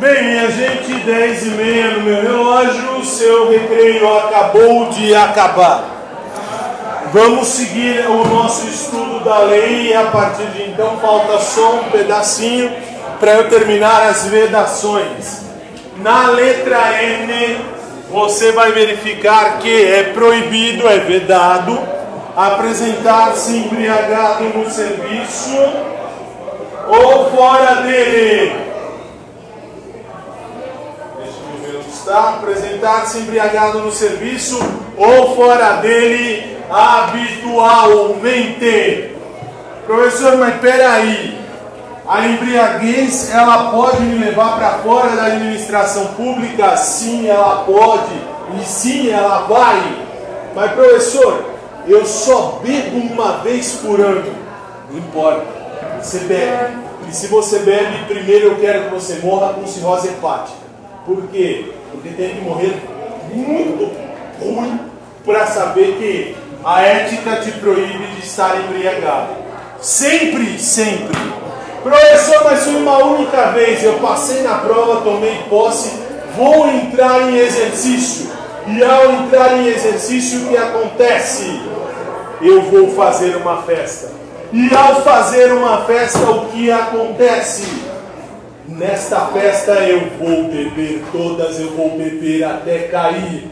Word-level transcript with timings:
Bem, 0.00 0.24
minha 0.24 0.50
gente, 0.50 0.94
10 0.94 1.42
e 1.42 1.50
meia 1.50 1.90
no 1.90 2.00
meu 2.00 2.22
relógio, 2.22 3.04
seu 3.04 3.50
recreio 3.50 4.16
acabou 4.16 4.88
de 4.88 5.14
acabar. 5.14 5.84
Vamos 7.12 7.48
seguir 7.48 8.06
o 8.08 8.24
nosso 8.24 8.66
estudo 8.66 9.22
da 9.22 9.40
lei 9.40 9.88
e 9.88 9.94
a 9.94 10.04
partir 10.04 10.46
de 10.52 10.70
então 10.70 10.96
falta 11.02 11.38
só 11.40 11.74
um 11.74 11.90
pedacinho 11.90 12.72
para 13.20 13.32
eu 13.32 13.50
terminar 13.50 14.08
as 14.08 14.24
vedações. 14.24 15.42
Na 15.98 16.28
letra 16.28 16.78
N, 17.02 17.58
você 18.10 18.52
vai 18.52 18.72
verificar 18.72 19.58
que 19.58 19.84
é 19.84 20.04
proibido, 20.14 20.88
é 20.88 20.96
vedado, 20.96 21.78
apresentar-se 22.34 23.54
embriagado 23.54 24.44
no 24.44 24.70
serviço 24.70 25.58
ou 26.88 27.30
fora 27.32 27.82
dele. 27.82 28.69
Está 31.92 32.30
apresentar-se 32.30 33.18
embriagado 33.18 33.80
no 33.80 33.92
serviço 33.92 34.58
ou 34.96 35.34
fora 35.34 35.74
dele 35.74 36.56
habitualmente. 36.70 39.10
Professor, 39.86 40.36
mas 40.36 40.60
peraí, 40.60 41.38
a 42.06 42.26
embriaguez 42.26 43.32
ela 43.32 43.70
pode 43.70 44.02
me 44.02 44.22
levar 44.24 44.56
para 44.56 44.78
fora 44.78 45.16
da 45.16 45.26
administração 45.26 46.06
pública? 46.14 46.76
Sim, 46.76 47.28
ela 47.28 47.64
pode, 47.64 48.14
e 48.60 48.64
sim, 48.64 49.10
ela 49.10 49.42
vai. 49.42 50.06
Mas 50.54 50.72
professor, 50.72 51.44
eu 51.86 52.04
só 52.06 52.60
bebo 52.62 52.98
uma 52.98 53.38
vez 53.38 53.72
por 53.82 54.00
ano. 54.00 54.34
Não 54.90 54.98
importa, 54.98 55.46
você 56.00 56.18
bebe. 56.20 56.78
E 57.08 57.12
se 57.12 57.26
você 57.26 57.58
bebe, 57.60 58.04
primeiro 58.06 58.48
eu 58.48 58.56
quero 58.56 58.84
que 58.84 58.94
você 58.94 59.20
morra 59.22 59.54
com 59.54 59.66
cirrose 59.66 60.08
hepática. 60.08 60.59
Por 61.04 61.26
quê? 61.28 61.72
Porque 61.90 62.10
tem 62.10 62.36
que 62.36 62.40
morrer 62.42 62.76
muito 63.32 63.90
ruim 64.40 64.80
para 65.24 65.46
saber 65.46 65.96
que 65.98 66.36
a 66.64 66.82
ética 66.82 67.36
te 67.36 67.52
proíbe 67.52 68.06
de 68.16 68.26
estar 68.26 68.60
embriagado. 68.60 69.28
Sempre, 69.80 70.58
sempre. 70.58 71.16
Professor, 71.82 72.44
mas 72.44 72.66
uma 72.66 72.98
única 73.04 73.50
vez. 73.52 73.82
Eu 73.82 73.94
passei 73.94 74.42
na 74.42 74.56
prova, 74.56 75.00
tomei 75.00 75.42
posse, 75.48 75.98
vou 76.36 76.68
entrar 76.68 77.30
em 77.30 77.38
exercício. 77.38 78.30
E 78.66 78.84
ao 78.84 79.12
entrar 79.12 79.56
em 79.56 79.68
exercício, 79.68 80.42
o 80.42 80.48
que 80.48 80.56
acontece? 80.56 81.60
Eu 82.42 82.62
vou 82.62 82.90
fazer 82.94 83.36
uma 83.36 83.62
festa. 83.62 84.12
E 84.52 84.74
ao 84.74 85.02
fazer 85.02 85.52
uma 85.52 85.84
festa, 85.84 86.18
o 86.30 86.46
que 86.48 86.70
acontece? 86.70 87.89
Nesta 88.70 89.26
festa 89.26 89.72
eu 89.72 90.10
vou 90.10 90.44
beber 90.44 91.02
todas, 91.10 91.58
eu 91.58 91.72
vou 91.72 91.98
beber 91.98 92.44
até 92.44 92.84
cair. 92.84 93.48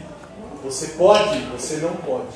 Você 0.62 0.92
pode? 0.96 1.40
Você 1.56 1.78
não 1.78 1.90
pode. 1.90 2.28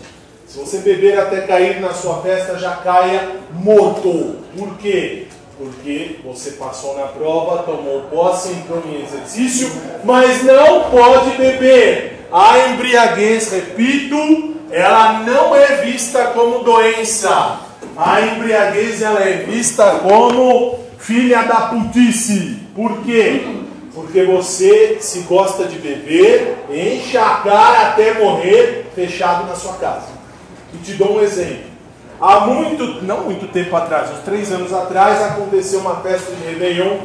Se 0.49 0.59
você 0.59 0.79
beber 0.79 1.17
até 1.17 1.43
cair 1.43 1.81
na 1.81 1.93
sua 1.93 2.21
festa, 2.23 2.59
já 2.59 2.73
caia 2.73 3.37
morto. 3.53 4.37
Por 4.59 4.77
quê? 4.79 5.29
Porque 5.57 6.19
você 6.25 6.53
passou 6.53 6.99
na 6.99 7.05
prova, 7.05 7.63
tomou 7.63 8.03
posse, 8.11 8.51
entrou 8.51 8.83
em 8.85 9.05
exercício, 9.05 9.71
mas 10.03 10.43
não 10.43 10.91
pode 10.91 11.37
beber. 11.37 12.27
A 12.33 12.71
embriaguez, 12.71 13.53
repito, 13.53 14.57
ela 14.73 15.21
não 15.21 15.55
é 15.55 15.83
vista 15.83 16.25
como 16.35 16.65
doença. 16.65 17.61
A 17.97 18.21
embriaguez 18.23 19.03
ela 19.03 19.21
é 19.21 19.45
vista 19.45 20.01
como 20.01 20.81
filha 20.99 21.45
da 21.45 21.69
putice. 21.69 22.62
Por 22.75 23.03
quê? 23.03 23.65
Porque 23.95 24.25
você, 24.25 24.99
se 25.01 25.21
gosta 25.21 25.65
de 25.67 25.79
beber, 25.79 26.65
enche 26.71 27.19
a 27.19 27.35
cara 27.37 27.89
até 27.89 28.15
morrer 28.15 28.91
fechado 28.95 29.47
na 29.47 29.55
sua 29.55 29.75
casa. 29.75 30.07
E 30.73 30.79
te 30.79 30.95
dou 30.95 31.19
um 31.19 31.21
exemplo. 31.21 31.73
Há 32.19 32.41
muito, 32.47 33.03
não 33.03 33.25
muito 33.25 33.53
tempo 33.53 33.75
atrás, 33.77 34.11
uns 34.11 34.21
três 34.21 34.51
anos 34.53 34.73
atrás, 34.73 35.21
aconteceu 35.23 35.81
uma 35.81 35.97
festa 35.97 36.33
de 36.33 36.45
Réveillon. 36.45 36.99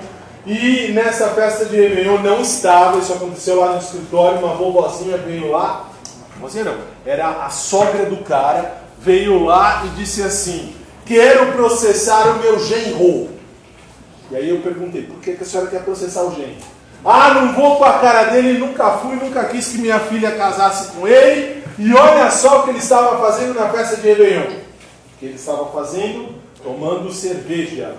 E 0.45 0.91
nessa 0.93 1.29
festa 1.29 1.65
de 1.65 1.75
Réveillon 1.75 2.19
não 2.19 2.39
estava, 2.39 2.99
isso 2.99 3.11
aconteceu 3.11 3.59
lá 3.59 3.73
no 3.73 3.79
escritório, 3.79 4.39
uma 4.39 4.53
vovozinha 4.55 5.17
veio 5.17 5.51
lá, 5.51 5.89
vovozinha 6.35 6.63
não, 6.63 6.77
era 7.05 7.27
a 7.45 7.49
sogra 7.49 8.05
do 8.05 8.17
cara, 8.17 8.77
veio 8.99 9.43
lá 9.43 9.83
e 9.85 9.89
disse 9.99 10.21
assim, 10.21 10.73
quero 11.05 11.51
processar 11.51 12.27
o 12.29 12.39
meu 12.39 12.59
genro. 12.59 13.36
E 14.29 14.35
aí 14.35 14.49
eu 14.49 14.61
perguntei, 14.61 15.03
por 15.03 15.19
que, 15.19 15.33
que 15.33 15.43
a 15.43 15.45
senhora 15.45 15.69
quer 15.69 15.83
processar 15.83 16.23
o 16.23 16.35
genro? 16.35 16.57
Ah, 17.05 17.33
não 17.33 17.53
vou 17.53 17.77
com 17.77 17.85
a 17.85 17.99
cara 17.99 18.25
dele, 18.25 18.57
nunca 18.57 18.97
fui, 18.97 19.15
nunca 19.15 19.45
quis 19.45 19.69
que 19.69 19.77
minha 19.77 19.99
filha 19.99 20.35
casasse 20.35 20.91
com 20.91 21.07
ele. 21.07 21.63
E 21.77 21.93
olha 21.93 22.29
só 22.31 22.59
o 22.59 22.63
que 22.63 22.71
ele 22.71 22.79
estava 22.79 23.19
fazendo 23.19 23.53
na 23.53 23.69
festa 23.69 23.97
de 23.97 24.01
Réveillon. 24.01 24.47
O 24.47 25.19
que 25.19 25.25
ele 25.25 25.35
estava 25.35 25.65
fazendo? 25.71 26.35
Tomando 26.63 27.11
cerveja. 27.13 27.95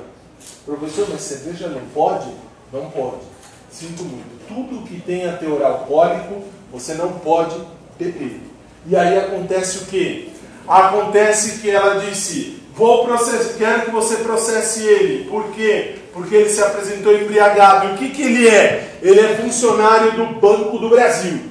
Professor, 0.67 1.07
mas 1.11 1.23
cerveja 1.23 1.69
não 1.69 1.81
pode? 1.95 2.29
Não 2.73 2.91
pode. 2.91 3.23
Sinto 3.71 4.03
muito. 4.03 4.47
Tudo 4.49 4.87
que 4.87 5.01
tenha 5.01 5.37
teor 5.37 5.63
alcoólico, 5.63 6.43
você 6.73 6.95
não 6.95 7.13
pode 7.13 7.57
beber. 7.99 8.41
E 8.87 8.97
aí 8.97 9.19
acontece 9.19 9.79
o 9.79 9.87
quê? 9.87 10.29
Acontece 10.67 11.61
que 11.61 11.71
ela 11.71 12.01
disse, 12.05 12.63
vou 12.75 13.05
processar, 13.07 13.57
quero 13.57 13.83
que 13.87 13.91
você 13.91 14.17
processe 14.17 14.85
ele. 14.85 15.29
Por 15.31 15.51
quê? 15.53 15.98
Porque 16.19 16.35
ele 16.35 16.51
se 16.51 16.61
apresentou 16.61 17.15
embriagado. 17.15 17.87
E 17.87 17.93
o 17.93 17.97
que, 17.97 18.09
que 18.11 18.23
ele 18.23 18.49
é? 18.49 18.99
Ele 19.01 19.21
é 19.21 19.37
funcionário 19.37 20.13
do 20.17 20.41
Banco 20.41 20.77
do 20.77 20.89
Brasil. 20.89 21.43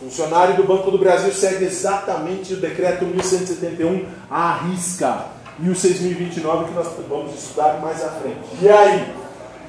Funcionário 0.00 0.56
do 0.56 0.64
Banco 0.64 0.90
do 0.90 0.98
Brasil 0.98 1.32
segue 1.32 1.64
exatamente 1.64 2.54
o 2.54 2.56
decreto 2.56 3.04
1171 3.04 4.04
à 4.28 4.54
risca. 4.64 5.26
1629 5.60 6.64
que 6.64 6.74
nós 6.74 6.88
vamos 7.08 7.34
estudar 7.34 7.80
mais 7.80 8.04
à 8.04 8.08
frente. 8.08 8.36
E 8.60 8.68
aí? 8.68 9.14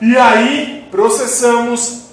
E 0.01 0.17
aí 0.17 0.87
processamos 0.89 2.07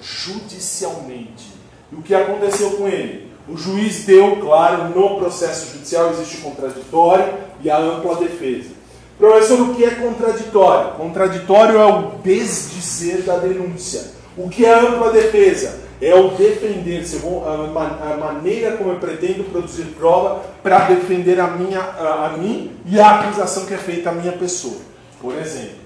judicialmente. 0.00 1.52
E 1.92 1.96
o 1.96 2.02
que 2.02 2.14
aconteceu 2.14 2.70
com 2.72 2.88
ele? 2.88 3.30
O 3.46 3.58
juiz 3.58 4.04
deu, 4.04 4.36
claro, 4.36 4.88
no 4.88 5.18
processo 5.18 5.74
judicial 5.74 6.10
existe 6.12 6.38
o 6.38 6.40
contraditório 6.40 7.34
e 7.62 7.68
a 7.68 7.78
ampla 7.78 8.16
defesa. 8.16 8.79
Professor, 9.20 9.60
o 9.60 9.74
que 9.74 9.84
é 9.84 9.90
contraditório? 9.90 10.92
Contraditório 10.92 11.78
é 11.78 11.84
o 11.84 12.12
desdizer 12.24 13.20
da 13.20 13.36
denúncia. 13.36 14.12
O 14.34 14.48
que 14.48 14.64
é 14.64 14.72
ampla 14.72 15.12
defesa? 15.12 15.78
É 16.00 16.14
o 16.14 16.28
defender-se, 16.28 17.20
a, 17.44 18.16
maneira 18.16 18.78
como 18.78 18.92
eu 18.92 18.96
pretendo 18.96 19.44
produzir 19.50 19.84
prova 19.98 20.40
para 20.62 20.86
defender 20.86 21.38
a, 21.38 21.48
minha, 21.48 21.80
a, 21.80 22.28
a 22.28 22.38
mim 22.38 22.72
e 22.86 22.98
a 22.98 23.20
acusação 23.20 23.66
que 23.66 23.74
é 23.74 23.76
feita 23.76 24.08
à 24.08 24.12
minha 24.14 24.32
pessoa. 24.32 24.78
Por 25.20 25.34
exemplo, 25.34 25.76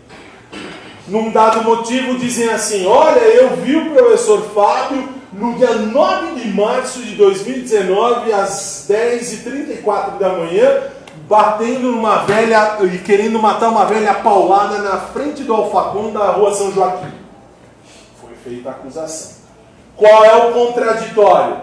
num 1.09 1.33
dado 1.33 1.65
motivo 1.65 2.17
dizem 2.17 2.49
assim: 2.51 2.87
Olha, 2.87 3.19
eu 3.19 3.57
vi 3.57 3.75
o 3.75 3.91
professor 3.91 4.43
Fábio 4.55 5.09
no 5.33 5.55
dia 5.55 5.75
9 5.75 6.41
de 6.41 6.49
março 6.51 7.03
de 7.03 7.17
2019, 7.17 8.33
às 8.33 8.87
10h34 8.89 10.19
da 10.19 10.29
manhã, 10.29 10.94
batendo 11.29 11.93
numa 11.93 12.19
velha 12.25 12.79
e 12.83 12.99
querendo 12.99 13.39
matar 13.39 13.71
uma 13.71 13.85
velha 13.85 14.15
paulada 14.15 14.79
na 14.79 14.99
frente 14.99 15.43
do 15.43 15.55
Alfacom 15.55 16.13
da 16.13 16.31
rua 16.31 16.55
São 16.55 16.73
Joaquim. 16.73 17.13
Foi 18.21 18.35
feita 18.43 18.69
a 18.69 18.73
acusação. 18.73 19.37
Qual 19.97 20.25
é 20.25 20.35
o 20.35 20.53
contraditório? 20.53 21.57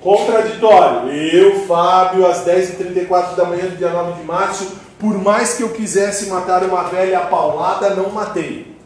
Contraditório. 0.00 1.10
Eu, 1.10 1.66
Fábio, 1.66 2.26
às 2.26 2.44
10h34 2.44 3.34
da 3.34 3.44
manhã 3.44 3.66
do 3.66 3.76
dia 3.76 3.90
9 3.90 4.20
de 4.20 4.22
março, 4.24 4.76
por 4.98 5.14
mais 5.22 5.54
que 5.54 5.62
eu 5.62 5.70
quisesse 5.70 6.28
matar 6.28 6.62
uma 6.64 6.84
velha 6.84 7.20
paulada, 7.20 7.90
não 7.90 8.10
matei. 8.10 8.76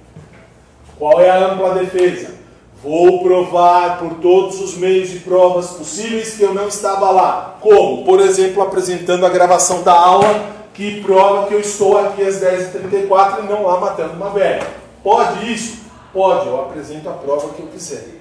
Qual 0.99 1.21
é 1.21 1.31
a 1.31 1.53
ampla 1.53 1.75
defesa? 1.75 2.40
Vou 2.83 3.23
provar 3.23 3.99
por 3.99 4.15
todos 4.15 4.59
os 4.61 4.77
meios 4.77 5.11
de 5.11 5.19
provas 5.19 5.71
possíveis 5.71 6.35
que 6.35 6.43
eu 6.43 6.55
não 6.55 6.67
estava 6.67 7.11
lá. 7.11 7.59
Como? 7.61 8.05
Por 8.05 8.21
exemplo, 8.21 8.63
apresentando 8.63 9.27
a 9.27 9.29
gravação 9.29 9.83
da 9.83 9.93
aula 9.93 10.61
que 10.73 11.03
prova 11.03 11.47
que 11.47 11.53
eu 11.53 11.61
estou 11.61 11.99
aqui 11.99 12.23
às 12.23 12.41
10h34 12.41 13.41
e 13.41 13.47
não 13.49 13.67
lá 13.67 13.79
matando 13.79 14.15
uma 14.15 14.31
velha. 14.31 14.67
Pode 15.03 15.53
isso? 15.53 15.81
Pode, 16.11 16.47
eu 16.47 16.59
apresento 16.59 17.09
a 17.11 17.13
prova 17.13 17.51
que 17.51 17.61
eu 17.61 17.67
quiser. 17.67 18.21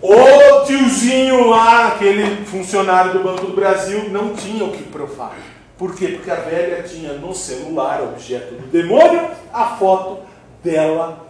O 0.00 0.64
tiozinho 0.64 1.48
lá, 1.48 1.88
aquele 1.88 2.44
funcionário 2.46 3.12
do 3.12 3.22
Banco 3.22 3.46
do 3.46 3.54
Brasil, 3.54 4.08
não 4.10 4.34
tinha 4.34 4.64
o 4.64 4.72
que 4.72 4.84
provar. 4.84 5.36
Por 5.76 5.94
quê? 5.94 6.08
Porque 6.08 6.30
a 6.30 6.36
velha 6.36 6.82
tinha 6.82 7.12
no 7.12 7.34
celular, 7.34 8.02
objeto 8.02 8.54
do 8.54 8.66
demônio, 8.68 9.28
a 9.52 9.76
foto 9.76 10.20
dela, 10.64 11.26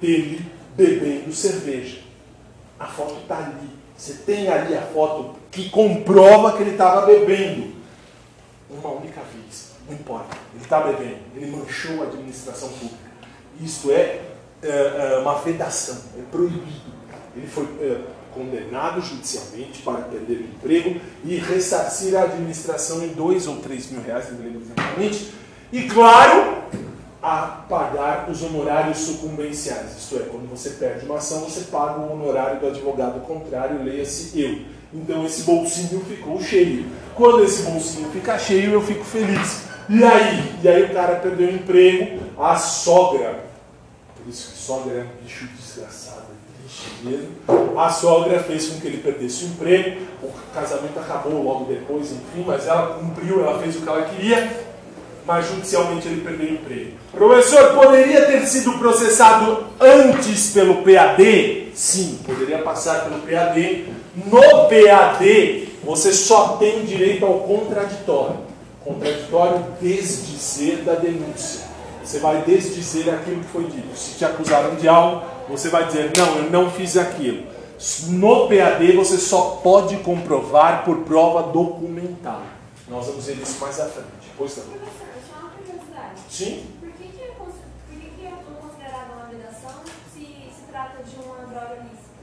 dele, 0.00 0.40
bebendo 0.80 1.32
cerveja. 1.32 1.98
A 2.78 2.86
foto 2.86 3.20
está 3.22 3.36
ali. 3.36 3.68
Você 3.96 4.14
tem 4.24 4.48
ali 4.48 4.74
a 4.74 4.80
foto 4.80 5.36
que 5.50 5.68
comprova 5.68 6.56
que 6.56 6.62
ele 6.62 6.70
estava 6.70 7.04
bebendo. 7.04 7.74
Uma 8.70 8.90
única 8.90 9.20
vez. 9.20 9.72
Não 9.86 9.94
importa. 9.94 10.36
Ele 10.54 10.62
está 10.62 10.80
bebendo. 10.80 11.18
Ele 11.36 11.50
manchou 11.50 12.02
a 12.02 12.06
administração 12.06 12.70
pública. 12.70 13.10
Isto 13.60 13.90
é, 13.90 14.22
é, 14.62 15.16
é 15.16 15.18
uma 15.18 15.34
vedação. 15.40 15.98
É 16.18 16.22
proibido. 16.30 17.00
Ele 17.36 17.46
foi 17.46 17.64
é, 17.80 18.00
condenado 18.32 19.02
judicialmente 19.02 19.82
para 19.82 20.02
perder 20.02 20.38
o 20.38 20.44
emprego 20.44 21.00
e 21.24 21.36
ressarcir 21.36 22.16
a 22.16 22.22
administração 22.22 23.04
em 23.04 23.08
dois 23.08 23.46
ou 23.46 23.56
três 23.56 23.90
mil 23.90 24.02
reais, 24.02 24.32
não 24.32 24.38
lembro 24.38 24.62
exatamente. 24.62 25.32
E 25.72 25.82
claro, 25.82 26.64
a 27.22 27.64
pagar 27.68 28.28
os 28.30 28.42
honorários 28.42 28.98
sucumbenciais. 28.98 29.96
Isto 29.96 30.16
é, 30.16 30.20
quando 30.20 30.48
você 30.48 30.70
perde 30.70 31.04
uma 31.04 31.16
ação, 31.16 31.40
você 31.40 31.62
paga 31.70 32.00
o 32.00 32.12
honorário 32.12 32.60
do 32.60 32.68
advogado 32.68 33.20
contrário, 33.20 33.82
leia-se 33.82 34.40
eu. 34.40 34.58
Então 34.92 35.24
esse 35.24 35.42
bolsinho 35.42 36.00
ficou 36.04 36.40
cheio. 36.40 36.86
Quando 37.14 37.44
esse 37.44 37.62
bolsinho 37.62 38.10
fica 38.10 38.38
cheio, 38.38 38.72
eu 38.72 38.82
fico 38.82 39.04
feliz. 39.04 39.64
E 39.88 40.02
aí? 40.02 40.54
E 40.62 40.68
aí 40.68 40.84
o 40.84 40.94
cara 40.94 41.16
perdeu 41.16 41.48
o 41.48 41.52
emprego, 41.52 42.20
a 42.38 42.56
sogra, 42.56 43.40
por 44.16 44.28
isso 44.28 44.52
que 44.52 44.58
sogra 44.58 44.92
é 44.92 45.02
um 45.02 45.24
bicho 45.24 45.46
desgraçado, 45.46 46.26
triste 46.62 46.90
mesmo, 47.02 47.78
a 47.78 47.90
sogra 47.90 48.40
fez 48.40 48.68
com 48.68 48.80
que 48.80 48.86
ele 48.86 48.98
perdesse 48.98 49.44
o 49.44 49.48
emprego, 49.48 50.00
o 50.22 50.32
casamento 50.54 50.98
acabou 50.98 51.42
logo 51.42 51.64
depois, 51.64 52.12
enfim, 52.12 52.44
mas 52.46 52.68
ela 52.68 52.98
cumpriu, 52.98 53.44
ela 53.44 53.58
fez 53.58 53.76
o 53.76 53.80
que 53.80 53.88
ela 53.88 54.02
queria, 54.02 54.69
mas 55.30 55.46
judicialmente 55.46 56.08
ele 56.08 56.22
perdeu 56.22 56.48
o 56.48 56.54
emprego. 56.54 56.90
Professor, 57.12 57.72
poderia 57.74 58.26
ter 58.26 58.44
sido 58.48 58.72
processado 58.80 59.64
antes 59.78 60.50
pelo 60.50 60.82
PAD? 60.82 61.70
Sim, 61.72 62.18
poderia 62.26 62.58
passar 62.58 63.04
pelo 63.04 63.20
PAD. 63.20 63.86
No 64.26 64.40
PAD, 64.40 65.68
você 65.84 66.12
só 66.12 66.56
tem 66.56 66.84
direito 66.84 67.24
ao 67.24 67.34
contraditório. 67.42 68.38
Contraditório, 68.84 69.64
desdizer 69.80 70.78
da 70.78 70.94
denúncia. 70.94 71.60
Você 72.02 72.18
vai 72.18 72.42
desdizer 72.42 73.14
aquilo 73.14 73.38
que 73.38 73.52
foi 73.52 73.64
dito. 73.66 73.96
Se 73.96 74.18
te 74.18 74.24
acusaram 74.24 74.74
de 74.74 74.88
algo, 74.88 75.22
você 75.48 75.68
vai 75.68 75.86
dizer: 75.86 76.10
não, 76.16 76.38
eu 76.38 76.50
não 76.50 76.72
fiz 76.72 76.96
aquilo. 76.96 77.44
No 78.08 78.48
PAD, 78.48 78.96
você 78.96 79.16
só 79.16 79.60
pode 79.62 79.96
comprovar 79.98 80.84
por 80.84 80.98
prova 81.02 81.52
documental. 81.52 82.42
Nós 82.88 83.06
vamos 83.06 83.24
ver 83.26 83.36
isso 83.40 83.60
mais 83.60 83.78
à 83.78 83.84
frente. 83.84 84.08
Pois 84.36 84.56
não. 84.56 84.99
Sim? 86.30 86.64
Por 86.78 86.92
que, 86.92 87.08
que, 87.08 87.22
é, 87.22 87.32
por 87.36 87.48
que, 87.90 88.10
que 88.16 88.24
é 88.24 88.30
considerada 88.30 89.12
uma 89.14 89.26
vedação 89.26 89.82
se 90.14 90.20
se 90.20 90.62
trata 90.70 91.02
de 91.02 91.16
uma 91.16 91.38
droga 91.38 91.82
lícita? 91.82 92.20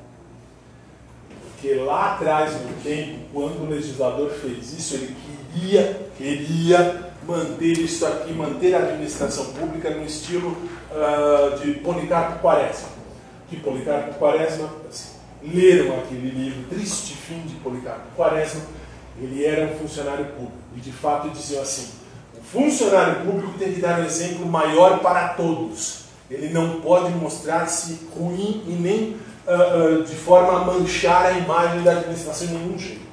Porque 1.51 1.74
lá 1.75 2.13
atrás, 2.13 2.54
no 2.54 2.81
tempo, 2.81 3.25
quando 3.33 3.63
o 3.63 3.69
legislador 3.69 4.30
fez 4.30 4.71
isso, 4.71 4.95
ele 4.95 5.15
queria, 5.54 6.09
queria 6.18 7.12
manter 7.27 7.80
isso 7.80 8.06
aqui, 8.06 8.31
manter 8.31 8.74
a 8.75 8.80
administração 8.80 9.54
pública 9.54 9.89
no 9.89 10.06
estilo 10.06 10.51
uh, 10.51 11.60
de 11.60 11.74
Policarpo 11.81 12.39
Quaresma. 12.39 12.88
Que 13.50 13.57
Policarpo 13.57 14.18
Quaresma, 14.18 14.69
assim, 14.88 15.18
leram 15.44 16.00
aquele 16.00 16.30
livro, 16.30 16.63
Triste 16.69 17.13
Fim 17.13 17.42
de 17.42 17.56
Policarpo 17.56 18.15
Quaresma, 18.15 18.62
ele 19.19 19.44
era 19.44 19.65
um 19.65 19.77
funcionário 19.77 20.27
público. 20.27 20.57
E 20.77 20.80
de 20.80 20.92
fato 20.94 21.30
diziam 21.30 21.62
assim, 21.62 21.92
funcionário 22.51 23.25
público 23.25 23.57
tem 23.57 23.73
que 23.73 23.81
dar 23.81 23.99
um 23.99 24.05
exemplo 24.05 24.45
maior 24.45 24.99
para 24.99 25.29
todos. 25.29 26.05
Ele 26.29 26.49
não 26.49 26.81
pode 26.81 27.11
mostrar-se 27.13 27.99
ruim 28.15 28.63
e 28.67 28.71
nem 28.71 29.15
uh, 29.47 29.99
uh, 29.99 30.03
de 30.03 30.15
forma 30.15 30.59
a 30.59 30.65
manchar 30.65 31.25
a 31.25 31.31
imagem 31.31 31.81
da 31.83 31.91
administração 31.91 32.47
de 32.47 32.53
nenhum 32.53 32.77
jeito. 32.77 33.07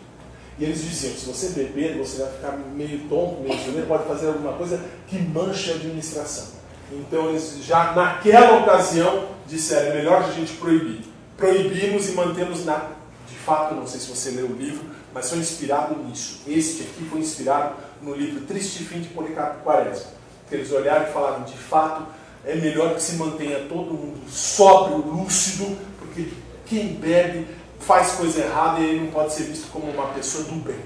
E 0.58 0.64
eles 0.64 0.82
diziam: 0.82 1.14
se 1.14 1.26
você 1.26 1.48
beber, 1.50 1.96
você 1.96 2.22
vai 2.22 2.32
ficar 2.32 2.52
meio 2.74 3.00
tonto, 3.08 3.40
meio 3.40 3.58
zoneiro, 3.60 3.86
pode 3.86 4.04
fazer 4.04 4.28
alguma 4.28 4.52
coisa 4.54 4.80
que 5.06 5.18
manche 5.18 5.70
a 5.70 5.74
administração. 5.74 6.48
Então 6.92 7.30
eles 7.30 7.58
já 7.64 7.92
naquela 7.92 8.58
ocasião 8.60 9.28
disseram: 9.46 9.92
é 9.92 9.94
melhor 9.94 10.22
a 10.22 10.30
gente 10.30 10.54
proibir. 10.54 11.02
Proibimos 11.36 12.08
e 12.08 12.12
mantemos 12.12 12.64
na. 12.64 12.90
De 13.28 13.36
fato, 13.36 13.74
não 13.74 13.86
sei 13.86 14.00
se 14.00 14.08
você 14.08 14.30
leu 14.30 14.46
o 14.46 14.54
livro, 14.54 14.84
mas 15.12 15.28
foi 15.28 15.38
inspirado 15.38 15.96
nisso. 15.96 16.40
Este 16.46 16.82
aqui 16.82 17.04
foi 17.10 17.20
inspirado 17.20 17.74
no 18.04 18.14
livro 18.14 18.44
Triste 18.46 18.84
Fim 18.84 19.00
de 19.00 19.08
Policarpo 19.08 19.64
Quaresma. 19.64 20.12
Que 20.48 20.56
eles 20.56 20.70
olharam 20.70 21.08
e 21.08 21.12
falaram, 21.12 21.42
de 21.44 21.56
fato, 21.56 22.06
é 22.44 22.54
melhor 22.54 22.94
que 22.94 23.02
se 23.02 23.16
mantenha 23.16 23.66
todo 23.68 23.94
mundo 23.94 24.28
sóbrio, 24.28 24.98
lúcido, 24.98 25.76
porque 25.98 26.28
quem 26.66 26.94
bebe 26.94 27.46
faz 27.80 28.12
coisa 28.12 28.42
errada 28.42 28.80
e 28.80 28.84
ele 28.84 29.00
não 29.06 29.10
pode 29.10 29.32
ser 29.32 29.44
visto 29.44 29.70
como 29.70 29.90
uma 29.90 30.08
pessoa 30.08 30.44
do 30.44 30.56
bem. 30.56 30.80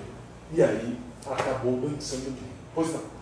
E 0.54 0.62
aí 0.62 0.96
acabou 1.26 1.78
pensando 1.78 2.30
bem. 2.30 2.50
Pois 2.74 2.92
não. 2.92 3.18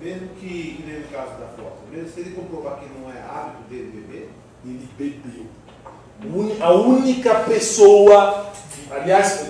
Mesmo 0.00 0.28
que, 0.40 0.84
nem 0.86 1.00
no 1.00 1.08
caso 1.08 1.30
da 1.38 1.46
foto, 1.56 1.78
mesmo 1.90 2.10
se 2.10 2.20
ele 2.20 2.34
comprovar 2.34 2.80
que 2.80 2.86
não 2.98 3.10
é 3.10 3.18
hábito 3.18 3.62
dele 3.70 3.92
beber, 3.94 4.30
ele 4.64 4.88
bebeu. 4.98 5.46
A 6.60 6.72
única 6.72 7.34
pessoa, 7.40 8.52
aliás, 8.90 9.46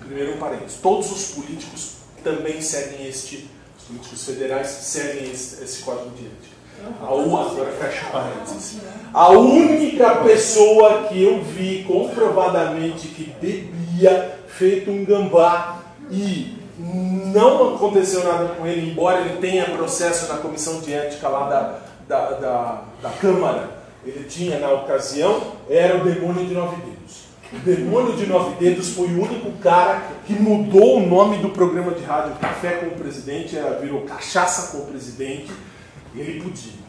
primeiro 0.00 0.34
um 0.34 0.38
parênteses, 0.38 0.80
todos 0.80 1.10
os 1.10 1.34
políticos 1.34 1.93
também 2.24 2.60
seguem 2.60 3.06
este, 3.06 3.48
os 3.78 3.84
políticos 3.84 4.24
federais 4.24 4.66
seguem 4.66 5.30
esse, 5.30 5.62
esse 5.62 5.82
código 5.82 6.10
de 6.16 6.26
ética. 6.26 6.54
A, 7.00 7.06
agora 7.06 7.70
fecha 7.78 8.06
parênteses. 8.10 8.78
A 9.12 9.28
única 9.30 10.16
pessoa 10.16 11.04
que 11.04 11.22
eu 11.22 11.42
vi 11.42 11.84
comprovadamente 11.84 13.08
que 13.08 13.32
bebia, 13.40 14.38
feito 14.48 14.90
um 14.90 15.04
gambá, 15.04 15.82
e 16.10 16.58
não 16.78 17.74
aconteceu 17.74 18.24
nada 18.24 18.54
com 18.54 18.66
ele, 18.66 18.90
embora 18.90 19.20
ele 19.20 19.38
tenha 19.38 19.64
processo 19.70 20.32
na 20.32 20.38
comissão 20.38 20.80
de 20.80 20.92
ética 20.92 21.28
lá 21.28 21.48
da, 21.48 21.78
da, 22.08 22.30
da, 22.38 22.82
da 23.02 23.10
Câmara, 23.10 23.70
ele 24.04 24.24
tinha 24.24 24.58
na 24.58 24.70
ocasião, 24.72 25.40
era 25.68 25.96
o 25.96 26.04
demônio 26.04 26.44
de 26.46 26.54
nove 26.54 26.76
dedos. 26.76 26.93
O 27.54 27.58
demônio 27.64 28.16
de 28.16 28.26
nove 28.26 28.56
dedos 28.56 28.88
foi 28.90 29.06
o 29.06 29.22
único 29.22 29.52
cara 29.58 30.10
que 30.26 30.32
mudou 30.32 30.98
o 30.98 31.06
nome 31.06 31.38
do 31.38 31.50
programa 31.50 31.92
de 31.92 32.02
rádio 32.02 32.34
Café 32.40 32.78
com 32.78 32.86
o 32.86 32.98
Presidente, 32.98 33.56
virou 33.80 34.02
Cachaça 34.02 34.72
com 34.72 34.78
o 34.78 34.86
Presidente. 34.86 35.52
Ele 36.16 36.42
podia. 36.42 36.84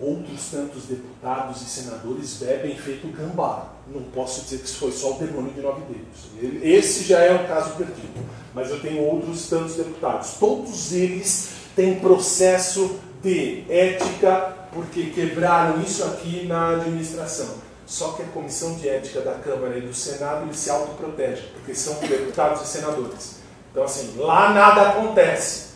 Outros 0.00 0.50
tantos 0.50 0.84
deputados 0.84 1.62
e 1.62 1.64
senadores 1.64 2.36
bebem 2.38 2.76
feito 2.76 3.08
gambá. 3.08 3.72
Não 3.92 4.02
posso 4.02 4.42
dizer 4.42 4.58
que 4.58 4.64
isso 4.64 4.78
foi 4.78 4.92
só 4.92 5.16
o 5.16 5.18
demônio 5.18 5.52
de 5.52 5.60
nove 5.60 5.82
dedos. 5.88 6.62
Esse 6.62 7.04
já 7.04 7.20
é 7.20 7.34
um 7.34 7.46
caso 7.46 7.74
perdido. 7.74 8.24
Mas 8.54 8.70
eu 8.70 8.80
tenho 8.80 9.02
outros 9.02 9.48
tantos 9.48 9.74
deputados. 9.74 10.34
Todos 10.38 10.92
eles 10.92 11.50
têm 11.74 11.96
processo 11.96 12.98
de 13.22 13.64
ética 13.68 14.54
porque 14.72 15.06
quebraram 15.06 15.80
isso 15.80 16.04
aqui 16.04 16.46
na 16.46 16.70
administração. 16.70 17.73
Só 17.86 18.12
que 18.12 18.22
a 18.22 18.26
comissão 18.26 18.74
de 18.76 18.88
ética 18.88 19.20
da 19.20 19.34
Câmara 19.34 19.76
e 19.76 19.82
do 19.82 19.92
Senado 19.92 20.44
eles 20.44 20.56
se 20.56 20.70
autoprotegem, 20.70 21.44
porque 21.52 21.74
são 21.74 21.94
deputados 22.00 22.62
e 22.62 22.66
senadores. 22.66 23.36
Então, 23.70 23.84
assim, 23.84 24.14
lá 24.16 24.50
nada 24.50 24.90
acontece. 24.90 25.74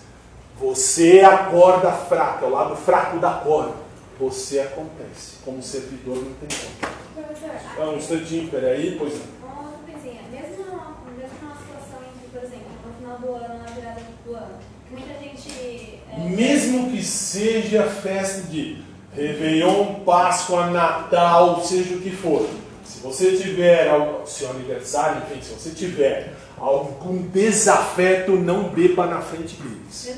Você 0.59 1.21
acorda 1.21 1.93
fraco, 1.93 2.45
é 2.45 2.49
o 2.49 2.51
lado 2.51 2.75
fraco 2.77 3.19
da 3.19 3.33
corda. 3.35 3.75
Você 4.19 4.59
acontece. 4.61 5.37
Como 5.45 5.63
servidor 5.63 6.17
não 6.17 6.33
tem 6.35 6.49
como. 6.59 7.27
Professor, 7.27 7.51
Ah, 7.79 7.91
um 7.91 7.97
instantinho, 7.97 8.49
peraí, 8.51 8.97
pois 8.99 9.15
não. 9.15 9.49
uma 9.51 9.63
outra 9.69 9.93
coisinha. 9.93 10.23
Mesmo, 10.31 10.65
numa 10.65 11.55
situação 11.55 12.01
em 12.03 12.19
que, 12.21 12.31
por 12.33 12.43
exemplo, 12.43 12.67
no 12.85 12.95
final 12.95 13.19
do 13.19 13.35
ano, 13.35 13.63
na 13.63 13.71
virada 13.71 14.01
do 14.25 14.35
ano, 14.35 14.55
que 14.89 14.95
muita 14.95 15.15
gente. 15.21 16.01
é, 16.11 16.19
Mesmo 16.29 16.91
que 16.91 17.03
seja 17.05 17.85
festa 17.85 18.43
de 18.49 18.83
Réveillon, 19.19 19.95
Páscoa, 20.05 20.71
Natal, 20.71 21.61
seja 21.65 21.97
o 21.97 22.01
que 22.01 22.11
for. 22.11 22.49
Se 22.85 23.01
você 23.01 23.37
tiver, 23.37 23.91
seu 24.25 24.49
aniversário, 24.51 25.23
enfim, 25.23 25.43
se 25.43 25.53
você 25.53 25.71
tiver 25.71 26.35
algum 26.57 27.23
desafeto, 27.23 28.33
não 28.33 28.69
beba 28.69 29.07
na 29.07 29.21
frente 29.21 29.57
deles. 29.57 30.17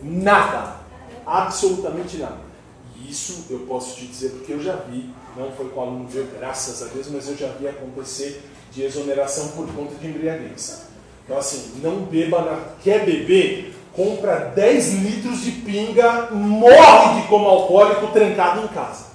Nada. 0.00 0.76
Absolutamente 1.26 2.18
nada. 2.18 2.38
E 2.96 3.10
isso 3.10 3.46
eu 3.50 3.58
posso 3.60 3.96
te 3.96 4.06
dizer 4.06 4.30
porque 4.30 4.52
eu 4.52 4.62
já 4.62 4.76
vi, 4.76 5.10
não 5.36 5.50
foi 5.50 5.68
com 5.68 5.80
o 5.80 5.82
aluno 5.82 6.08
meu, 6.12 6.26
graças 6.38 6.80
a 6.82 6.86
Deus, 6.86 7.08
mas 7.10 7.28
eu 7.28 7.36
já 7.36 7.48
vi 7.48 7.66
acontecer 7.66 8.40
de 8.70 8.84
exoneração 8.84 9.48
por 9.48 9.66
conta 9.74 9.96
de 9.96 10.06
embriaguez. 10.06 10.82
Então 11.24 11.36
assim, 11.36 11.80
não 11.82 12.04
beba 12.04 12.40
na... 12.42 12.60
Quer 12.82 13.04
beber? 13.04 13.74
Compra 13.98 14.52
10 14.54 14.94
litros 15.02 15.40
de 15.40 15.50
pinga, 15.50 16.30
morre 16.30 17.20
de 17.20 17.26
como 17.26 17.48
alcoólico 17.48 18.06
trancado 18.12 18.62
em 18.62 18.68
casa. 18.68 19.06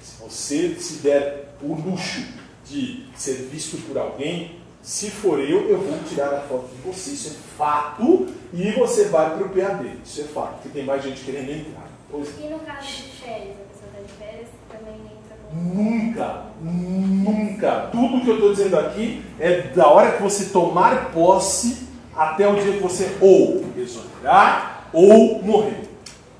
Se 0.00 0.22
você 0.22 0.74
se 0.80 0.94
der 1.02 1.52
o 1.60 1.74
luxo 1.74 2.26
de 2.64 3.04
ser 3.14 3.34
visto 3.52 3.76
por 3.86 3.98
alguém, 3.98 4.58
se 4.80 5.10
for 5.10 5.38
eu, 5.38 5.68
eu 5.68 5.78
vou 5.78 5.98
tirar 6.08 6.32
a 6.32 6.40
foto 6.40 6.70
de 6.74 6.80
você. 6.80 7.10
Isso 7.10 7.28
é 7.28 7.58
fato. 7.58 8.28
E 8.54 8.70
você 8.70 9.08
vai 9.08 9.36
para 9.36 9.46
o 9.46 9.50
PAD. 9.50 9.98
Isso 10.02 10.22
é 10.22 10.24
fato, 10.24 10.54
porque 10.54 10.70
tem 10.70 10.86
mais 10.86 11.04
gente 11.04 11.22
querendo 11.22 11.50
entrar. 11.50 11.90
Pois 12.10 12.28
é. 12.28 12.46
E 12.46 12.48
no 12.48 12.60
caso 12.60 12.86
de 12.86 13.02
férias, 13.22 13.56
a 13.60 13.74
pessoa 13.74 13.90
está 13.92 14.00
de 14.00 14.12
férias, 14.18 14.48
também 14.70 14.94
entra 14.94 15.36
com. 15.36 15.54
Nunca, 15.54 16.44
nunca. 16.62 17.88
Tudo 17.92 18.22
que 18.22 18.30
eu 18.30 18.36
estou 18.36 18.54
dizendo 18.54 18.78
aqui 18.78 19.22
é 19.38 19.60
da 19.74 19.86
hora 19.86 20.12
que 20.12 20.22
você 20.22 20.46
tomar 20.46 21.12
posse 21.12 21.89
até 22.20 22.46
o 22.46 22.54
dia 22.54 22.74
que 22.74 22.80
você 22.82 23.16
ou 23.20 23.64
exonerar 23.76 24.88
ou 24.92 25.42
morrer. 25.42 25.88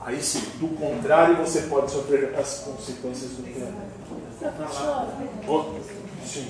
Aí 0.05 0.23
sim, 0.23 0.43
do 0.59 0.69
contrário, 0.77 1.37
você 1.37 1.63
pode 1.63 1.91
sofrer 1.91 2.35
as 2.39 2.59
consequências 2.61 3.31
do 3.33 3.43
PAD. 3.43 3.73
Professor, 4.57 5.07
Oh, 5.49 5.65
sim. 6.25 6.49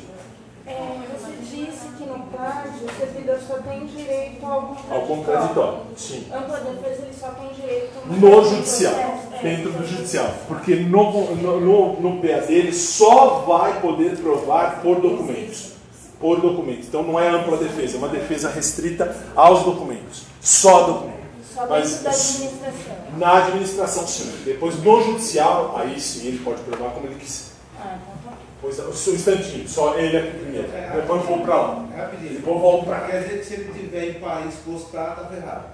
é, 0.67 0.99
você 1.13 1.33
disse 1.43 1.89
que 1.99 2.05
no 2.05 2.25
CAD 2.27 2.69
o 2.85 2.99
servidor 2.99 3.39
só 3.47 3.55
tem 3.59 3.87
direito 3.87 4.45
ao 4.45 4.53
Ao 4.53 5.01
contraditório. 5.03 5.07
contraditório. 5.07 5.81
Sim. 5.97 6.27
Ampla 6.33 6.61
defesa 6.61 7.03
ele 7.03 7.15
só 7.19 7.29
tem 7.29 7.49
direito 7.51 7.91
No 8.07 8.45
judicial. 8.45 8.95
É, 9.33 9.43
Dentro 9.43 9.73
do 9.73 9.87
judicial. 9.87 10.33
Porque 10.49 10.77
no, 10.77 11.35
no, 11.37 11.61
no, 11.61 12.01
no 12.01 12.21
PAD 12.23 12.53
ele 12.53 12.73
só 12.73 13.45
vai 13.47 13.81
poder 13.81 14.17
provar 14.19 14.81
por 14.83 15.01
documentos. 15.01 15.73
Por 16.21 16.39
documentos. 16.41 16.87
Então 16.89 17.03
não 17.03 17.19
é 17.19 17.29
ampla 17.29 17.57
defesa, 17.57 17.97
é 17.97 17.99
uma 17.99 18.09
defesa 18.09 18.51
restrita 18.51 19.17
aos 19.35 19.63
documentos. 19.65 20.25
Só 20.41 20.83
documentos. 20.83 21.21
Só 21.55 21.67
Mas- 21.67 22.03
da 22.03 22.11
administração. 22.11 22.97
Na 23.17 23.37
administração, 23.39 24.07
sim. 24.07 24.33
Depois, 24.45 24.77
no 24.83 25.03
judicial, 25.03 25.75
aí 25.79 25.99
sim 25.99 26.27
ele 26.29 26.39
pode 26.45 26.61
provar 26.63 26.91
como 26.91 27.07
ele 27.07 27.15
quiser. 27.17 27.47
Ah, 27.81 27.97
então 28.01 28.31
tá. 28.33 28.37
Pois 28.61 28.79
é, 28.79 28.83
um 28.83 29.15
instantinho, 29.15 29.67
só 29.67 29.95
ele 29.99 30.17
aqui 30.19 30.39
primeiro. 30.39 30.69
Depois 30.69 31.23
eu 31.23 31.27
vou 31.27 31.39
pra 31.41 31.57
lá. 31.57 31.87
Rapidinho. 31.97 32.35
Depois 32.35 32.61
volto 32.61 32.85
pra 32.85 33.01
cá. 33.01 33.07
Quer 33.07 33.23
dizer 33.23 33.39
que 33.39 33.45
se 33.47 33.55
ele 33.55 33.71
estiver 33.71 34.05
em 34.11 34.21
país 34.21 34.55
postado, 34.67 35.23
tá 35.23 35.29
ferrado. 35.29 35.65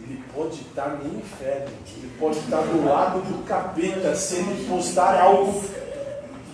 Ele 0.00 0.22
pode 0.34 0.56
estar 0.60 0.88
no 1.02 1.18
inferno, 1.18 1.70
ele 1.96 2.10
pode 2.18 2.38
estar 2.38 2.60
do 2.60 2.84
lado 2.84 3.20
do 3.20 3.42
capeta 3.44 4.14
se 4.14 4.34
ele 4.36 4.66
postar 4.68 5.18
algo. 5.20 5.62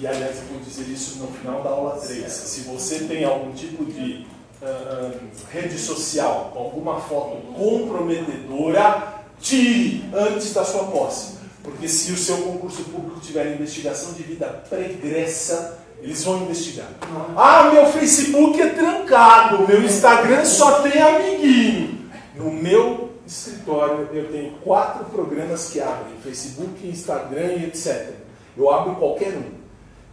E 0.00 0.06
aliás, 0.06 0.36
eu 0.36 0.44
vou 0.52 0.60
dizer 0.60 0.84
isso 0.92 1.18
no 1.18 1.26
final 1.28 1.62
da 1.62 1.70
aula 1.70 1.98
3. 1.98 2.30
Se 2.30 2.60
você 2.60 3.00
tem 3.00 3.24
algum 3.24 3.52
tipo 3.52 3.84
de 3.84 4.26
ah, 4.62 5.10
rede 5.50 5.78
social 5.78 6.50
com 6.52 6.60
alguma 6.60 7.00
foto 7.00 7.36
comprometedora, 7.54 9.22
tire 9.40 10.04
antes 10.14 10.52
da 10.52 10.64
sua 10.64 10.84
posse. 10.84 11.38
Porque 11.62 11.88
se 11.88 12.12
o 12.12 12.16
seu 12.16 12.38
concurso 12.38 12.84
público 12.84 13.20
tiver 13.20 13.54
investigação 13.54 14.12
de 14.12 14.22
vida 14.22 14.46
pregressa, 14.68 15.78
eles 16.00 16.22
vão 16.24 16.42
investigar. 16.42 16.88
Ah, 17.36 17.70
meu 17.72 17.86
Facebook 17.86 18.60
é 18.60 18.68
trancado, 18.70 19.66
meu 19.66 19.82
Instagram 19.82 20.44
só 20.44 20.80
tem 20.82 21.00
amiguinho. 21.00 22.08
No 22.36 22.52
meu 22.52 23.10
escritório 23.26 24.08
eu 24.12 24.30
tenho 24.30 24.52
quatro 24.64 25.04
programas 25.06 25.70
que 25.70 25.80
abrem, 25.80 26.14
Facebook, 26.22 26.86
Instagram 26.86 27.52
e 27.54 27.64
etc. 27.64 28.14
Eu 28.56 28.70
abro 28.70 28.96
qualquer 28.96 29.34
um. 29.36 29.57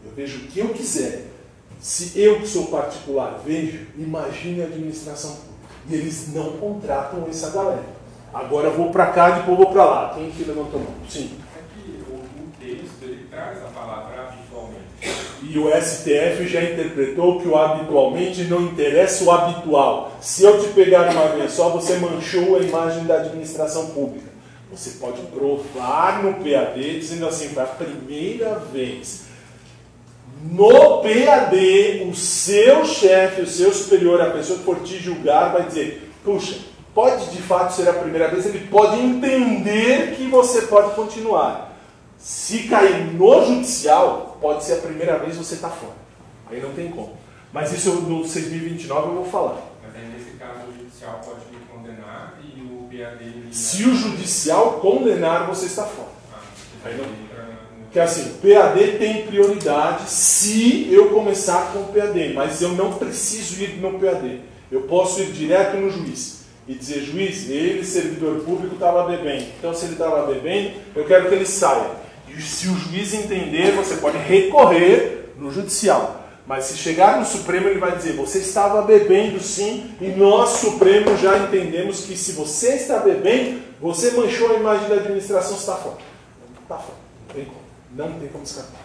Eu 0.06 0.12
vejo 0.16 0.38
o 0.38 0.48
que 0.48 0.60
eu 0.60 0.70
quiser. 0.70 1.24
Se 1.80 2.20
eu 2.20 2.40
que 2.40 2.48
sou 2.48 2.68
particular 2.68 3.42
vejo, 3.46 3.88
imagine 3.98 4.62
a 4.62 4.66
administração 4.66 5.32
pública. 5.32 5.56
E 5.90 5.96
eles 5.96 6.34
não 6.34 6.54
contratam 6.54 7.28
essa 7.30 7.50
galera. 7.52 7.96
Agora 8.34 8.68
eu 8.68 8.76
vou 8.76 8.92
para 8.92 9.08
cá, 9.08 9.30
depois 9.32 9.58
vou 9.58 9.68
para 9.68 9.86
lá. 9.86 10.14
Quem 10.16 10.30
que 10.32 10.44
levantou 10.44 10.80
a 10.80 10.84
mão? 10.84 10.94
Sim. 11.08 11.32
É 11.56 11.62
que 11.74 12.04
o, 12.10 12.16
o 12.16 12.50
texto 12.60 13.04
ele 13.04 13.28
traz 13.30 13.60
a 13.64 13.68
palavra 13.68 14.24
habitualmente. 14.24 14.86
E 15.42 15.60
o 15.60 15.70
STF 15.70 16.48
já 16.48 16.64
interpretou 16.64 17.40
que 17.40 17.48
o 17.48 17.56
habitualmente 17.56 18.44
não 18.46 18.62
interessa 18.64 19.24
o 19.24 19.32
habitual. 19.32 20.18
Se 20.20 20.44
eu 20.44 20.60
te 20.60 20.70
pegar 20.70 21.12
uma 21.12 21.30
vez 21.30 21.52
só, 21.52 21.70
você 21.70 21.98
manchou 21.98 22.58
a 22.58 22.60
imagem 22.60 23.06
da 23.06 23.16
administração 23.16 23.92
pública. 23.92 24.30
Você 24.72 24.92
pode 25.00 25.22
provar 25.28 26.24
no 26.24 26.34
PAD 26.34 27.00
dizendo 27.00 27.28
assim, 27.28 27.50
foi 27.50 27.64
a 27.64 27.68
primeira 27.68 28.56
vez. 28.56 29.25
No 30.48 31.02
PAD, 31.02 32.08
o 32.10 32.14
seu 32.16 32.86
chefe, 32.86 33.42
o 33.42 33.48
seu 33.48 33.74
superior, 33.74 34.22
a 34.22 34.30
pessoa 34.30 34.60
que 34.60 34.66
for 34.66 34.80
te 34.82 34.98
julgar, 35.00 35.52
vai 35.52 35.64
dizer: 35.64 36.12
puxa, 36.24 36.60
pode 36.94 37.32
de 37.32 37.42
fato 37.42 37.74
ser 37.74 37.90
a 37.90 37.94
primeira 37.94 38.28
vez, 38.28 38.46
ele 38.46 38.68
pode 38.68 39.00
entender 39.00 40.16
que 40.16 40.28
você 40.28 40.64
pode 40.64 40.94
continuar. 40.94 41.74
Se 42.18 42.64
cair 42.64 43.14
no 43.14 43.44
judicial, 43.46 44.38
pode 44.40 44.64
ser 44.64 44.74
a 44.74 44.82
primeira 44.82 45.18
vez 45.18 45.36
você 45.36 45.56
está 45.56 45.70
fora. 45.70 45.94
Aí 46.50 46.62
não 46.62 46.74
tem 46.74 46.90
como. 46.92 47.18
Mas 47.52 47.72
isso 47.74 47.90
eu- 47.90 48.02
no 48.02 48.24
6.029 48.24 49.08
eu 49.10 49.16
vou 49.16 49.26
falar. 49.26 49.58
Mas 49.84 49.96
aí, 49.96 50.10
nesse 50.10 50.38
caso, 50.38 50.68
o 50.70 50.74
judicial 50.78 51.22
pode 51.26 51.40
me 51.52 51.66
condenar 51.72 52.40
e 52.44 52.62
o 52.62 52.88
PAD... 52.90 53.48
Se 53.52 53.84
o 53.84 53.96
judicial 53.96 54.74
condenar, 54.74 55.48
você 55.48 55.66
está 55.66 55.84
fora. 55.84 56.10
Ah, 56.34 56.40
Aí 56.86 56.98
não- 56.98 57.25
no- 57.96 58.00
Porque 58.00 58.00
assim, 58.00 58.34
PAD 58.42 58.98
tem 58.98 59.26
prioridade 59.26 60.10
se 60.10 60.88
eu 60.92 61.10
começar 61.10 61.72
com 61.72 61.80
o 61.80 61.94
PAD, 61.94 62.34
mas 62.34 62.62
eu 62.62 62.70
não 62.70 62.94
preciso 62.94 63.62
ir 63.64 63.78
no 63.80 64.00
PAD. 64.00 64.42
Eu 64.72 64.82
posso 64.82 65.22
ir 65.22 65.32
direto 65.32 65.78
no 65.78 65.90
juiz 65.90 66.42
e 66.68 66.74
dizer, 66.74 67.02
juiz, 67.02 67.50
ele, 67.50 67.86
servidor 67.86 68.42
público, 68.42 68.74
estava 68.74 69.04
bebendo. 69.04 69.46
Então, 69.60 69.74
se 69.74 69.86
ele 69.86 69.94
estava 69.94 70.26
bebendo, 70.26 70.72
eu 70.96 71.06
quero 71.06 71.30
que 71.30 71.36
ele 71.36 71.46
saia. 71.46 71.92
E 72.28 72.42
se 72.42 72.68
o 72.68 72.76
juiz 72.76 73.14
entender, 73.14 73.72
você 73.72 73.96
pode 73.96 74.18
recorrer 74.18 75.30
no 75.38 75.52
judicial. 75.52 76.24
Mas 76.48 76.66
se 76.66 76.78
chegar 76.78 77.18
no 77.20 77.26
Supremo, 77.26 77.70
ele 77.70 77.80
vai 77.80 77.96
dizer, 77.96 78.14
você 78.14 78.40
estava 78.40 78.82
bebendo 78.82 79.40
sim, 79.40 79.92
e 80.02 80.08
nós, 80.10 80.50
Supremo, 80.50 81.16
já 81.18 81.38
entendemos 81.38 82.02
que 82.02 82.18
se 82.18 82.34
você 82.34 82.74
está 82.76 83.00
bebendo, 83.00 83.62
você 83.80 84.12
manchou 84.12 84.52
a 84.52 84.56
imagem 84.56 84.90
da 84.90 84.96
administração, 84.96 85.54
você 85.56 85.60
está 85.62 85.76
fora. 85.76 85.98
Está 86.64 86.76
fora. 86.78 86.98
Não 87.30 87.36
tem 87.36 87.46
como. 87.46 87.65
Não 87.96 88.20
tem 88.20 88.28
como 88.28 88.44
escapar. 88.44 88.82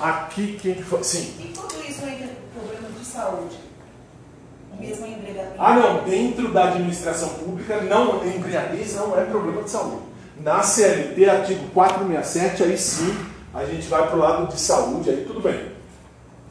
Aqui, 0.00 0.58
quem 0.60 0.74
que 0.74 0.82
foi? 0.82 1.02
Sim. 1.04 1.32
E 1.38 1.56
quando 1.56 1.88
isso 1.88 2.02
entra 2.04 2.26
em 2.26 2.58
problemas 2.58 2.98
de 2.98 3.04
saúde? 3.06 3.56
Mesmo 4.78 5.06
em 5.06 5.12
embriaguez? 5.14 5.54
Ah, 5.58 5.74
não. 5.76 6.04
Dentro 6.04 6.52
da 6.52 6.68
administração 6.68 7.28
pública, 7.30 7.80
não, 7.82 8.26
embriaguez 8.26 8.94
não 8.96 9.16
é 9.18 9.24
problema 9.24 9.62
de 9.62 9.70
saúde. 9.70 10.02
Na 10.40 10.62
CLT, 10.62 11.30
artigo 11.30 11.70
467, 11.70 12.62
aí 12.64 12.76
sim, 12.76 13.16
a 13.54 13.64
gente 13.64 13.88
vai 13.88 14.06
para 14.06 14.16
o 14.16 14.18
lado 14.18 14.52
de 14.52 14.60
saúde, 14.60 15.08
aí 15.08 15.24
tudo 15.24 15.40
bem. 15.40 15.72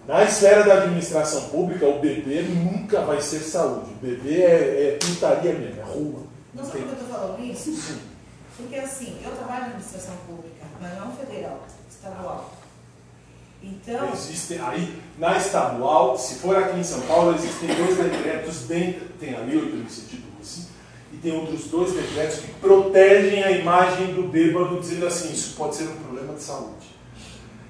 Na 0.07 0.23
esfera 0.23 0.63
da 0.63 0.83
administração 0.83 1.49
pública, 1.49 1.85
o 1.85 1.99
bebê 1.99 2.41
nunca 2.43 3.01
vai 3.01 3.21
ser 3.21 3.39
saúde. 3.39 3.91
O 3.91 4.05
bebê 4.05 4.41
é, 4.41 4.87
é 4.87 4.97
putaria 4.99 5.53
mesmo, 5.53 5.81
é 5.81 5.83
rua. 5.83 6.23
Não 6.53 6.63
sabe 6.63 6.79
por 6.79 6.95
que 6.95 7.01
eu 7.01 7.05
estou 7.05 7.19
falando 7.19 7.43
isso? 7.43 7.75
Sim. 7.75 8.14
Porque 8.57 8.75
assim, 8.75 9.17
eu 9.23 9.31
trabalho 9.31 9.61
na 9.61 9.65
administração 9.67 10.15
pública, 10.27 10.65
mas 10.81 10.97
não 10.97 11.11
federal, 11.11 11.65
estadual. 11.89 12.53
Então, 13.61 14.13
Existem 14.13 14.59
aí, 14.61 15.01
na 15.17 15.37
estadual, 15.37 16.17
se 16.17 16.35
for 16.35 16.55
aqui 16.55 16.79
em 16.79 16.83
São 16.83 17.01
Paulo, 17.01 17.33
existem 17.35 17.73
dois 17.75 17.97
decretos 17.97 18.61
dentro, 18.67 19.07
tem 19.19 19.33
a 19.33 19.39
Lei 19.39 19.57
8.112 19.57 20.65
e 21.13 21.17
tem 21.17 21.35
outros 21.35 21.65
dois 21.65 21.93
decretos 21.93 22.39
que 22.39 22.51
protegem 22.53 23.43
a 23.43 23.51
imagem 23.51 24.13
do 24.13 24.23
bêbado, 24.23 24.79
dizendo 24.79 25.07
assim, 25.07 25.31
isso 25.31 25.55
pode 25.55 25.75
ser 25.75 25.85
um 25.85 25.95
problema 25.95 26.33
de 26.33 26.43
saúde. 26.43 26.95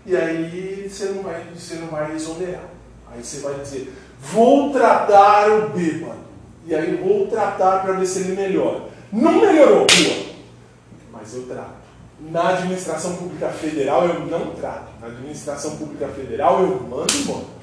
E 0.05 0.15
aí 0.15 0.87
você 0.89 1.05
não 1.05 1.23
vai, 1.23 1.43
você 1.55 1.75
não 1.75 1.87
vai 1.87 2.13
exonerar. 2.13 2.69
Aí 3.11 3.23
você 3.23 3.39
vai 3.39 3.55
dizer, 3.55 3.93
vou 4.19 4.71
tratar 4.71 5.49
o 5.49 5.69
bêbado. 5.69 6.25
E 6.65 6.75
aí 6.75 6.95
vou 6.95 7.27
tratar 7.27 7.83
para 7.83 7.93
ver 7.93 8.05
se 8.05 8.19
ele 8.19 8.35
melhora. 8.35 8.81
Não 9.11 9.39
melhorou, 9.39 9.85
boa. 9.85 10.24
Mas 11.25 11.33
eu 11.33 11.47
trato. 11.47 11.73
Na 12.21 12.49
administração 12.49 13.15
pública 13.15 13.49
federal 13.49 14.07
eu 14.07 14.19
não 14.27 14.51
trato. 14.53 14.89
Na 15.01 15.07
administração 15.07 15.75
pública 15.75 16.07
federal 16.09 16.61
eu 16.61 16.81
mando 16.83 17.11
embora. 17.17 17.55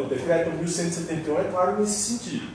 O 0.00 0.04
decreto 0.08 0.50
1171 0.52 1.38
é 1.40 1.44
claro 1.44 1.78
nesse 1.78 2.12
sentido. 2.18 2.48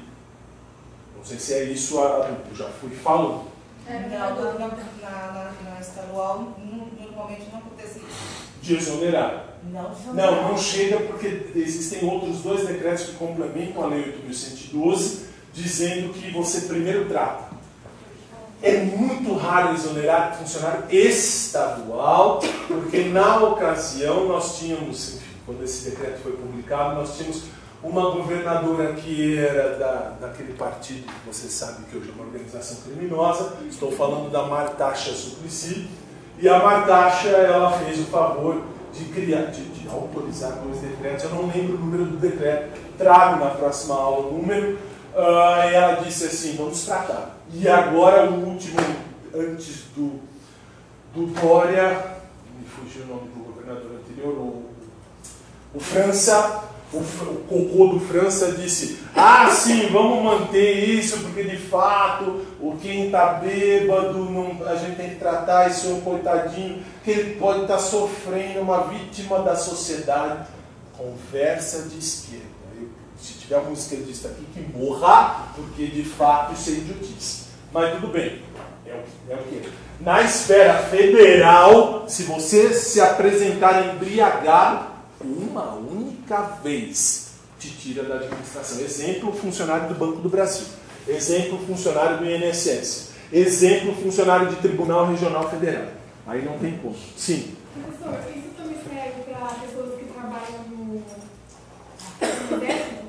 Não 1.16 1.24
sei 1.24 1.38
se 1.38 1.54
é 1.54 1.64
isso, 1.66 2.00
a- 2.00 2.28
eu 2.50 2.56
já 2.56 2.68
fui 2.70 2.90
falando. 2.90 3.44
É, 3.88 4.00
na, 4.10 4.30
na, 4.32 4.68
na- 4.68 5.52
na 5.64 5.80
estadual, 5.80 6.56
nu- 6.58 6.88
normalmente 7.00 7.48
não 7.52 7.60
acontece 7.60 8.00
isso. 8.00 8.52
De 8.64 8.76
exonerar. 8.78 9.46
Não, 9.72 9.92
Não, 10.16 10.50
não 10.50 10.58
chega 10.58 11.00
porque 11.02 11.52
existem 11.56 12.04
outros 12.10 12.42
dois 12.42 12.66
decretos 12.68 13.06
que 13.06 13.14
complementam 13.14 13.84
a 13.84 13.88
Lei 13.88 14.04
8.112, 14.28 15.26
dizendo 15.54 16.12
que 16.14 16.32
você 16.32 16.62
primeiro 16.62 17.06
trata. 17.08 17.51
É 18.64 18.78
muito 18.84 19.36
raro 19.36 19.74
exonerar 19.74 20.38
funcionário 20.38 20.84
estadual, 20.90 22.40
porque 22.68 23.06
na 23.06 23.38
ocasião 23.44 24.28
nós 24.28 24.60
tínhamos, 24.60 25.16
enfim, 25.16 25.36
quando 25.48 25.64
esse 25.64 25.90
decreto 25.90 26.22
foi 26.22 26.34
publicado, 26.34 26.96
nós 26.96 27.18
tínhamos 27.18 27.44
uma 27.84 28.12
governadora 28.12 28.94
que 28.94 29.40
era 29.40 29.78
da, 29.78 30.14
daquele 30.22 30.54
partido 30.54 31.06
que 31.06 31.28
você 31.28 31.48
sabe 31.48 31.86
que 31.90 31.98
hoje 31.98 32.10
é 32.10 32.14
uma 32.14 32.26
organização 32.26 32.78
criminosa, 32.84 33.54
estou 33.68 33.92
falando 33.92 34.30
da 34.30 34.44
Martaxa 34.44 35.12
Suplicy, 35.12 35.88
e 36.38 36.48
a 36.48 36.60
Martaxa 36.60 37.30
ela 37.30 37.72
fez 37.80 38.00
o 38.00 38.06
favor 38.06 38.62
de 38.94 39.06
criar, 39.06 39.46
de, 39.46 39.64
de 39.64 39.88
autorizar 39.90 40.52
dois 40.64 40.78
decretos, 40.80 41.24
eu 41.24 41.32
não 41.32 41.48
lembro 41.48 41.78
o 41.78 41.80
número 41.80 42.06
do 42.06 42.18
decreto, 42.18 42.80
trago 42.98 43.44
na 43.44 43.50
próxima 43.52 43.96
aula 43.96 44.28
o 44.28 44.38
número, 44.38 44.78
ah, 45.16 45.68
e 45.68 45.74
ela 45.74 46.02
disse 46.02 46.26
assim, 46.26 46.56
vamos 46.56 46.86
tratar. 46.86 47.41
E 47.54 47.68
agora 47.68 48.30
o 48.30 48.46
último, 48.50 48.80
antes 49.36 49.84
do, 49.96 50.20
do 51.14 51.28
Dória, 51.28 52.16
me 52.58 52.66
fugiu 52.66 53.04
o 53.04 53.08
nome 53.08 53.30
do 53.30 53.44
governador 53.44 53.92
anterior, 54.00 54.34
o, 54.34 54.66
o 55.74 55.80
França, 55.80 56.64
O, 56.94 56.98
o 56.98 57.46
cocô 57.48 57.88
do 57.88 58.00
França 58.02 58.52
disse: 58.52 59.00
Ah, 59.16 59.50
sim, 59.50 59.88
vamos 59.88 60.22
manter 60.24 60.90
isso, 60.90 61.20
porque 61.20 61.44
de 61.44 61.56
fato 61.56 62.46
o 62.60 62.76
quem 62.82 63.06
está 63.06 63.34
bêbado, 63.36 64.26
não, 64.26 64.58
a 64.68 64.76
gente 64.76 64.98
tem 64.98 65.10
que 65.12 65.16
tratar 65.16 65.70
esse 65.70 65.88
um 65.88 66.02
coitadinho, 66.02 66.84
que 67.02 67.12
ele 67.12 67.36
pode 67.36 67.62
estar 67.62 67.80
sofrendo, 67.80 68.60
uma 68.60 68.88
vítima 68.88 69.40
da 69.40 69.56
sociedade. 69.56 70.48
Conversa 70.98 71.88
de 71.90 71.98
esquerda. 71.98 72.51
Se 73.22 73.34
tiver 73.34 73.56
algum 73.56 73.74
esquerdista 73.74 74.30
aqui 74.30 74.44
que 74.54 74.78
morra, 74.78 75.54
porque 75.56 75.86
de 75.88 76.04
fato 76.04 76.54
isso 76.54 76.70
é 76.72 76.74
idiotice. 76.74 77.44
Mas 77.72 77.94
tudo 77.94 78.08
bem. 78.08 78.42
É 78.86 78.94
o, 78.94 79.32
é 79.32 79.36
o 79.36 79.44
quê? 79.44 79.70
Na 80.00 80.22
esfera 80.24 80.80
federal, 80.84 82.06
se 82.10 82.24
você 82.24 82.74
se 82.74 83.00
apresentar 83.00 83.94
embriagado 83.94 84.88
uma 85.24 85.76
única 85.76 86.42
vez, 86.64 87.34
te 87.60 87.70
tira 87.70 88.04
da 88.04 88.16
administração. 88.16 88.80
Exemplo, 88.82 89.32
funcionário 89.34 89.88
do 89.88 89.96
Banco 89.96 90.20
do 90.20 90.30
Brasil. 90.30 90.66
Exemplo, 91.08 91.60
funcionário 91.68 92.18
do 92.18 92.26
INSS. 92.26 93.12
Exemplo, 93.32 93.94
funcionário 93.96 94.50
de 94.50 94.56
Tribunal 94.56 95.08
Regional 95.08 95.50
Federal. 95.50 95.86
Aí 96.26 96.44
não 96.44 96.58
tem 96.58 96.78
como. 96.78 96.96
Sim. 97.16 97.56
Professor, 97.74 98.20
isso 98.36 98.50
também 98.58 98.78
serve 98.78 99.22
para 99.24 99.48
pessoas 99.48 100.00
que 100.00 100.06
trabalham 100.06 100.64
no, 100.70 100.86
no 100.86 102.64
exército? 102.64 103.02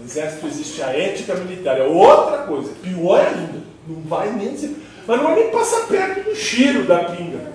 No 0.00 0.06
Exército 0.06 0.46
existe 0.46 0.82
a 0.82 0.96
ética 0.96 1.34
militar. 1.34 1.78
É 1.78 1.84
outra 1.84 2.38
coisa. 2.44 2.72
Pior 2.82 3.20
ainda. 3.20 3.60
Não 3.86 4.00
vai 4.02 4.32
nem 4.32 4.54
dizer. 4.54 4.76
Mas 5.06 5.16
não 5.18 5.26
vai 5.26 5.34
nem 5.36 5.50
passar 5.50 5.86
perto 5.86 6.24
do 6.24 6.34
cheiro 6.34 6.86
da 6.86 7.04
pinga. 7.04 7.52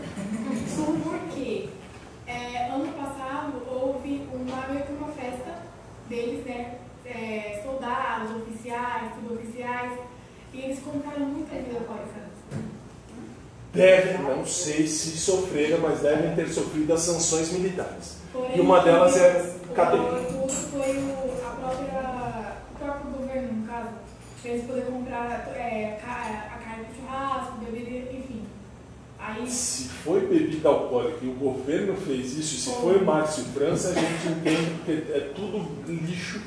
Porque 1.03 1.69
é, 2.27 2.69
ano 2.71 2.87
passado 2.93 3.53
houve 3.67 4.21
uma, 4.31 4.67
meio 4.67 4.85
que 4.85 4.93
uma 4.93 5.07
festa 5.07 5.63
deles, 6.07 6.45
né? 6.45 6.75
É, 7.05 7.61
soldados, 7.63 8.35
oficiais, 8.35 9.11
suboficiais, 9.15 9.91
e 10.53 10.59
eles 10.59 10.79
compraram 10.79 11.25
muita 11.27 11.55
bebida 11.55 11.77
alcoólica. 11.77 12.25
Devem, 13.71 14.21
não 14.21 14.45
sei 14.45 14.87
se 14.87 15.17
sofreram, 15.17 15.79
mas 15.81 15.99
devem 15.99 16.33
ter 16.35 16.47
sofrido 16.47 16.93
as 16.93 17.01
sanções 17.01 17.51
militares. 17.51 18.24
Porém, 18.35 18.57
E 18.57 18.61
uma 18.61 18.79
delas 18.81 19.15
é 19.17 19.53
o- 19.69 19.73
cadeia. 19.73 20.01
O 20.01 20.41
outro 20.41 20.55
foi 20.55 20.97
o, 20.97 21.45
a 21.45 21.49
própria, 21.51 22.53
o 22.73 22.77
próprio 22.83 23.11
governo, 23.11 23.53
no 23.53 23.67
caso, 23.67 23.89
para 24.41 24.51
eles 24.51 24.65
poderem 24.65 24.91
comprar 24.91 25.51
é, 25.55 25.99
ca- 26.03 26.49
a 26.55 26.57
carne 26.59 26.85
de 26.85 26.99
churrasco, 26.99 27.57
bebida, 27.59 28.11
enfim. 28.11 28.41
Aí 29.17 29.49
Se 29.49 29.85
foi 29.89 30.19
bebida 30.27 30.69
alcoólica 30.69 31.17
e 31.23 31.27
o 31.29 31.33
governo 31.33 31.95
fez 31.95 32.37
isso, 32.37 32.57
se 32.61 32.75
foi 32.79 32.99
Márcio 33.03 33.43
França, 33.45 33.89
a 33.89 33.93
gente 33.93 34.27
entende 34.27 34.71
que 34.85 34.91
é 35.11 35.31
tudo 35.35 35.65
lixo. 35.87 36.41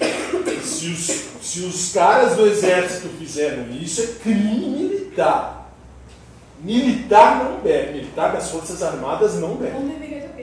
Se 0.63 0.87
os, 0.87 1.07
se 1.45 1.61
os 1.65 1.93
caras 1.93 2.37
do 2.37 2.47
exército 2.47 3.09
fizeram 3.19 3.69
isso, 3.73 4.01
é 4.03 4.07
crime 4.23 4.69
militar. 4.79 5.73
Militar 6.61 7.45
não 7.45 7.61
bebe, 7.61 7.93
militar 7.99 8.33
das 8.33 8.51
Forças 8.51 8.83
Armadas 8.83 9.41
não 9.41 9.55
bebe. 9.57 9.73
não 9.79 9.89
deveria 9.89 10.21
ter? 10.21 10.27
Não 10.27 10.35
bebe. 10.37 10.38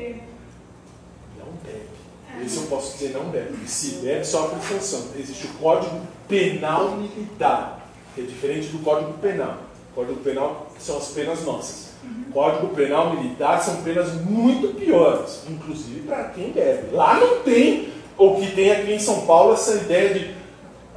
Esse 2.44 2.58
eu 2.58 2.64
posso 2.64 2.98
dizer 2.98 3.14
não 3.14 3.26
bebe. 3.26 3.56
E 3.64 3.68
se 3.68 3.96
bebe, 3.98 4.26
sofre 4.26 4.60
sanção. 4.62 5.08
Existe 5.18 5.48
o 5.48 5.54
Código 5.60 6.02
Penal 6.28 6.98
Militar, 6.98 7.88
que 8.14 8.22
é 8.22 8.24
diferente 8.24 8.68
do 8.68 8.80
Código 8.80 9.14
Penal. 9.14 9.58
O 9.92 9.96
Código 9.96 10.20
Penal 10.22 10.68
são 10.80 10.98
as 10.98 11.08
penas 11.10 11.44
nossas. 11.44 11.86
O 12.30 12.34
Código 12.34 12.68
Penal 12.76 13.16
Militar 13.16 13.62
são 13.62 13.82
penas 13.82 14.14
muito 14.22 14.76
piores, 14.76 15.42
inclusive 15.50 16.02
para 16.02 16.26
quem 16.26 16.52
bebe. 16.52 16.94
Lá 16.94 17.20
não 17.20 17.40
tem 17.42 17.90
o 18.18 18.36
que 18.36 18.52
tem 18.52 18.72
aqui 18.72 18.94
em 18.94 19.00
São 19.00 19.26
Paulo 19.26 19.54
essa 19.54 19.76
ideia 19.76 20.14
de 20.14 20.36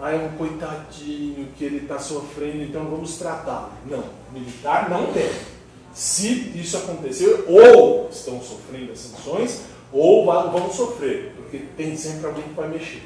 ah, 0.01 0.13
é 0.13 0.17
um 0.17 0.37
coitadinho 0.37 1.49
que 1.57 1.65
ele 1.65 1.79
está 1.79 1.99
sofrendo, 1.99 2.63
então 2.63 2.85
vamos 2.85 3.19
tratá-lo. 3.19 3.73
Não, 3.85 4.05
militar 4.33 4.89
não 4.89 5.13
deve. 5.13 5.41
Se 5.93 6.53
isso 6.55 6.77
acontecer, 6.77 7.45
ou 7.49 8.09
estão 8.09 8.41
sofrendo 8.41 8.93
as 8.93 9.01
sanções, 9.01 9.63
ou 9.93 10.27
va- 10.27 10.47
vão 10.47 10.71
sofrer, 10.71 11.33
porque 11.37 11.59
tem 11.77 11.97
sempre 11.97 12.27
alguém 12.27 12.45
que 12.45 12.55
vai 12.55 12.69
mexer. 12.69 13.03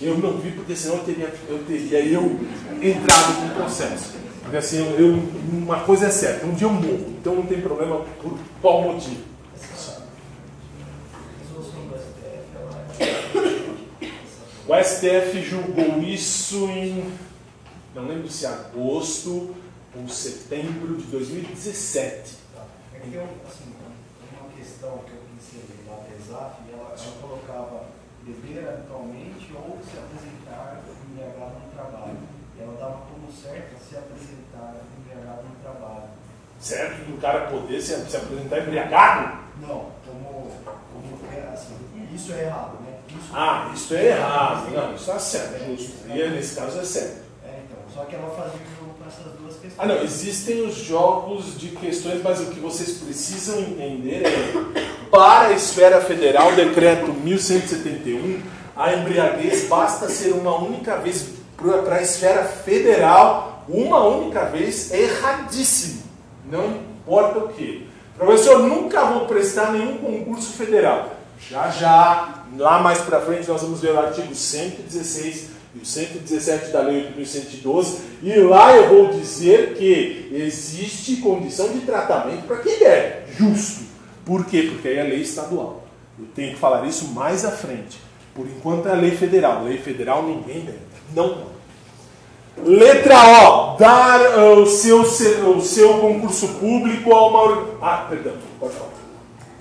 Eu 0.00 0.18
não 0.18 0.38
vi, 0.38 0.50
porque 0.50 0.74
senão 0.74 0.96
eu 0.96 1.04
teria 1.04 1.32
eu, 1.48 1.64
teria 1.66 2.04
eu 2.04 2.22
entrado 2.82 3.40
com 3.40 3.48
processo. 3.54 4.14
Porque 4.42 4.56
assim, 4.56 4.78
eu, 4.98 5.18
uma 5.52 5.80
coisa 5.80 6.06
é 6.06 6.10
certa, 6.10 6.44
um 6.46 6.52
dia 6.54 6.66
eu 6.66 6.72
morro, 6.72 7.14
então 7.18 7.34
não 7.36 7.46
tem 7.46 7.60
problema 7.60 8.04
por 8.20 8.36
qual 8.60 8.82
motivo. 8.82 9.22
O 14.66 14.74
STF 14.82 15.42
julgou 15.42 16.02
isso 16.02 16.66
em, 16.70 17.04
não 17.94 18.06
lembro 18.08 18.28
se 18.30 18.46
agosto 18.46 19.54
ou 19.96 20.08
setembro 20.08 20.96
de 20.96 21.04
2017. 21.04 22.32
É 22.94 22.98
que 23.00 23.14
eu, 23.14 23.22
assim, 23.46 23.64
uma 24.40 24.50
questão 24.56 24.98
que 25.06 25.12
ela, 26.30 26.56
ela 26.72 26.94
colocava 27.20 27.84
beber 28.22 28.66
habitualmente 28.68 29.52
ou 29.54 29.78
se 29.84 29.98
apresentar 29.98 30.80
embriagado 31.10 31.54
no 31.60 31.70
trabalho. 31.72 32.18
E 32.56 32.62
ela 32.62 32.76
dava 32.78 33.02
como 33.10 33.30
certo 33.30 33.76
se 33.82 33.96
apresentar 33.96 34.76
embriagado 34.98 35.42
no 35.42 35.56
trabalho. 35.62 36.08
Certo? 36.60 37.10
Do 37.10 37.20
cara 37.20 37.48
poder 37.50 37.80
se, 37.80 37.94
se 38.08 38.16
apresentar 38.16 38.60
embriagado? 38.60 39.38
Não, 39.60 39.90
como, 40.06 40.50
como 40.64 41.32
é, 41.32 41.52
assim, 41.52 41.74
isso 42.12 42.32
é 42.32 42.44
errado, 42.44 42.80
né? 42.82 42.98
Isso, 43.08 43.30
Ah, 43.32 43.70
isso 43.74 43.94
é 43.94 44.06
errado. 44.06 44.70
Não, 44.70 44.94
isso 44.94 45.10
está 45.10 45.18
certo, 45.18 45.54
é 45.62 45.66
justo. 45.66 46.08
E 46.08 46.30
nesse 46.30 46.56
caso 46.56 46.80
é 46.80 46.84
certo. 46.84 47.24
É, 47.44 47.60
então, 47.64 47.78
só 47.92 48.04
que 48.04 48.16
ela 48.16 48.30
fazia 48.30 48.60
o 48.60 48.80
jogo 48.80 48.94
para 48.98 49.08
essas 49.08 49.32
duas 49.38 49.54
questões. 49.56 49.74
Ah, 49.78 49.86
não, 49.86 50.02
existem 50.02 50.62
os 50.62 50.74
jogos 50.76 51.58
de 51.58 51.68
questões, 51.70 52.22
mas 52.22 52.40
o 52.40 52.46
que 52.46 52.60
vocês 52.60 52.98
precisam 52.98 53.60
entender 53.60 54.22
é, 54.24 54.93
para 55.14 55.50
a 55.50 55.52
esfera 55.52 56.00
federal, 56.00 56.50
decreto 56.56 57.12
1171, 57.12 58.42
a 58.76 58.94
embriaguez 58.94 59.68
basta 59.68 60.08
ser 60.08 60.32
uma 60.32 60.58
única 60.60 60.96
vez, 60.96 61.26
para 61.56 61.96
a 61.96 62.02
esfera 62.02 62.42
federal, 62.42 63.64
uma 63.68 64.04
única 64.04 64.46
vez 64.46 64.90
é 64.90 65.02
erradíssimo. 65.02 66.02
Não 66.50 66.66
importa 66.66 67.38
o 67.38 67.48
que. 67.50 67.88
Professor, 68.18 68.58
nunca 68.58 69.04
vou 69.04 69.26
prestar 69.26 69.70
nenhum 69.70 69.98
concurso 69.98 70.52
federal. 70.54 71.14
Já 71.48 71.70
já, 71.70 72.44
lá 72.58 72.80
mais 72.80 72.98
para 72.98 73.20
frente, 73.20 73.48
nós 73.48 73.62
vamos 73.62 73.80
ver 73.80 73.92
o 73.92 74.00
artigo 74.00 74.34
116 74.34 75.50
e 75.76 75.78
o 75.78 75.86
117 75.86 76.72
da 76.72 76.82
Lei 76.82 77.12
8.112, 77.16 77.98
e 78.20 78.34
lá 78.40 78.76
eu 78.76 78.88
vou 78.88 79.12
dizer 79.12 79.74
que 79.74 80.28
existe 80.32 81.16
condição 81.16 81.68
de 81.68 81.80
tratamento 81.80 82.46
para 82.46 82.58
quem 82.58 82.78
der, 82.80 83.26
justo. 83.36 83.83
Por 84.24 84.44
quê? 84.46 84.68
Porque 84.72 84.88
aí 84.88 84.98
é 84.98 85.02
lei 85.02 85.20
estadual. 85.20 85.82
Eu 86.18 86.26
tenho 86.34 86.52
que 86.54 86.58
falar 86.60 86.86
isso 86.86 87.08
mais 87.08 87.44
à 87.44 87.50
frente. 87.50 88.00
Por 88.34 88.46
enquanto 88.46 88.88
é 88.88 88.92
a 88.92 88.96
lei 88.96 89.10
federal. 89.16 89.64
Lei 89.64 89.78
federal 89.78 90.22
ninguém 90.22 90.60
deve. 90.60 90.78
Não. 91.14 91.54
Letra 92.64 93.16
O. 93.18 93.76
Dar 93.76 94.20
ah, 94.20 94.52
o, 94.54 94.66
seu, 94.66 95.04
se- 95.04 95.40
o 95.40 95.60
seu 95.60 95.98
concurso 95.98 96.48
público 96.54 97.12
a 97.12 97.26
uma. 97.26 97.68
Ah, 97.82 98.06
perdão, 98.08 98.34
pode 98.60 98.74
falar. 98.74 98.90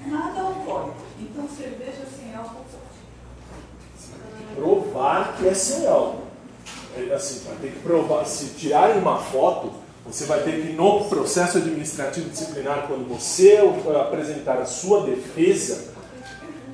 Nada 0.05 0.41
alcoólico. 0.41 0.95
Então 1.19 1.45
cerveja 1.57 2.03
sem 2.15 2.35
álcool 2.35 2.63
pode. 2.71 4.55
provar 4.55 5.35
que 5.37 5.47
é 5.47 5.53
sem 5.53 5.87
álcool. 5.87 6.23
É, 6.95 7.13
Assim, 7.13 7.43
vai 7.47 7.55
ter 7.57 7.71
que 7.71 7.79
provar. 7.79 8.25
Se 8.25 8.53
tirarem 8.55 8.99
uma 8.99 9.17
foto, 9.17 9.71
você 10.05 10.25
vai 10.25 10.43
ter 10.43 10.61
que, 10.61 10.73
no 10.73 11.05
processo 11.05 11.57
administrativo 11.57 12.29
disciplinar, 12.29 12.87
quando 12.87 13.07
você 13.07 13.59
apresentar 14.01 14.57
a 14.57 14.65
sua 14.65 15.05
defesa, 15.05 15.93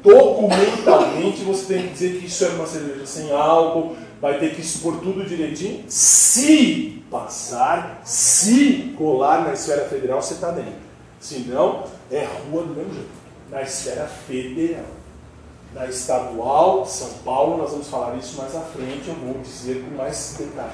documentalmente 0.02 1.44
você 1.44 1.74
tem 1.74 1.88
que 1.88 1.94
dizer 1.94 2.20
que 2.20 2.26
isso 2.26 2.44
era 2.44 2.56
uma 2.56 2.66
cerveja 2.66 3.06
sem 3.06 3.32
álcool, 3.32 3.96
vai 4.20 4.40
ter 4.40 4.56
que 4.56 4.62
expor 4.62 4.98
tudo 4.98 5.26
direitinho. 5.26 5.86
Se 5.88 7.04
passar, 7.10 8.02
se 8.04 8.94
colar 8.98 9.44
na 9.44 9.54
esfera 9.54 9.86
federal, 9.86 10.22
você 10.22 10.34
está 10.34 10.52
dentro. 10.52 10.74
Se 11.20 11.40
não, 11.40 11.84
é 12.12 12.26
rua 12.50 12.64
do 12.64 12.74
mesmo 12.74 12.94
jeito. 12.94 13.10
Na 13.52 13.62
esfera 13.62 14.08
federal. 14.28 14.86
Na 15.74 15.86
estadual, 15.86 16.86
São 16.86 17.10
Paulo, 17.24 17.58
nós 17.58 17.72
vamos 17.72 17.88
falar 17.88 18.16
isso 18.16 18.38
mais 18.38 18.56
à 18.56 18.62
frente, 18.62 19.08
eu 19.08 19.14
vou 19.14 19.40
dizer 19.42 19.84
com 19.84 19.96
mais 19.96 20.36
detalhe. 20.38 20.72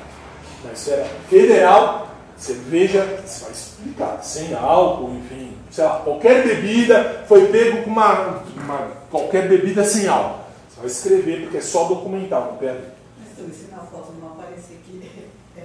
Na 0.63 0.71
esfera 0.71 1.05
federal, 1.29 2.14
cerveja, 2.37 3.21
você 3.25 3.43
vai 3.43 3.51
explicar, 3.53 4.19
sem 4.23 4.53
álcool, 4.53 5.11
enfim, 5.15 5.51
sei 5.71 5.83
lá, 5.83 5.99
qualquer 5.99 6.43
bebida 6.45 7.23
foi 7.27 7.47
pego 7.47 7.83
com 7.83 7.89
uma, 7.89 8.43
uma- 8.55 8.87
qualquer 9.09 9.47
bebida 9.47 9.83
sem 9.83 10.07
álcool. 10.07 10.43
Você 10.69 10.77
vai 10.79 10.87
escrever, 10.87 11.41
porque 11.43 11.57
é 11.57 11.61
só 11.61 11.85
documental, 11.85 12.51
não 12.51 12.57
perde. 12.57 12.81
Mas 13.19 13.29
estou 13.31 13.47
ensinando 13.47 13.81
a 13.81 13.85
foto 13.85 14.13
não 14.21 14.27
aparecer 14.29 14.79
aqui. 14.83 15.11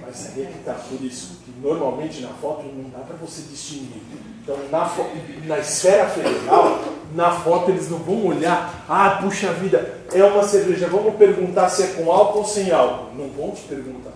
Mas 0.01 0.31
aí 0.35 0.43
é 0.43 0.45
que 0.47 0.57
está, 0.59 0.73
por 0.73 1.01
isso, 1.05 1.39
que 1.45 1.51
normalmente 1.61 2.21
na 2.21 2.29
foto 2.29 2.63
não 2.65 2.89
dá 2.89 2.99
para 2.99 3.15
você 3.17 3.41
distinguir. 3.43 4.01
Então, 4.43 4.57
na, 4.71 4.89
na 5.45 5.59
esfera 5.59 6.07
federal, 6.09 6.79
Na 7.13 7.29
foto 7.41 7.69
eles 7.71 7.89
não 7.91 7.97
vão 7.99 8.25
olhar, 8.27 8.85
ah, 8.87 9.19
puxa 9.21 9.51
vida, 9.51 9.99
é 10.13 10.23
uma 10.23 10.43
cerveja, 10.43 10.87
vamos 10.87 11.15
perguntar 11.15 11.67
se 11.67 11.83
é 11.83 11.87
com 11.87 12.09
álcool 12.09 12.39
ou 12.39 12.45
sem 12.45 12.71
álcool. 12.71 13.13
Não 13.17 13.27
vão 13.29 13.51
te 13.51 13.63
perguntar. 13.63 14.13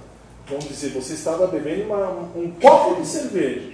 Vão 0.48 0.60
dizer, 0.60 0.90
você 0.90 1.14
estava 1.14 1.48
bebendo 1.48 1.86
uma, 1.86 2.10
um 2.36 2.52
copo 2.62 3.02
de 3.02 3.08
cerveja. 3.08 3.72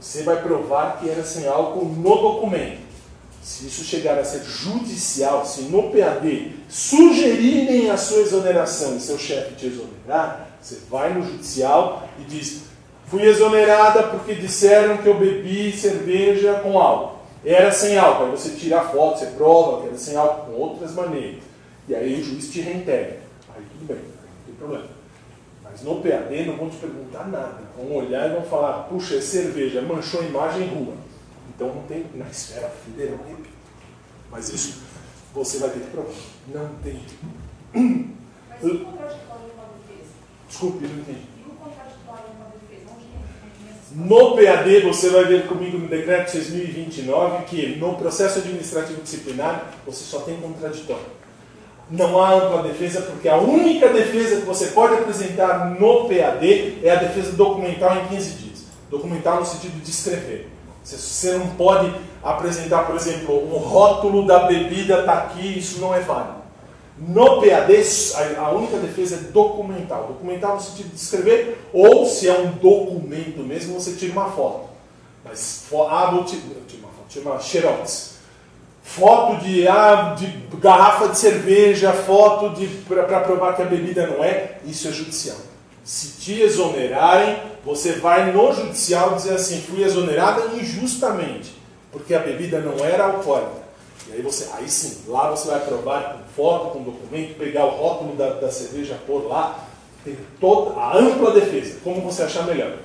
Você 0.00 0.22
vai 0.22 0.40
provar 0.42 0.98
que 0.98 1.10
era 1.10 1.22
sem 1.22 1.46
álcool 1.46 1.84
no 1.84 2.16
documento. 2.16 2.88
Se 3.42 3.66
isso 3.66 3.84
chegar 3.84 4.18
a 4.18 4.24
ser 4.24 4.42
judicial, 4.44 5.44
se 5.44 5.62
no 5.62 5.90
PAD 5.90 6.52
sugerirem 6.68 7.90
a 7.90 7.96
sua 7.96 8.20
exoneração 8.20 8.96
e 8.96 9.00
seu 9.00 9.18
chefe 9.18 9.54
te 9.54 9.66
exonerar, 9.66 10.48
você 10.60 10.78
vai 10.90 11.12
no 11.12 11.24
judicial 11.24 12.08
e 12.18 12.24
diz: 12.24 12.62
fui 13.06 13.22
exonerada 13.22 14.04
porque 14.04 14.34
disseram 14.34 14.98
que 14.98 15.08
eu 15.08 15.18
bebi 15.18 15.72
cerveja 15.72 16.60
com 16.62 16.78
álcool. 16.78 17.18
Era 17.44 17.70
sem 17.70 17.96
álcool. 17.96 18.26
Aí 18.26 18.30
você 18.30 18.50
tira 18.50 18.80
a 18.80 18.88
foto, 18.88 19.18
você 19.18 19.26
prova 19.26 19.82
que 19.82 19.88
era 19.88 19.98
sem 19.98 20.16
álcool 20.16 20.52
com 20.52 20.58
outras 20.60 20.92
maneiras. 20.94 21.42
E 21.88 21.94
aí 21.94 22.20
o 22.20 22.24
juiz 22.24 22.50
te 22.50 22.60
reintegra. 22.60 23.20
Aí 23.54 23.62
tudo 23.72 23.86
bem, 23.86 23.96
não 23.96 24.44
tem 24.46 24.54
problema. 24.54 24.97
No 25.82 26.02
PAD 26.02 26.46
não 26.46 26.56
vão 26.56 26.68
te 26.68 26.76
perguntar 26.76 27.28
nada. 27.28 27.60
Vão 27.76 27.92
olhar 27.96 28.30
e 28.30 28.34
vão 28.34 28.42
falar: 28.42 28.84
puxa, 28.84 29.16
é 29.16 29.20
cerveja, 29.20 29.82
manchou 29.82 30.20
a 30.20 30.24
imagem 30.24 30.64
em 30.64 30.68
rua. 30.68 30.94
Então 31.54 31.74
não 31.74 31.82
tem 31.82 32.04
na 32.14 32.26
esfera 32.26 32.68
federal, 32.68 33.18
repito. 33.28 33.48
Mas 34.30 34.48
isso 34.48 34.80
você 35.34 35.58
vai 35.58 35.70
ter 35.70 35.80
que 35.80 35.90
provar. 35.90 36.12
Não 36.48 36.68
tem. 36.82 37.00
Mas 37.72 38.62
e 38.62 38.66
o 38.66 38.84
contraditório 38.84 39.50
com 39.54 39.62
a 39.62 39.66
defesa? 39.86 40.10
Desculpe, 40.48 40.86
não 40.86 40.98
entendi. 40.98 41.18
E? 41.20 41.38
No 43.94 44.36
PAD, 44.36 44.80
você 44.82 45.08
vai 45.10 45.24
ver 45.24 45.46
comigo 45.46 45.78
no 45.78 45.88
decreto 45.88 46.30
6029 46.30 47.44
que 47.46 47.76
no 47.76 47.94
processo 47.94 48.38
administrativo 48.40 49.00
disciplinar 49.00 49.72
você 49.86 50.04
só 50.04 50.20
tem 50.20 50.36
contraditório. 50.40 51.17
Não 51.90 52.22
há 52.22 52.34
ampla 52.34 52.62
defesa, 52.62 53.00
porque 53.02 53.28
a 53.28 53.36
única 53.36 53.88
defesa 53.88 54.40
que 54.40 54.46
você 54.46 54.68
pode 54.68 54.94
apresentar 54.94 55.70
no 55.80 56.04
PAD 56.04 56.80
é 56.82 56.90
a 56.90 56.96
defesa 56.96 57.32
documental 57.32 57.96
em 57.96 58.08
15 58.08 58.30
dias. 58.32 58.64
Documental 58.90 59.40
no 59.40 59.46
sentido 59.46 59.82
de 59.82 59.90
escrever. 59.90 60.50
Você 60.84 61.32
não 61.32 61.48
pode 61.48 61.92
apresentar, 62.22 62.86
por 62.86 62.96
exemplo, 62.96 63.54
um 63.54 63.58
rótulo 63.58 64.26
da 64.26 64.40
bebida 64.40 65.00
está 65.00 65.14
aqui, 65.14 65.58
isso 65.58 65.80
não 65.80 65.94
é 65.94 66.00
válido. 66.00 66.38
No 66.98 67.40
PAD, 67.40 67.84
a 68.36 68.50
única 68.50 68.76
defesa 68.78 69.16
é 69.16 69.32
documental. 69.32 70.08
Documental 70.08 70.56
no 70.56 70.60
sentido 70.60 70.90
de 70.90 70.96
escrever, 70.96 71.58
ou 71.72 72.04
se 72.04 72.28
é 72.28 72.38
um 72.38 72.52
documento 72.52 73.40
mesmo, 73.40 73.78
você 73.78 73.92
tira 73.92 74.12
uma 74.12 74.30
foto. 74.30 74.68
Mas, 75.24 75.66
ah, 75.72 76.10
vou 76.10 76.24
tirar 76.24 76.42
uma 76.42 76.88
foto, 76.88 77.06
tira 77.08 77.30
uma 77.30 77.40
xerox. 77.40 78.17
Foto 78.88 79.44
de, 79.44 79.68
ah, 79.68 80.16
de 80.18 80.26
garrafa 80.56 81.08
de 81.08 81.18
cerveja, 81.18 81.92
foto 81.92 82.54
para 82.88 83.20
provar 83.20 83.54
que 83.54 83.60
a 83.60 83.66
bebida 83.66 84.06
não 84.06 84.24
é, 84.24 84.58
isso 84.64 84.88
é 84.88 84.90
judicial. 84.90 85.36
Se 85.84 86.18
te 86.18 86.40
exonerarem, 86.40 87.36
você 87.64 87.92
vai 87.92 88.32
no 88.32 88.50
judicial 88.50 89.14
dizer 89.14 89.34
assim, 89.34 89.60
fui 89.60 89.84
exonerada 89.84 90.56
injustamente, 90.56 91.52
porque 91.92 92.14
a 92.14 92.18
bebida 92.18 92.60
não 92.60 92.82
era 92.82 93.04
alcoólica. 93.04 93.68
E 94.08 94.14
aí 94.14 94.22
você, 94.22 94.48
aí 94.54 94.68
sim, 94.68 95.02
lá 95.06 95.30
você 95.30 95.48
vai 95.48 95.60
provar 95.60 96.14
com 96.14 96.32
foto, 96.34 96.70
com 96.70 96.82
documento, 96.82 97.36
pegar 97.38 97.66
o 97.66 97.76
rótulo 97.76 98.16
da, 98.16 98.30
da 98.30 98.50
cerveja, 98.50 98.98
pôr 99.06 99.28
lá, 99.28 99.66
tem 100.02 100.16
toda 100.40 100.80
a 100.80 100.96
ampla 100.96 101.32
defesa, 101.32 101.78
como 101.84 102.00
você 102.00 102.22
achar 102.22 102.46
melhor. 102.46 102.78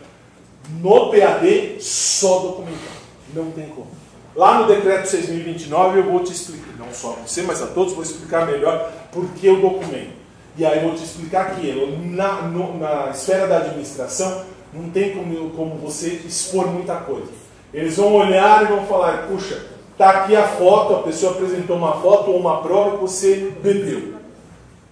No 0.81 1.11
PAD, 1.11 1.77
só 1.79 2.39
documental. 2.39 2.93
Não 3.33 3.51
tem 3.51 3.67
como. 3.69 4.02
Lá 4.35 4.59
no 4.59 4.67
decreto 4.67 5.07
6.029 5.07 5.97
eu 5.97 6.03
vou 6.03 6.23
te 6.23 6.31
explicar, 6.31 6.75
não 6.79 6.91
só 6.91 7.11
a 7.11 7.27
você, 7.27 7.43
mas 7.43 7.61
a 7.61 7.67
todos, 7.67 7.93
vou 7.93 8.01
explicar 8.01 8.47
melhor 8.47 8.91
por 9.11 9.27
que 9.29 9.47
o 9.47 9.61
documento. 9.61 10.13
E 10.57 10.65
aí 10.65 10.79
eu 10.79 10.89
vou 10.89 10.95
te 10.95 11.03
explicar 11.03 11.55
que 11.55 11.71
na, 12.11 12.43
no, 12.43 12.77
na 12.79 13.09
esfera 13.11 13.47
da 13.47 13.57
administração 13.57 14.43
não 14.73 14.89
tem 14.89 15.15
como, 15.15 15.51
como 15.51 15.75
você 15.75 16.21
expor 16.25 16.67
muita 16.67 16.95
coisa. 16.95 17.29
Eles 17.71 17.97
vão 17.97 18.13
olhar 18.13 18.63
e 18.63 18.67
vão 18.67 18.85
falar, 18.85 19.27
puxa, 19.27 19.65
está 19.91 20.09
aqui 20.09 20.35
a 20.35 20.47
foto, 20.47 20.95
a 20.95 21.03
pessoa 21.03 21.33
apresentou 21.33 21.75
uma 21.75 22.01
foto 22.01 22.31
ou 22.31 22.39
uma 22.39 22.61
prova 22.61 22.97
que 22.97 23.03
você 23.03 23.53
bebeu. 23.61 24.15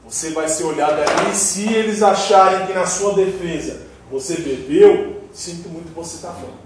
Você 0.08 0.32
vai 0.32 0.50
ser 0.50 0.66
olhado 0.66 1.00
ali, 1.00 1.36
se 1.36 1.72
eles 1.72 2.04
acharem 2.04 2.68
que 2.68 2.74
na 2.74 2.86
sua 2.86 3.14
defesa 3.14 3.82
você 4.12 4.36
bebeu, 4.36 5.22
sinto 5.32 5.70
muito 5.70 5.94
você 5.96 6.18
está 6.18 6.30
falando. 6.30 6.60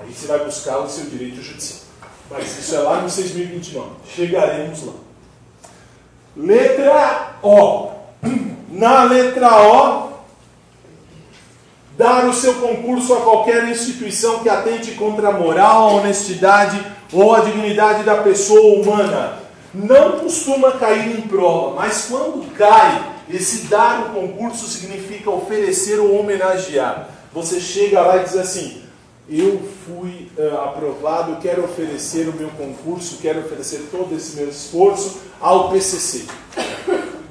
Aí 0.00 0.12
você 0.12 0.26
vai 0.26 0.44
buscar 0.44 0.78
o 0.78 0.88
seu 0.88 1.06
direito 1.06 1.42
judicial. 1.42 1.87
Mas 2.30 2.58
isso 2.58 2.74
é 2.74 2.78
lá 2.80 3.00
no 3.00 3.08
6.029. 3.08 3.82
Chegaremos 4.14 4.84
lá. 4.84 4.92
Letra 6.36 7.32
O. 7.42 7.90
Na 8.70 9.04
letra 9.04 9.62
O, 9.62 10.08
dar 11.96 12.26
o 12.26 12.32
seu 12.34 12.54
concurso 12.54 13.14
a 13.14 13.22
qualquer 13.22 13.66
instituição 13.68 14.40
que 14.40 14.48
atente 14.48 14.92
contra 14.92 15.30
a 15.30 15.32
moral, 15.32 15.88
a 15.88 15.92
honestidade 15.94 16.84
ou 17.12 17.34
a 17.34 17.40
dignidade 17.40 18.04
da 18.04 18.16
pessoa 18.22 18.80
humana. 18.80 19.38
Não 19.74 20.20
costuma 20.20 20.72
cair 20.72 21.18
em 21.18 21.22
prova, 21.22 21.74
mas 21.74 22.06
quando 22.08 22.50
cai, 22.54 23.14
esse 23.28 23.66
dar 23.66 24.06
o 24.06 24.20
concurso 24.20 24.66
significa 24.66 25.30
oferecer 25.30 25.98
ou 25.98 26.20
homenagear. 26.20 27.08
Você 27.32 27.60
chega 27.60 28.00
lá 28.00 28.18
e 28.18 28.24
diz 28.24 28.36
assim: 28.36 28.82
Eu 29.30 29.60
fui 29.86 30.30
uh, 30.38 30.56
aprovado, 30.62 31.36
quero 31.36 31.64
oferecer 31.64 32.28
o 32.28 32.32
meu 32.32 32.48
concurso, 32.50 33.18
quero 33.20 33.40
oferecer 33.40 33.88
todo 33.90 34.14
esse 34.14 34.36
meu 34.36 34.48
esforço 34.48 35.20
ao 35.38 35.70
PCC. 35.70 36.24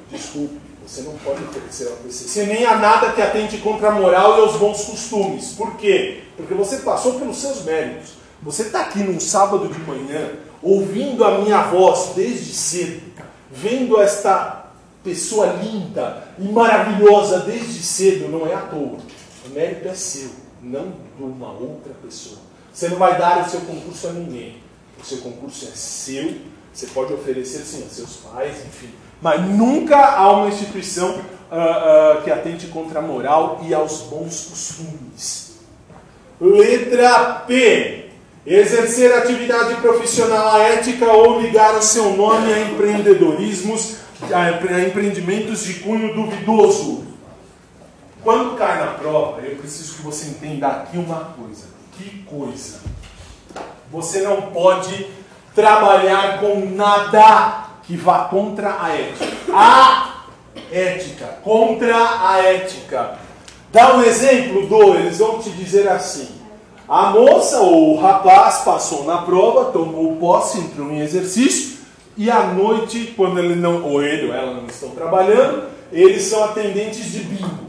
Desculpe, 0.08 0.58
você 0.86 1.02
não 1.02 1.14
pode 1.18 1.42
oferecer 1.42 1.88
ao 1.88 1.96
PCC 1.96 2.46
nem 2.46 2.64
a 2.64 2.76
nada 2.76 3.10
que 3.10 3.20
atente 3.20 3.58
contra 3.58 3.88
a 3.88 3.92
moral 3.92 4.38
e 4.38 4.48
os 4.48 4.56
bons 4.56 4.84
costumes. 4.84 5.54
Por 5.54 5.76
quê? 5.76 6.22
Porque 6.36 6.54
você 6.54 6.78
passou 6.78 7.18
pelos 7.18 7.36
seus 7.38 7.64
méritos. 7.64 8.12
Você 8.42 8.62
está 8.62 8.82
aqui 8.82 9.00
num 9.00 9.18
sábado 9.18 9.66
de 9.66 9.80
manhã, 9.80 10.30
ouvindo 10.62 11.24
a 11.24 11.38
minha 11.38 11.62
voz 11.64 12.12
desde 12.14 12.54
cedo, 12.54 13.02
vendo 13.50 14.00
esta 14.00 14.66
pessoa 15.02 15.46
linda 15.60 16.28
e 16.38 16.44
maravilhosa 16.44 17.40
desde 17.40 17.82
cedo, 17.82 18.28
não 18.28 18.46
é 18.46 18.54
à 18.54 18.60
toa. 18.60 18.98
O 19.46 19.50
mérito 19.52 19.88
é 19.88 19.94
seu, 19.94 20.30
não 20.62 20.92
de 21.16 21.22
uma 21.22 21.50
outra 21.52 21.92
pessoa. 22.02 22.38
Você 22.72 22.88
não 22.88 22.96
vai 22.96 23.18
dar 23.18 23.46
o 23.46 23.50
seu 23.50 23.60
concurso 23.60 24.08
a 24.08 24.12
ninguém. 24.12 24.56
O 25.00 25.04
seu 25.04 25.18
concurso 25.18 25.64
é 25.66 25.76
seu, 25.76 26.36
você 26.72 26.86
pode 26.86 27.12
oferecer 27.12 27.60
sim 27.60 27.84
a 27.84 27.88
seus 27.88 28.16
pais, 28.16 28.56
enfim. 28.66 28.90
Mas 29.20 29.40
nunca 29.40 29.96
há 29.96 30.30
uma 30.30 30.48
instituição 30.48 31.10
uh, 31.10 32.18
uh, 32.18 32.22
que 32.22 32.30
atente 32.30 32.66
contra 32.68 33.00
a 33.00 33.02
moral 33.02 33.60
e 33.66 33.74
aos 33.74 34.02
bons 34.02 34.46
costumes. 34.46 35.58
Letra 36.40 37.44
P. 37.46 38.10
Exercer 38.46 39.12
atividade 39.12 39.74
profissional 39.80 40.60
ética 40.62 41.04
ou 41.12 41.40
ligar 41.40 41.76
o 41.76 41.82
seu 41.82 42.16
nome 42.16 42.52
a 42.52 42.60
empreendedorismos, 42.60 43.96
a 44.32 44.82
empreendimentos 44.82 45.64
de 45.64 45.74
cunho 45.74 46.14
duvidoso. 46.14 47.04
Quando 48.22 48.56
cai 48.56 48.84
na 48.84 48.92
prova, 48.92 49.40
eu 49.40 49.56
preciso 49.56 49.96
que 49.96 50.02
você 50.02 50.28
entenda 50.28 50.68
aqui 50.68 50.98
uma 50.98 51.32
coisa. 51.36 51.66
Que 51.96 52.22
coisa? 52.24 52.80
Você 53.90 54.22
não 54.22 54.42
pode 54.42 55.06
trabalhar 55.54 56.40
com 56.40 56.66
nada 56.74 57.68
que 57.84 57.96
vá 57.96 58.24
contra 58.24 58.82
a 58.82 58.94
ética. 58.94 59.36
A 59.52 60.24
ética, 60.70 61.26
contra 61.42 62.28
a 62.28 62.38
ética. 62.38 63.18
Dá 63.72 63.96
um 63.96 64.02
exemplo 64.02 64.66
do, 64.66 64.94
eles 64.94 65.18
vão 65.18 65.38
te 65.38 65.50
dizer 65.50 65.88
assim. 65.88 66.28
A 66.88 67.10
moça 67.10 67.60
ou 67.60 67.94
o 67.94 68.00
rapaz 68.00 68.58
passou 68.58 69.04
na 69.04 69.18
prova, 69.18 69.72
tomou 69.72 70.16
posse, 70.16 70.58
entrou 70.58 70.90
em 70.90 71.00
exercício, 71.00 71.78
e 72.16 72.30
à 72.30 72.46
noite, 72.46 73.12
quando 73.16 73.38
ele 73.38 73.54
não, 73.54 73.84
ou 73.84 74.02
ele 74.02 74.28
ou 74.28 74.34
ela 74.34 74.54
não 74.54 74.66
estão 74.66 74.90
trabalhando, 74.90 75.68
eles 75.92 76.22
são 76.22 76.44
atendentes 76.44 77.12
de 77.12 77.20
bingo. 77.20 77.67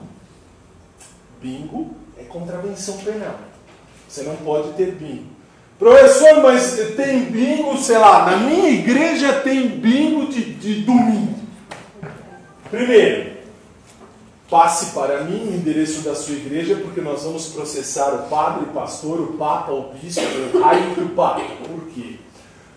Bingo 1.41 1.91
é 2.17 2.23
contravenção 2.23 2.97
penal. 2.97 3.35
Você 4.07 4.23
não 4.23 4.35
pode 4.37 4.73
ter 4.73 4.93
bingo. 4.93 5.39
Professor, 5.77 6.43
mas 6.43 6.73
tem 6.97 7.25
bingo, 7.25 7.77
sei 7.77 7.97
lá, 7.97 8.25
na 8.25 8.37
minha 8.37 8.69
igreja 8.69 9.39
tem 9.39 9.69
bingo 9.69 10.27
de, 10.27 10.55
de 10.55 10.81
domingo. 10.81 11.39
Primeiro, 12.69 13.37
passe 14.49 14.87
para 14.87 15.23
mim 15.23 15.47
o 15.47 15.55
endereço 15.55 16.01
da 16.01 16.13
sua 16.13 16.35
igreja, 16.35 16.75
porque 16.75 16.99
nós 16.99 17.23
vamos 17.23 17.47
processar 17.47 18.13
o 18.13 18.29
padre, 18.29 18.65
o 18.65 18.73
pastor, 18.73 19.21
o 19.21 19.33
papa, 19.37 19.71
o 19.71 19.93
bispo, 19.93 20.21
o 20.53 20.59
raio 20.59 20.95
e 20.97 21.01
o 21.01 21.09
papa. 21.09 21.41
Por 21.65 21.87
quê? 21.93 22.15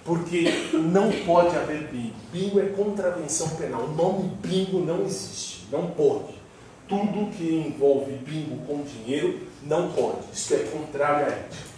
Porque 0.04 0.70
não 0.74 1.10
pode 1.26 1.56
haver 1.56 1.88
bingo. 1.88 2.14
Bingo 2.32 2.60
é 2.60 2.66
contravenção 2.66 3.48
penal. 3.50 3.82
O 3.82 3.94
nome 3.96 4.30
bingo 4.40 4.78
não 4.78 5.04
existe. 5.04 5.66
Não 5.72 5.88
pode. 5.88 6.41
Tudo 6.88 7.30
que 7.30 7.66
envolve 7.66 8.12
bingo 8.12 8.64
com 8.66 8.82
dinheiro 8.82 9.40
não 9.62 9.92
pode. 9.92 10.18
Isso 10.32 10.54
é 10.54 10.58
contrário 10.58 11.26
à 11.26 11.28
ética 11.28 11.72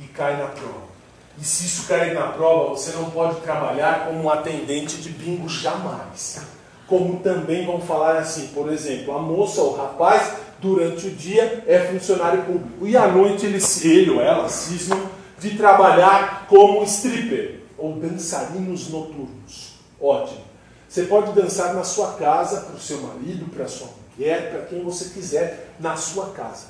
e 0.00 0.04
cai 0.08 0.36
na 0.36 0.46
prova. 0.46 0.90
E 1.38 1.44
se 1.44 1.66
isso 1.66 1.86
cair 1.86 2.14
na 2.14 2.28
prova, 2.28 2.70
você 2.70 2.92
não 2.92 3.10
pode 3.10 3.40
trabalhar 3.40 4.06
como 4.06 4.22
um 4.22 4.30
atendente 4.30 4.96
de 4.96 5.10
bingo 5.10 5.48
jamais. 5.48 6.40
Como 6.86 7.20
também 7.20 7.64
vão 7.64 7.80
falar 7.80 8.18
assim, 8.18 8.48
por 8.48 8.70
exemplo, 8.70 9.14
a 9.14 9.18
moça 9.18 9.60
ou 9.60 9.72
o 9.72 9.76
rapaz, 9.76 10.32
durante 10.60 11.06
o 11.06 11.10
dia 11.10 11.64
é 11.66 11.78
funcionário 11.80 12.44
público. 12.44 12.86
E 12.86 12.96
à 12.96 13.06
noite 13.06 13.46
ele, 13.46 13.58
ele 13.84 14.10
ou 14.10 14.20
ela 14.20 14.48
cismam 14.48 15.00
de 15.38 15.56
trabalhar 15.56 16.46
como 16.48 16.82
stripper 16.84 17.60
ou 17.78 17.94
dançarinos 17.94 18.90
noturnos. 18.90 19.74
Ótimo. 20.00 20.42
Você 20.88 21.04
pode 21.04 21.32
dançar 21.32 21.72
na 21.72 21.84
sua 21.84 22.14
casa, 22.14 22.62
para 22.62 22.74
o 22.74 22.80
seu 22.80 23.00
marido, 23.00 23.46
para 23.50 23.64
a 23.64 23.68
sua 23.68 23.88
mulher, 24.20 24.50
para 24.50 24.62
quem 24.66 24.84
você 24.84 25.06
quiser, 25.06 25.70
na 25.80 25.96
sua 25.96 26.30
casa. 26.30 26.66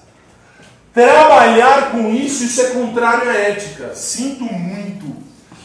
Trabalhar 0.95 1.91
com 1.91 2.11
isso, 2.11 2.45
isso 2.45 2.61
é 2.61 2.71
contrário 2.71 3.29
à 3.29 3.35
ética. 3.35 3.95
Sinto 3.95 4.45
muito. 4.45 5.17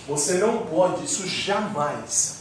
Você 0.07 0.35
não 0.35 0.59
pode, 0.65 1.05
isso 1.05 1.27
jamais. 1.27 2.39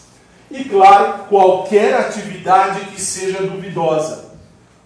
E 0.51 0.65
claro, 0.65 1.25
qualquer 1.29 1.95
atividade 1.95 2.87
que 2.87 3.01
seja 3.01 3.43
duvidosa. 3.43 4.33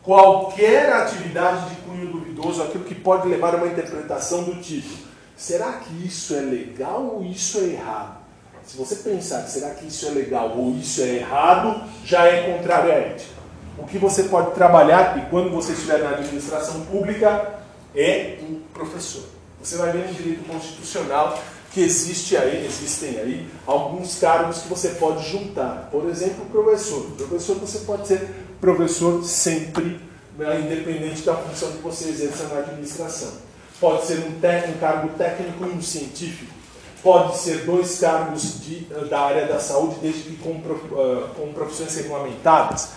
Qualquer 0.03 0.93
atividade 0.93 1.71
de 1.71 1.77
cunho 1.83 2.07
duvidoso, 2.07 2.63
aquilo 2.63 2.85
que 2.85 2.95
pode 2.95 3.29
levar 3.29 3.55
a 3.55 3.59
uma 3.59 3.67
interpretação 3.67 4.45
do 4.45 4.61
tipo: 4.61 4.89
será 5.37 5.73
que 5.73 6.07
isso 6.07 6.35
é 6.35 6.41
legal 6.41 7.05
ou 7.05 7.25
isso 7.25 7.59
é 7.59 7.65
errado? 7.65 8.19
Se 8.65 8.77
você 8.77 8.97
pensar 8.97 9.43
será 9.47 9.71
que 9.71 9.87
isso 9.87 10.07
é 10.07 10.11
legal 10.11 10.57
ou 10.57 10.75
isso 10.77 11.01
é 11.03 11.17
errado, 11.17 11.83
já 12.05 12.25
é 12.27 12.53
contrário 12.53 12.93
à 12.93 12.95
ética. 12.95 13.38
O 13.79 13.87
que 13.87 13.99
você 13.99 14.25
pode 14.25 14.53
trabalhar, 14.53 15.19
e 15.19 15.31
quando 15.31 15.51
você 15.51 15.73
estiver 15.73 15.99
na 15.99 16.11
administração 16.11 16.81
pública, 16.87 17.61
é 17.95 18.39
um 18.43 18.61
professor. 18.75 19.23
Você 19.63 19.77
vai 19.77 19.93
ver 19.93 20.09
no 20.09 20.15
direito 20.15 20.45
constitucional 20.45 21.39
que 21.73 21.81
existe 21.81 22.37
aí, 22.37 22.65
existem 22.65 23.19
aí 23.19 23.47
alguns 23.67 24.19
cargos 24.19 24.63
que 24.63 24.69
você 24.69 24.91
pode 24.91 25.29
juntar. 25.29 25.89
Por 25.91 26.09
exemplo, 26.09 26.47
professor. 26.47 27.03
Professor 27.17 27.57
você 27.57 27.79
pode 27.81 28.07
ser 28.07 28.29
professor 28.61 29.23
sempre, 29.23 30.01
né, 30.37 30.61
independente 30.61 31.23
da 31.23 31.37
função 31.37 31.73
que 31.73 31.83
você 31.83 32.09
exerça 32.09 32.49
na 32.49 32.61
administração. 32.61 33.33
Pode 33.81 34.07
ser 34.07 34.19
um, 34.21 34.31
um 34.31 34.79
cargo 34.79 35.09
técnico 35.17 35.65
e 35.65 35.71
um 35.71 35.83
científico. 35.83 36.53
Pode 37.03 37.37
ser 37.37 37.65
dois 37.65 38.01
cargos 38.01 38.61
de, 38.61 38.81
da 39.09 39.21
área 39.21 39.47
da 39.47 39.61
saúde, 39.61 39.97
desde 40.03 40.23
que 40.23 40.37
com, 40.37 40.51
uh, 40.51 41.29
com 41.37 41.53
profissões 41.53 41.95
regulamentadas. 41.95 42.91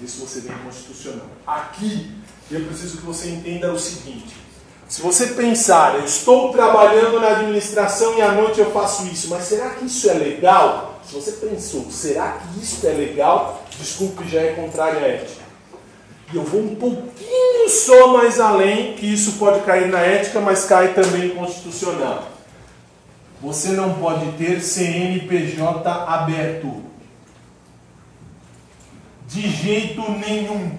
Mas 0.00 0.10
isso 0.10 0.26
você 0.26 0.48
no 0.48 0.58
constitucional. 0.60 1.26
Aqui, 1.46 2.10
eu 2.50 2.64
preciso 2.64 2.98
que 2.98 3.06
você 3.06 3.28
entenda 3.28 3.72
o 3.72 3.78
seguinte: 3.78 4.34
se 4.88 5.02
você 5.02 5.28
pensar, 5.28 5.96
eu 5.96 6.04
estou 6.04 6.50
trabalhando 6.52 7.20
na 7.20 7.28
administração 7.28 8.16
e 8.16 8.22
à 8.22 8.32
noite 8.32 8.60
eu 8.60 8.70
faço 8.72 9.06
isso, 9.06 9.28
mas 9.28 9.44
será 9.44 9.70
que 9.70 9.84
isso 9.84 10.08
é 10.08 10.14
legal? 10.14 11.00
Se 11.04 11.14
você 11.14 11.32
pensou, 11.32 11.90
será 11.90 12.32
que 12.32 12.60
isso 12.60 12.86
é 12.86 12.92
legal? 12.92 13.64
Desculpe, 13.78 14.28
já 14.28 14.40
é 14.40 14.52
contrário 14.52 14.98
à 14.98 15.02
ética. 15.02 15.40
E 16.32 16.36
eu 16.36 16.44
vou 16.44 16.60
um 16.60 16.76
pouquinho 16.76 17.68
só 17.68 18.08
mais 18.08 18.38
além, 18.38 18.94
que 18.94 19.12
isso 19.12 19.32
pode 19.32 19.60
cair 19.60 19.88
na 19.88 19.98
ética, 19.98 20.40
mas 20.40 20.64
cai 20.64 20.94
também 20.94 21.30
constitucional. 21.30 22.28
Você 23.42 23.68
não 23.70 23.94
pode 23.94 24.32
ter 24.32 24.60
CNPJ 24.60 25.88
aberto. 25.88 26.89
De 29.30 29.48
jeito 29.48 30.02
nenhum. 30.10 30.72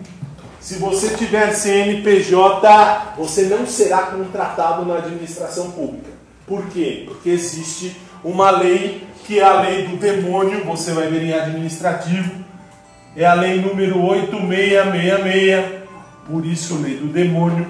Se 0.60 0.76
você 0.76 1.16
tiver 1.16 1.54
CNPJ, 1.54 3.14
você 3.18 3.44
não 3.44 3.66
será 3.66 4.00
contratado 4.00 4.86
na 4.86 4.98
administração 4.98 5.72
pública. 5.72 6.12
Por 6.46 6.66
quê? 6.68 7.06
Porque 7.08 7.30
existe 7.30 7.96
uma 8.22 8.52
lei 8.52 9.08
que 9.24 9.40
é 9.40 9.44
a 9.44 9.62
lei 9.62 9.88
do 9.88 9.96
demônio, 9.96 10.66
você 10.66 10.92
vai 10.92 11.08
ver 11.08 11.24
em 11.24 11.34
administrativo, 11.34 12.44
é 13.16 13.26
a 13.26 13.34
lei 13.36 13.62
número 13.62 14.04
8666, 14.04 15.82
por 16.30 16.46
isso 16.46 16.82
lei 16.82 16.98
do 16.98 17.08
demônio, 17.08 17.66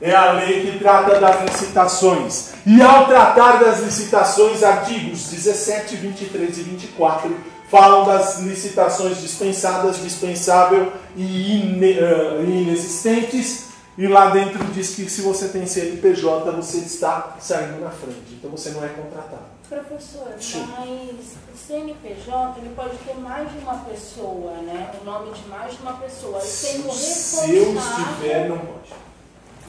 é 0.00 0.12
a 0.12 0.32
lei 0.32 0.72
que 0.72 0.78
trata 0.80 1.20
das 1.20 1.40
licitações. 1.44 2.54
E 2.66 2.82
ao 2.82 3.06
tratar 3.06 3.60
das 3.60 3.80
licitações, 3.80 4.64
artigos 4.64 5.30
17, 5.30 5.94
23 5.96 6.58
e 6.58 6.62
24 6.62 7.53
falam 7.70 8.04
das 8.04 8.40
licitações 8.40 9.20
dispensadas, 9.20 10.02
dispensável 10.02 10.92
e 11.16 11.60
uh, 11.60 12.42
inexistentes. 12.42 13.64
E 13.96 14.08
lá 14.08 14.30
dentro 14.30 14.62
diz 14.72 14.94
que 14.96 15.08
se 15.08 15.22
você 15.22 15.48
tem 15.48 15.66
CNPJ, 15.66 16.50
você 16.50 16.78
está 16.78 17.36
saindo 17.38 17.80
na 17.80 17.90
frente. 17.90 18.32
Então 18.32 18.50
você 18.50 18.70
não 18.70 18.84
é 18.84 18.88
contratado. 18.88 19.54
Professor, 19.68 20.34
Sim. 20.38 20.66
mas 20.76 21.36
o 21.52 21.56
CNPJ 21.56 22.60
ele 22.60 22.74
pode 22.74 22.96
ter 22.98 23.14
mais 23.14 23.50
de 23.50 23.58
uma 23.58 23.76
pessoa, 23.78 24.52
né? 24.62 24.92
O 25.00 25.04
nome 25.04 25.32
de 25.32 25.48
mais 25.48 25.72
de 25.74 25.82
uma 25.82 25.94
pessoa. 25.94 26.38
E 26.38 26.46
Se 26.46 26.78
o 26.78 26.88
o 26.88 26.92
seu 26.92 27.74
estiver, 27.74 28.48
não 28.48 28.58
pode. 28.58 28.92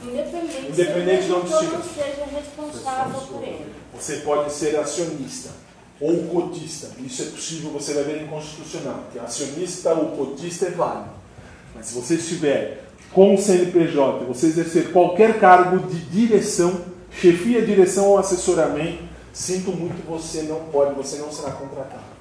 Independente, 0.02 0.68
Independente 0.68 1.22
se 1.22 1.26
de 1.28 1.32
onde 1.32 1.48
gestor 1.48 1.72
não 1.72 1.80
estiver. 1.80 2.04
seja 2.04 2.24
responsável 2.26 3.20
por 3.20 3.42
ele. 3.42 3.74
Você 3.94 4.16
pode 4.16 4.52
ser 4.52 4.76
acionista 4.76 5.65
ou 6.00 6.24
cotista. 6.24 6.90
Isso 7.04 7.22
é 7.22 7.26
possível, 7.26 7.70
você 7.70 7.94
vai 7.94 8.04
ver 8.04 8.22
em 8.22 8.26
constitucional, 8.26 9.04
que 9.12 9.18
acionista 9.18 9.92
ou 9.94 10.16
cotista 10.16 10.66
é 10.66 10.70
válido. 10.70 11.10
Mas 11.74 11.86
se 11.86 11.94
você 11.94 12.14
estiver 12.14 12.84
com 13.12 13.34
o 13.34 13.38
CNPJ, 13.38 14.24
você 14.24 14.46
exercer 14.46 14.92
qualquer 14.92 15.38
cargo 15.38 15.78
de 15.86 15.98
direção, 16.06 16.80
chefia, 17.10 17.64
direção 17.64 18.08
ou 18.08 18.18
assessoramento, 18.18 19.04
sinto 19.32 19.70
muito, 19.72 20.06
você 20.06 20.42
não 20.42 20.60
pode, 20.72 20.94
você 20.94 21.18
não 21.18 21.30
será 21.30 21.52
contratado. 21.52 22.16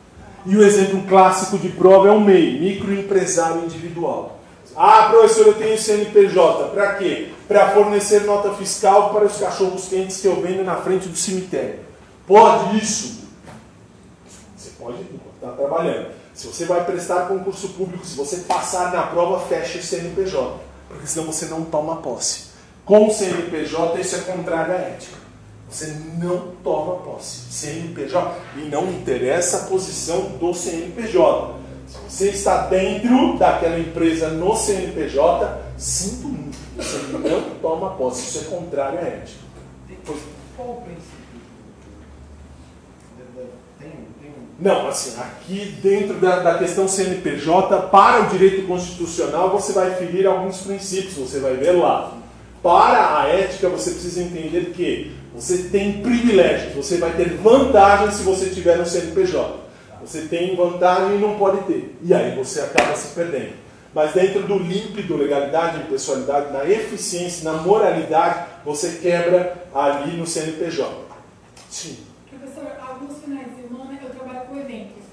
E 0.46 0.56
o 0.56 0.64
exemplo 0.64 1.02
clássico 1.04 1.58
de 1.58 1.70
prova 1.70 2.08
é 2.08 2.12
o 2.12 2.22
MEI, 2.22 2.60
microempresário 2.60 3.64
individual. 3.66 4.40
Ah, 4.76 5.08
professor, 5.10 5.48
eu 5.48 5.54
tenho 5.54 5.78
CNPJ. 5.80 6.70
Para 6.70 6.96
quê? 6.96 7.30
Para 7.48 7.70
fornecer 7.70 8.26
nota 8.26 8.54
fiscal 8.54 9.12
para 9.14 9.26
os 9.26 9.38
cachorros 9.38 9.88
quentes 9.88 10.20
que 10.20 10.28
eu 10.28 10.42
vendo 10.42 10.64
na 10.64 10.76
frente 10.76 11.08
do 11.08 11.18
cemitério. 11.18 11.80
Pode 12.28 12.78
isso? 12.78 13.25
Pode 14.86 15.02
estar 15.36 15.52
trabalhando. 15.54 16.12
Se 16.34 16.48
você 16.48 16.66
vai 16.66 16.84
prestar 16.86 17.28
concurso 17.28 17.70
público, 17.70 18.06
se 18.06 18.16
você 18.16 18.38
passar 18.38 18.92
na 18.94 19.04
prova, 19.04 19.40
feche 19.48 19.80
o 19.80 19.84
CNPJ. 19.84 20.60
Porque 20.90 21.08
senão 21.08 21.26
você 21.28 21.46
não 21.46 21.64
toma 21.66 21.98
posse. 21.98 22.50
Com 22.86 23.08
o 23.08 23.12
CNPJ, 23.12 24.00
isso 24.00 24.16
é 24.16 24.20
contrário 24.20 24.74
à 24.74 24.78
ética. 24.78 25.18
Você 25.70 25.88
não 26.22 26.52
toma 26.64 26.98
posse. 26.98 27.52
CNPJ. 27.52 28.36
E 28.58 28.60
não 28.70 28.88
interessa 28.92 29.58
a 29.58 29.64
posição 29.68 30.22
do 30.38 30.54
CNPJ. 30.54 31.56
Se 31.88 31.98
você 32.10 32.30
está 32.30 32.68
dentro 32.68 33.38
daquela 33.40 33.80
empresa 33.80 34.30
no 34.30 34.56
CNPJ, 34.56 35.62
sinto 35.78 36.28
muito. 36.28 36.56
Você 36.78 36.98
não 37.18 37.50
toma 37.62 37.92
posse. 37.96 38.22
Isso 38.28 38.46
é 38.46 38.56
contrário 38.56 39.00
à 39.00 39.02
ética. 39.02 39.40
Qual 40.56 40.68
o 40.70 40.82
princípio? 40.82 41.42
Da- 43.18 43.42
da- 43.42 43.48
Tem, 43.80 43.92
tem 44.22 44.30
um. 44.32 44.45
Não, 44.58 44.88
assim, 44.88 45.20
aqui 45.20 45.76
dentro 45.84 46.16
da, 46.16 46.40
da 46.40 46.58
questão 46.58 46.88
CNPJ, 46.88 47.88
para 47.88 48.22
o 48.22 48.30
direito 48.30 48.66
constitucional, 48.66 49.50
você 49.50 49.74
vai 49.74 49.96
ferir 49.96 50.26
alguns 50.26 50.62
princípios, 50.62 51.16
você 51.16 51.40
vai 51.40 51.56
ver 51.56 51.72
lá. 51.72 52.14
Para 52.64 53.20
a 53.20 53.28
ética, 53.28 53.70
você 53.70 53.92
precisa 53.92 54.24
entender 54.24 54.72
que 54.74 55.16
você 55.36 55.64
tem 55.64 56.02
privilégios, 56.02 56.74
você 56.74 56.98
vai 56.98 57.12
ter 57.12 57.36
vantagem 57.36 58.10
se 58.12 58.24
você 58.24 58.50
tiver 58.50 58.78
no 58.78 58.86
CNPJ. 58.86 59.66
Você 60.02 60.22
tem 60.22 60.56
vantagem 60.56 61.18
e 61.18 61.20
não 61.20 61.38
pode 61.38 61.64
ter. 61.64 61.98
E 62.02 62.14
aí 62.14 62.36
você 62.36 62.62
acaba 62.62 62.96
se 62.96 63.14
perdendo. 63.14 63.54
Mas 63.94 64.14
dentro 64.14 64.44
do 64.44 64.58
límpido, 64.58 65.18
legalidade, 65.18 65.84
impessoalidade, 65.84 66.52
na 66.54 66.66
eficiência, 66.66 67.50
na 67.50 67.62
moralidade, 67.62 68.48
você 68.64 69.00
quebra 69.02 69.68
ali 69.74 70.18
no 70.18 70.26
CNPJ. 70.26 71.06
Sim. 71.70 71.98
Professor, 72.30 72.72
alguns 72.82 73.18
finais 73.20 73.48
de 73.48 73.62
semana 73.62 74.00
eu 74.02 74.10
trabalho 74.10 74.48
com 74.48 74.58
eventos, 74.58 75.04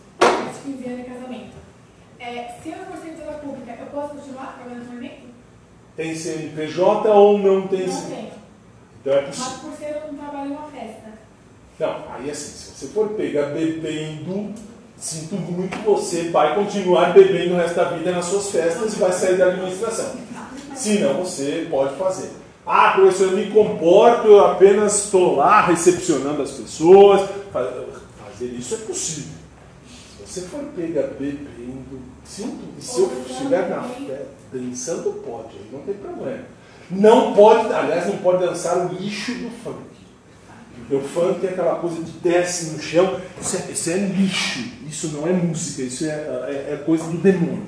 de 0.97 1.03
15 1.05 1.11
anos 1.11 1.17
e 1.17 1.21
casamento. 1.21 1.53
É, 2.19 2.55
se 2.63 2.69
eu 2.69 2.75
for 2.87 2.97
servidora 3.03 3.39
pública, 3.39 3.77
eu 3.81 3.87
posso 3.87 4.15
continuar 4.15 4.57
trabalhando 4.59 4.89
com 4.89 4.97
evento? 4.97 5.33
Tem 5.97 6.15
CNPJ 6.15 7.11
ou 7.11 7.39
não 7.39 7.67
tem 7.69 7.87
Não 7.87 8.03
tenho. 8.03 8.29
Então 9.01 9.13
é 9.15 9.23
Mas 9.23 9.37
possível. 9.37 9.59
por 9.71 9.77
ser 9.79 9.97
eu 9.97 10.13
não 10.13 10.19
trabalho 10.19 10.51
em 10.51 10.53
uma 10.53 10.69
festa. 10.69 11.13
Não, 11.81 11.97
aí 12.15 12.31
assim, 12.31 12.53
se 12.53 12.71
você 12.79 12.87
for 12.95 13.09
pegar 13.11 13.47
bebendo, 13.47 14.55
sinto 14.97 15.35
muito, 15.35 15.77
você 15.79 16.29
vai 16.31 16.55
continuar 16.55 17.13
bebendo 17.13 17.55
o 17.55 17.57
resto 17.57 17.75
da 17.75 17.85
vida 17.85 18.13
nas 18.13 18.27
suas 18.27 18.51
festas 18.51 18.95
e 18.95 18.99
vai 19.01 19.13
sair 19.13 19.37
da 19.37 19.47
administração. 19.47 20.15
Se 20.77 20.99
não, 21.01 21.15
você 21.15 21.67
pode 21.71 21.97
fazer. 21.97 22.31
Ah, 22.65 22.93
professor, 22.93 23.33
eu 23.33 23.37
me 23.37 23.51
comporto, 23.51 24.29
eu 24.29 24.45
apenas 24.47 25.05
estou 25.07 25.35
lá 25.37 25.63
recepcionando 25.63 26.43
as 26.43 26.53
pessoas. 26.53 27.29
Fa- 27.53 27.73
Fazer 28.25 28.47
isso 28.47 28.75
é 28.75 28.79
possível. 28.79 29.42
Se 30.33 30.41
você 30.41 30.47
for 30.47 30.65
pegar 30.75 31.09
bebendo, 31.09 32.01
sinto, 32.25 32.65
e 32.79 32.83
se 32.83 33.01
eu 33.01 33.13
estiver 33.29 33.69
na 33.69 33.83
festa, 33.83 34.29
dançando 34.51 35.13
pode, 35.23 35.59
aí 35.59 35.69
não 35.71 35.81
tem 35.81 35.93
problema. 35.93 36.45
Não 36.91 37.35
pode, 37.35 37.71
aliás, 37.71 38.07
não 38.07 38.17
pode 38.17 38.47
dançar 38.47 38.79
o 38.79 38.95
lixo 38.95 39.33
do 39.35 39.51
funk. 39.63 39.83
Porque 40.75 40.95
o 40.95 41.07
funk 41.07 41.47
é 41.47 41.51
aquela 41.51 41.75
coisa 41.75 42.03
de 42.03 42.13
desce 42.13 42.71
no 42.71 42.81
chão, 42.81 43.21
isso 43.39 43.57
é, 43.57 43.73
isso 43.73 43.91
é 43.91 43.97
lixo, 43.99 44.61
isso 44.89 45.09
não 45.09 45.29
é 45.29 45.33
música, 45.35 45.83
isso 45.83 46.07
é, 46.07 46.09
é, 46.09 46.69
é 46.73 46.83
coisa 46.83 47.05
do 47.05 47.19
demônio. 47.19 47.67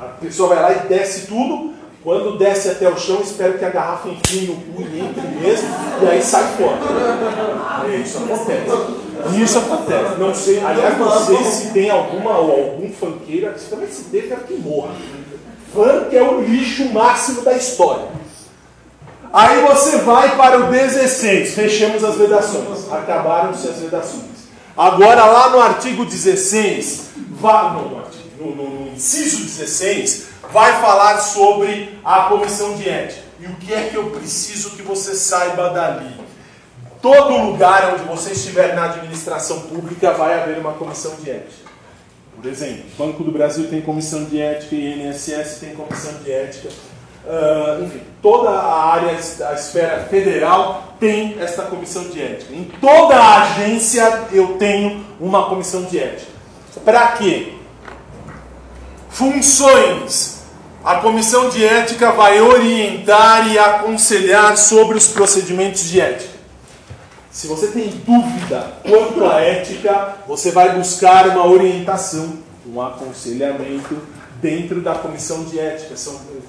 A 0.00 0.04
pessoa 0.04 0.54
vai 0.54 0.62
lá 0.62 0.72
e 0.72 0.88
desce 0.88 1.26
tudo, 1.26 1.74
quando 2.02 2.38
desce 2.38 2.70
até 2.70 2.88
o 2.88 2.96
chão, 2.96 3.20
espera 3.20 3.58
que 3.58 3.64
a 3.64 3.68
garrafa 3.68 4.08
enfie 4.08 4.46
no 4.46 4.56
cu 4.56 4.80
e 4.80 5.00
entre 5.00 5.20
mesmo, 5.38 5.68
e 6.02 6.06
aí 6.06 6.22
sai 6.22 6.56
fora. 6.56 6.78
É, 7.92 7.96
isso 7.98 8.16
acontece. 8.16 9.05
Isso 9.34 9.58
acontece. 9.58 10.18
Não 10.18 10.34
sei, 10.34 10.64
aliás, 10.64 10.98
não 10.98 11.26
sei 11.26 11.44
se 11.44 11.70
tem 11.70 11.90
alguma 11.90 12.38
ou 12.38 12.50
algum 12.52 12.92
funkeiro, 12.92 13.52
se 13.58 13.70
também 13.70 13.88
se 13.88 14.04
tem, 14.04 14.22
quero 14.22 14.42
que 14.42 14.54
morra. 14.54 14.94
Funk 15.72 16.16
é 16.16 16.22
o 16.22 16.40
lixo 16.40 16.92
máximo 16.92 17.42
da 17.42 17.52
história. 17.54 18.08
Aí 19.32 19.60
você 19.62 19.98
vai 19.98 20.36
para 20.36 20.58
o 20.58 20.70
16, 20.70 21.54
fechamos 21.54 22.02
as 22.02 22.14
vedações. 22.14 22.90
Acabaram-se 22.90 23.68
as 23.68 23.76
vedações. 23.76 24.36
Agora, 24.76 25.24
lá 25.24 25.50
no 25.50 25.60
artigo 25.60 26.04
16, 26.04 27.10
vá, 27.32 27.74
não, 27.74 27.88
no, 27.88 27.98
artigo, 27.98 28.24
no, 28.38 28.54
no, 28.54 28.80
no 28.80 28.92
inciso 28.92 29.44
16, 29.44 30.26
vai 30.52 30.80
falar 30.80 31.18
sobre 31.18 31.98
a 32.04 32.24
comissão 32.24 32.74
de 32.74 32.88
ética. 32.88 33.22
E 33.40 33.46
o 33.46 33.54
que 33.56 33.74
é 33.74 33.88
que 33.90 33.96
eu 33.96 34.10
preciso 34.10 34.70
que 34.70 34.82
você 34.82 35.14
saiba 35.14 35.70
dali? 35.70 36.25
Todo 37.00 37.36
lugar 37.36 37.94
onde 37.94 38.04
você 38.04 38.32
estiver 38.32 38.74
na 38.74 38.86
administração 38.86 39.60
pública 39.60 40.12
vai 40.12 40.34
haver 40.34 40.58
uma 40.58 40.72
comissão 40.72 41.14
de 41.16 41.30
ética. 41.30 41.70
Por 42.34 42.46
exemplo, 42.46 42.84
Banco 42.98 43.24
do 43.24 43.32
Brasil 43.32 43.68
tem 43.68 43.80
comissão 43.80 44.24
de 44.24 44.40
ética, 44.40 44.74
INSS 44.74 45.58
tem 45.60 45.74
comissão 45.74 46.12
de 46.22 46.30
ética. 46.30 46.68
Uh, 47.24 47.84
enfim, 47.84 48.02
toda 48.22 48.50
a 48.50 48.92
área, 48.92 49.10
a 49.10 49.54
esfera 49.54 50.06
federal 50.08 50.94
tem 51.00 51.36
esta 51.40 51.62
comissão 51.62 52.04
de 52.04 52.22
ética. 52.22 52.54
Em 52.54 52.64
toda 52.80 53.16
a 53.16 53.42
agência 53.42 54.26
eu 54.32 54.56
tenho 54.58 55.04
uma 55.18 55.48
comissão 55.48 55.82
de 55.84 55.98
ética. 55.98 56.30
Para 56.84 57.08
quê? 57.12 57.54
Funções. 59.08 60.36
A 60.84 60.96
comissão 60.96 61.48
de 61.48 61.64
ética 61.64 62.12
vai 62.12 62.40
orientar 62.40 63.50
e 63.52 63.58
aconselhar 63.58 64.56
sobre 64.56 64.96
os 64.96 65.08
procedimentos 65.08 65.88
de 65.88 66.00
ética. 66.00 66.35
Se 67.36 67.48
você 67.48 67.66
tem 67.66 67.90
dúvida 67.90 68.78
quanto 68.82 69.26
à 69.26 69.42
ética, 69.42 70.16
você 70.26 70.52
vai 70.52 70.74
buscar 70.74 71.28
uma 71.28 71.46
orientação, 71.46 72.38
um 72.66 72.80
aconselhamento 72.80 73.94
dentro 74.40 74.80
da 74.80 74.94
comissão 74.94 75.44
de 75.44 75.58
ética, 75.58 75.94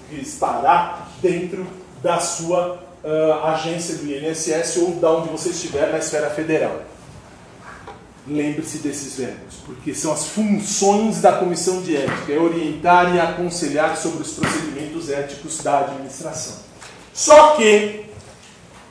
que 0.10 0.16
estará 0.16 1.10
dentro 1.22 1.68
da 2.02 2.22
sua 2.22 2.82
uh, 3.04 3.46
agência 3.48 3.96
do 3.96 4.10
INSS 4.10 4.78
ou 4.78 4.92
da 4.92 5.12
onde 5.12 5.28
você 5.28 5.50
estiver 5.50 5.92
na 5.92 5.98
esfera 5.98 6.30
federal. 6.30 6.84
Lembre-se 8.26 8.78
desses 8.78 9.18
verbos, 9.18 9.58
porque 9.66 9.94
são 9.94 10.14
as 10.14 10.28
funções 10.28 11.20
da 11.20 11.34
comissão 11.34 11.82
de 11.82 11.98
ética, 11.98 12.32
é 12.32 12.40
orientar 12.40 13.14
e 13.14 13.20
aconselhar 13.20 13.98
sobre 13.98 14.22
os 14.22 14.32
procedimentos 14.32 15.10
éticos 15.10 15.58
da 15.62 15.80
administração. 15.80 16.56
Só 17.14 17.58
que 17.58 18.06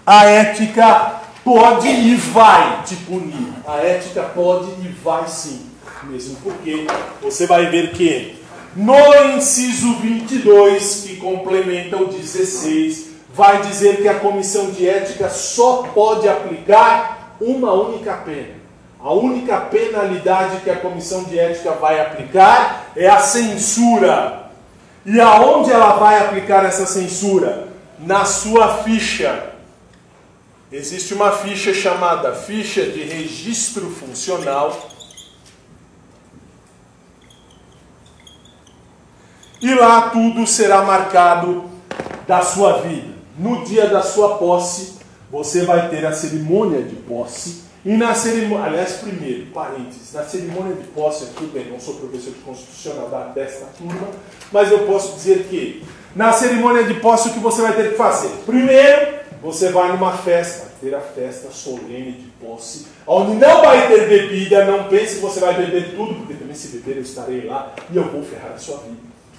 a 0.04 0.26
ética 0.26 1.22
pode 1.46 1.88
e 1.88 2.16
vai 2.16 2.82
te 2.82 2.96
punir. 2.96 3.52
A 3.64 3.76
ética 3.76 4.24
pode 4.24 4.68
e 4.82 4.88
vai 4.88 5.28
sim. 5.28 5.70
Mesmo 6.02 6.36
porque 6.42 6.88
você 7.22 7.46
vai 7.46 7.66
ver 7.66 7.92
que 7.92 8.42
no 8.74 9.36
inciso 9.36 9.94
22, 9.94 11.04
que 11.06 11.16
complementa 11.18 11.96
o 11.96 12.06
16, 12.06 13.10
vai 13.32 13.62
dizer 13.62 14.02
que 14.02 14.08
a 14.08 14.18
comissão 14.18 14.72
de 14.72 14.88
ética 14.88 15.28
só 15.28 15.84
pode 15.94 16.28
aplicar 16.28 17.36
uma 17.40 17.72
única 17.72 18.12
pena. 18.14 18.56
A 19.00 19.12
única 19.12 19.56
penalidade 19.60 20.62
que 20.62 20.70
a 20.70 20.76
comissão 20.76 21.22
de 21.24 21.38
ética 21.38 21.70
vai 21.72 22.00
aplicar 22.00 22.90
é 22.96 23.08
a 23.08 23.20
censura. 23.20 24.50
E 25.04 25.20
aonde 25.20 25.70
ela 25.70 25.92
vai 25.92 26.18
aplicar 26.18 26.64
essa 26.64 26.86
censura? 26.86 27.68
Na 28.00 28.24
sua 28.24 28.78
ficha. 28.78 29.55
Existe 30.70 31.14
uma 31.14 31.30
ficha 31.30 31.72
chamada 31.72 32.34
ficha 32.34 32.82
de 32.82 33.02
registro 33.02 33.88
funcional. 33.88 34.90
E 39.60 39.74
lá 39.74 40.10
tudo 40.10 40.46
será 40.46 40.82
marcado 40.82 41.70
da 42.26 42.42
sua 42.42 42.78
vida. 42.78 43.14
No 43.38 43.64
dia 43.64 43.86
da 43.88 44.02
sua 44.02 44.38
posse, 44.38 44.98
você 45.30 45.64
vai 45.64 45.88
ter 45.88 46.04
a 46.04 46.12
cerimônia 46.12 46.82
de 46.82 46.96
posse 46.96 47.66
e 47.86 47.96
na 47.96 48.16
cerimônia, 48.16 48.66
aliás, 48.66 48.94
primeiro, 48.94 49.46
parênteses, 49.52 50.12
na 50.12 50.24
cerimônia 50.24 50.74
de 50.74 50.88
posse 50.88 51.22
aqui, 51.22 51.46
bem, 51.46 51.70
não 51.70 51.78
sou 51.78 51.94
professor 51.94 52.32
de 52.32 52.40
constitucional 52.40 53.30
desta 53.32 53.66
turma, 53.78 54.08
mas 54.50 54.72
eu 54.72 54.80
posso 54.86 55.14
dizer 55.14 55.46
que 55.48 55.84
na 56.12 56.32
cerimônia 56.32 56.82
de 56.82 56.94
posse 56.94 57.28
o 57.28 57.32
que 57.32 57.38
você 57.38 57.62
vai 57.62 57.76
ter 57.76 57.90
que 57.90 57.96
fazer? 57.96 58.30
Primeiro, 58.44 59.15
você 59.42 59.70
vai 59.70 59.92
numa 59.92 60.12
festa, 60.12 60.68
ter 60.80 60.94
a 60.94 61.00
festa 61.00 61.50
solene 61.50 62.12
de 62.12 62.26
posse, 62.44 62.86
onde 63.06 63.34
não 63.34 63.62
vai 63.62 63.88
ter 63.88 64.08
bebida, 64.08 64.64
não 64.64 64.84
pense 64.84 65.16
que 65.16 65.20
você 65.20 65.40
vai 65.40 65.54
beber 65.54 65.94
tudo, 65.94 66.14
porque 66.14 66.34
também 66.34 66.54
se 66.54 66.68
beber 66.68 66.96
eu 66.96 67.02
estarei 67.02 67.46
lá 67.46 67.72
e 67.90 67.96
eu 67.96 68.04
vou 68.04 68.22
ferrar 68.22 68.52
a 68.54 68.58
sua 68.58 68.78
vida. 68.78 68.96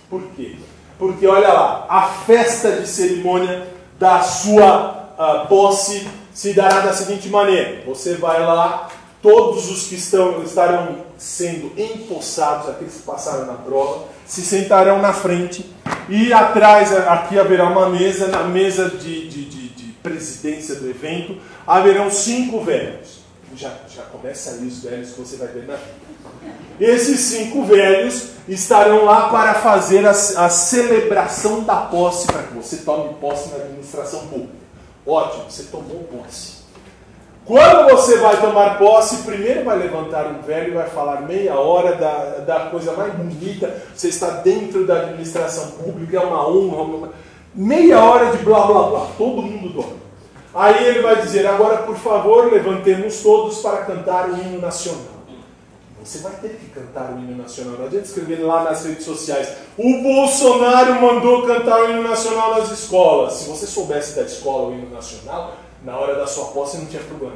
Por 0.09 0.23
quê? 0.35 0.55
Porque 0.97 1.27
olha 1.27 1.49
lá, 1.49 1.85
a 1.89 2.03
festa 2.03 2.71
de 2.71 2.87
cerimônia 2.87 3.67
da 3.99 4.21
sua 4.21 5.13
uh, 5.17 5.47
posse 5.47 6.07
se 6.33 6.53
dará 6.53 6.81
da 6.81 6.93
seguinte 6.93 7.29
maneira: 7.29 7.83
você 7.85 8.15
vai 8.15 8.39
lá, 8.43 8.89
todos 9.21 9.69
os 9.69 9.87
que 9.87 9.95
estão, 9.95 10.41
estarão 10.43 11.05
sendo 11.17 11.71
empossados, 11.77 12.69
aqueles 12.69 12.95
que 12.95 13.01
passaram 13.03 13.45
na 13.45 13.53
prova, 13.53 14.05
se 14.25 14.41
sentarão 14.41 15.01
na 15.01 15.13
frente 15.13 15.65
e 16.09 16.31
atrás, 16.31 16.95
aqui 16.95 17.37
haverá 17.37 17.65
uma 17.65 17.89
mesa, 17.89 18.27
na 18.27 18.43
mesa 18.43 18.89
de, 18.89 19.27
de, 19.27 19.45
de 19.45 19.56
presidência 20.09 20.75
do 20.75 20.89
evento, 20.89 21.37
haverão 21.65 22.09
cinco 22.09 22.61
velhos. 22.61 23.17
Já, 23.55 23.71
já 23.93 24.03
começa 24.03 24.51
aí 24.51 24.67
os 24.67 24.83
velhos 24.83 25.11
que 25.11 25.19
você 25.19 25.37
vai 25.37 25.47
ver 25.47 25.65
na 25.65 25.75
vida. 25.75 26.07
Esses 26.79 27.19
cinco 27.21 27.63
velhos 27.63 28.31
estarão 28.47 29.05
lá 29.05 29.29
para 29.29 29.55
fazer 29.55 30.05
a, 30.05 30.11
a 30.11 30.49
celebração 30.49 31.63
da 31.63 31.77
posse, 31.77 32.27
para 32.27 32.43
que 32.43 32.53
você 32.53 32.77
tome 32.77 33.13
posse 33.15 33.49
na 33.49 33.63
administração 33.63 34.27
pública. 34.27 34.53
Ótimo, 35.05 35.49
você 35.49 35.63
tomou 35.63 36.03
posse. 36.03 36.57
Quando 37.45 37.89
você 37.89 38.17
vai 38.17 38.41
tomar 38.41 38.77
posse, 38.77 39.23
primeiro 39.23 39.63
vai 39.63 39.77
levantar 39.79 40.27
um 40.27 40.41
velho 40.41 40.71
e 40.71 40.75
vai 40.75 40.89
falar 40.89 41.21
meia 41.21 41.55
hora 41.55 41.95
da, 41.95 42.39
da 42.39 42.59
coisa 42.69 42.91
mais 42.91 43.13
bonita. 43.13 43.73
Você 43.95 44.09
está 44.09 44.29
dentro 44.41 44.85
da 44.85 45.03
administração 45.03 45.71
pública, 45.71 46.17
é 46.17 46.19
uma 46.19 46.45
honra. 46.45 46.81
Uma... 46.81 47.09
Meia 47.53 48.03
hora 48.03 48.35
de 48.35 48.43
blá 48.43 48.65
blá 48.67 48.83
blá. 48.83 49.07
Todo 49.17 49.41
mundo 49.41 49.69
dorme. 49.69 49.97
Aí 50.53 50.87
ele 50.87 51.01
vai 51.01 51.21
dizer: 51.21 51.45
agora, 51.45 51.83
por 51.83 51.95
favor, 51.95 52.51
levantemos 52.51 53.21
todos 53.21 53.59
para 53.59 53.85
cantar 53.85 54.29
o 54.29 54.37
hino 54.37 54.59
nacional. 54.59 55.17
Você 56.07 56.19
vai 56.19 56.31
ter 56.35 56.51
que 56.55 56.69
cantar 56.69 57.11
o 57.11 57.19
hino 57.19 57.35
nacional. 57.35 57.73
Não 57.79 57.85
adianta 57.85 58.05
escrever 58.05 58.37
lá 58.37 58.63
nas 58.63 58.85
redes 58.85 59.03
sociais. 59.03 59.49
O 59.77 60.01
Bolsonaro 60.01 61.01
mandou 61.01 61.45
cantar 61.45 61.81
o 61.81 61.89
hino 61.89 62.01
nacional 62.01 62.57
nas 62.57 62.71
escolas. 62.71 63.33
Se 63.33 63.49
você 63.49 63.67
soubesse 63.67 64.15
da 64.15 64.21
escola 64.21 64.69
o 64.69 64.73
hino 64.73 64.89
nacional, 64.89 65.55
na 65.83 65.97
hora 65.97 66.15
da 66.15 66.25
sua 66.25 66.45
posse 66.45 66.77
não 66.77 66.85
tinha 66.85 67.03
problema. 67.03 67.35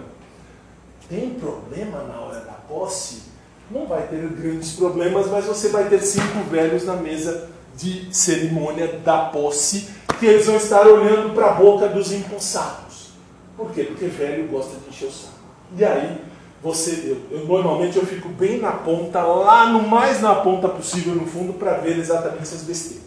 Tem 1.09 1.31
problema 1.31 2.03
na 2.03 2.21
hora 2.21 2.39
da 2.39 2.53
posse? 2.53 3.23
Não 3.69 3.85
vai 3.85 4.03
ter 4.07 4.25
grandes 4.29 4.71
problemas, 4.71 5.27
mas 5.27 5.43
você 5.43 5.67
vai 5.67 5.89
ter 5.89 5.99
cinco 5.99 6.49
velhos 6.49 6.85
na 6.85 6.95
mesa 6.95 7.49
de 7.75 8.13
cerimônia 8.15 8.87
da 9.03 9.25
posse, 9.25 9.89
que 10.19 10.25
eles 10.25 10.45
vão 10.45 10.57
estar 10.57 10.85
olhando 10.87 11.33
para 11.33 11.47
a 11.47 11.53
boca 11.53 11.87
dos 11.87 12.11
empossados. 12.11 13.11
Por 13.57 13.71
quê? 13.71 13.83
Porque 13.83 14.05
velho 14.05 14.47
gosta 14.47 14.77
de 14.77 14.89
encher 14.89 15.07
o 15.07 15.11
saco. 15.11 15.33
E 15.77 15.83
aí, 15.83 16.17
você, 16.63 17.17
eu, 17.31 17.39
eu, 17.39 17.45
normalmente 17.45 17.97
eu 17.97 18.05
fico 18.05 18.29
bem 18.29 18.59
na 18.59 18.71
ponta, 18.71 19.21
lá 19.23 19.69
no 19.69 19.87
mais 19.87 20.21
na 20.21 20.35
ponta 20.35 20.67
possível 20.67 21.15
no 21.15 21.25
fundo, 21.25 21.53
para 21.53 21.73
ver 21.73 21.97
exatamente 21.97 22.43
essas 22.43 22.63
besteiras. 22.63 23.01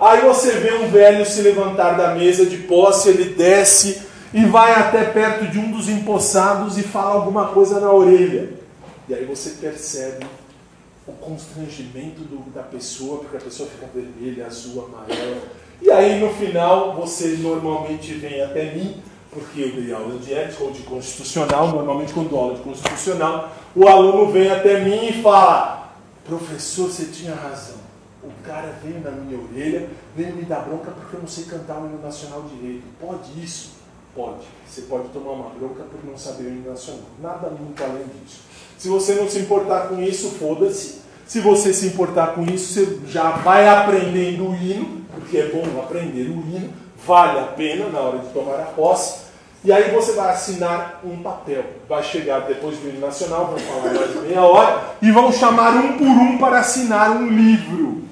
Aí 0.00 0.20
você 0.20 0.52
vê 0.52 0.74
um 0.74 0.88
velho 0.88 1.26
se 1.26 1.42
levantar 1.42 1.96
da 1.96 2.14
mesa 2.14 2.46
de 2.46 2.58
posse, 2.58 3.08
ele 3.08 3.34
desce 3.34 4.02
e 4.32 4.44
vai 4.44 4.74
até 4.74 5.04
perto 5.04 5.48
de 5.48 5.58
um 5.58 5.72
dos 5.72 5.88
empossados 5.88 6.78
e 6.78 6.82
fala 6.82 7.14
alguma 7.14 7.48
coisa 7.48 7.80
na 7.80 7.90
orelha. 7.90 8.50
E 9.08 9.14
aí 9.14 9.24
você 9.24 9.50
percebe 9.60 10.24
o 11.08 11.12
constrangimento 11.12 12.20
do, 12.20 12.50
da 12.52 12.62
pessoa, 12.62 13.18
porque 13.18 13.36
a 13.36 13.40
pessoa 13.40 13.68
fica 13.68 13.86
vermelha, 13.92 14.46
azul, 14.46 14.84
amarela. 14.84 15.42
E 15.80 15.90
aí 15.90 16.20
no 16.20 16.32
final 16.34 16.94
você 16.94 17.38
normalmente 17.38 18.12
vem 18.14 18.42
até 18.42 18.74
mim 18.74 19.00
porque 19.30 19.60
eu 19.60 19.72
dei 19.72 19.92
aula 19.92 20.18
de 20.18 20.32
ética 20.32 20.64
ou 20.64 20.70
de 20.70 20.82
constitucional, 20.82 21.68
normalmente 21.68 22.12
quando 22.12 22.30
dou 22.30 22.40
aula 22.40 22.54
de 22.56 22.62
constitucional, 22.62 23.52
o 23.74 23.86
aluno 23.86 24.32
vem 24.32 24.50
até 24.50 24.80
mim 24.80 25.08
e 25.08 25.22
fala, 25.22 25.92
professor, 26.24 26.90
você 26.90 27.06
tinha 27.06 27.34
razão. 27.34 27.76
O 28.22 28.30
cara 28.44 28.78
veio 28.82 29.00
na 29.00 29.10
minha 29.10 29.38
orelha, 29.38 29.88
veio 30.16 30.34
me 30.34 30.42
dar 30.42 30.60
bronca 30.60 30.90
porque 30.90 31.16
eu 31.16 31.20
não 31.20 31.28
sei 31.28 31.44
cantar 31.44 31.80
o 31.80 31.86
hino 31.86 32.02
nacional 32.02 32.42
direito. 32.42 32.84
Pode 33.00 33.42
isso? 33.42 33.72
Pode. 34.14 34.44
Você 34.66 34.82
pode 34.82 35.08
tomar 35.10 35.32
uma 35.32 35.50
bronca 35.50 35.84
por 35.84 36.04
não 36.04 36.18
saber 36.18 36.44
o 36.44 36.48
hino 36.48 36.70
nacional. 36.70 37.04
Nada 37.22 37.50
muito 37.50 37.82
além 37.82 38.04
disso. 38.04 38.40
Se 38.76 38.88
você 38.88 39.14
não 39.14 39.28
se 39.28 39.38
importar 39.38 39.88
com 39.88 40.02
isso, 40.02 40.30
foda-se. 40.30 40.97
Se 41.28 41.40
você 41.40 41.74
se 41.74 41.88
importar 41.88 42.28
com 42.28 42.42
isso, 42.42 42.72
você 42.72 42.98
já 43.06 43.32
vai 43.32 43.68
aprendendo 43.68 44.48
o 44.48 44.54
hino, 44.54 45.02
porque 45.14 45.36
é 45.36 45.48
bom 45.48 45.78
aprender 45.78 46.22
o 46.22 46.40
hino, 46.40 46.72
vale 47.06 47.38
a 47.38 47.42
pena 47.42 47.90
na 47.90 48.00
hora 48.00 48.18
de 48.20 48.28
tomar 48.28 48.54
a 48.54 48.64
posse. 48.64 49.28
E 49.62 49.70
aí 49.70 49.94
você 49.94 50.12
vai 50.12 50.30
assinar 50.30 51.02
um 51.04 51.18
papel. 51.18 51.64
Vai 51.86 52.02
chegar 52.02 52.40
depois 52.46 52.78
do 52.78 52.88
hino 52.88 53.00
nacional, 53.00 53.48
vão 53.48 53.58
falar 53.58 53.92
mais 53.92 54.10
de 54.10 54.18
meia 54.20 54.40
hora, 54.40 54.82
e 55.02 55.10
vão 55.10 55.30
chamar 55.30 55.76
um 55.76 55.98
por 55.98 56.06
um 56.06 56.38
para 56.38 56.60
assinar 56.60 57.10
um 57.10 57.28
livro. 57.28 58.04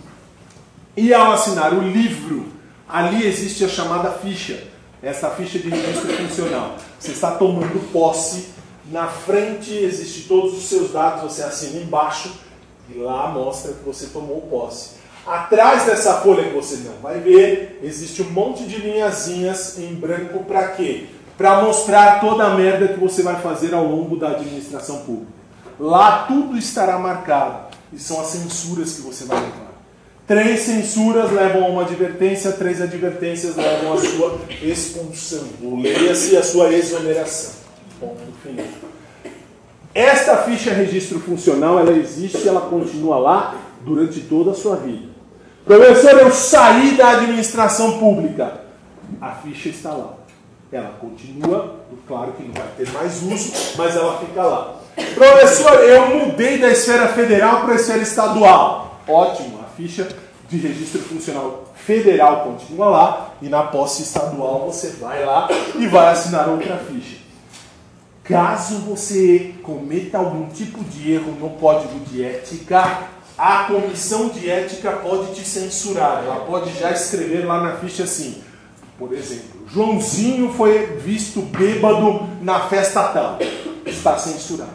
E 0.95 1.14
ao 1.14 1.33
assinar 1.33 1.73
o 1.73 1.81
livro, 1.81 2.49
ali 2.87 3.27
existe 3.27 3.64
a 3.64 3.69
chamada 3.69 4.11
ficha. 4.11 4.62
Essa 5.03 5.31
ficha 5.31 5.59
de 5.59 5.71
registro 5.71 6.12
funcional. 6.12 6.77
Você 6.99 7.12
está 7.12 7.31
tomando 7.31 7.81
posse. 7.91 8.49
Na 8.91 9.07
frente 9.07 9.73
existe 9.73 10.29
todos 10.29 10.53
os 10.53 10.69
seus 10.69 10.93
dados, 10.93 11.33
você 11.33 11.43
assina 11.43 11.81
embaixo 11.81 12.45
e 12.95 12.99
lá 12.99 13.28
mostra 13.28 13.72
que 13.72 13.84
você 13.84 14.07
tomou 14.07 14.43
posse. 14.43 14.97
Atrás 15.26 15.84
dessa 15.84 16.20
folha 16.20 16.45
que 16.45 16.55
você 16.55 16.76
não 16.84 16.95
vai 17.03 17.18
ver, 17.18 17.80
existe 17.82 18.22
um 18.22 18.30
monte 18.30 18.64
de 18.64 18.76
linhazinhas 18.76 19.76
em 19.78 19.95
branco 19.95 20.45
para 20.45 20.68
quê? 20.68 21.07
Para 21.37 21.62
mostrar 21.62 22.20
toda 22.20 22.45
a 22.45 22.55
merda 22.55 22.89
que 22.89 23.01
você 23.01 23.22
vai 23.22 23.41
fazer 23.41 23.74
ao 23.74 23.84
longo 23.84 24.16
da 24.16 24.30
administração 24.30 25.01
pública. 25.01 25.32
Lá 25.78 26.24
tudo 26.26 26.57
estará 26.57 26.99
marcado. 26.99 27.74
E 27.93 27.99
são 27.99 28.20
as 28.20 28.28
censuras 28.28 28.95
que 28.95 29.03
você 29.03 29.24
vai 29.24 29.39
levar. 29.39 29.66
Três 30.26 30.61
censuras 30.61 31.30
levam 31.30 31.64
a 31.64 31.68
uma 31.68 31.82
advertência, 31.82 32.51
três 32.53 32.80
advertências 32.80 33.55
levam 33.55 33.93
a 33.93 33.97
sua 33.97 34.41
expulsão. 34.61 35.45
Leia-se 35.61 36.37
a 36.37 36.43
sua 36.43 36.72
exoneração. 36.72 37.55
Ponto 38.01 38.20
final. 38.43 38.66
Esta 39.97 40.37
ficha 40.37 40.75
registro 40.75 41.19
funcional, 41.21 41.79
ela 41.79 41.93
existe, 41.93 42.47
ela 42.47 42.61
continua 42.61 43.17
lá 43.17 43.55
durante 43.81 44.21
toda 44.21 44.51
a 44.51 44.55
sua 44.55 44.77
vida. 44.77 45.09
Professor, 45.65 46.21
eu 46.21 46.31
saí 46.31 46.99
da 46.99 47.13
administração 47.13 47.99
pública. 47.99 48.61
A 49.19 49.31
ficha 49.31 49.71
está 49.71 49.93
lá. 49.93 50.17
Ela 50.71 50.91
continua, 51.01 51.77
claro 52.07 52.33
que 52.33 52.43
não 52.43 52.53
vai 52.53 52.67
ter 52.77 52.91
mais 52.91 53.23
uso, 53.23 53.55
mas 53.79 53.97
ela 53.97 54.19
fica 54.19 54.43
lá. 54.43 54.75
Professor, 55.15 55.73
eu 55.73 56.27
mudei 56.27 56.59
da 56.59 56.69
esfera 56.69 57.09
federal 57.09 57.63
para 57.63 57.73
a 57.73 57.77
esfera 57.77 58.03
estadual. 58.03 59.01
Ótimo, 59.09 59.61
a 59.61 59.75
ficha 59.79 60.07
de 60.51 60.59
registro 60.59 61.01
funcional 61.01 61.73
federal 61.75 62.45
continua 62.45 62.91
lá 62.91 63.31
e 63.41 63.49
na 63.49 63.63
posse 63.63 64.03
estadual 64.03 64.67
você 64.71 64.91
vai 65.01 65.25
lá 65.25 65.49
e 65.75 65.87
vai 65.87 66.09
assinar 66.09 66.51
outra 66.51 66.77
ficha. 66.77 67.26
Caso 68.29 68.79
você 68.79 69.55
cometa 69.62 70.18
algum 70.18 70.49
tipo 70.49 70.83
de 70.85 71.12
erro 71.12 71.33
no 71.41 71.51
código 71.51 72.01
de 72.07 72.24
ética, 72.24 73.09
a 73.39 73.64
comissão 73.64 74.29
de 74.31 74.51
ética 74.51 74.93
pode 74.93 75.35
te 75.35 75.47
censurar. 75.47 76.24
Ela 76.24 76.41
pode 76.41 76.72
já 76.79 76.91
escrever 76.91 77.45
lá 77.45 77.62
na 77.62 77.77
ficha 77.77 78.05
assim, 78.05 78.43
por 78.99 79.12
exemplo, 79.12 79.66
Joãozinho 79.72 80.53
foi 80.55 80.87
visto 80.97 81.43
bêbado 81.43 82.27
na 82.41 82.68
festa 82.68 83.03
tal. 83.09 83.39
Está 83.85 84.16
censurado. 84.18 84.70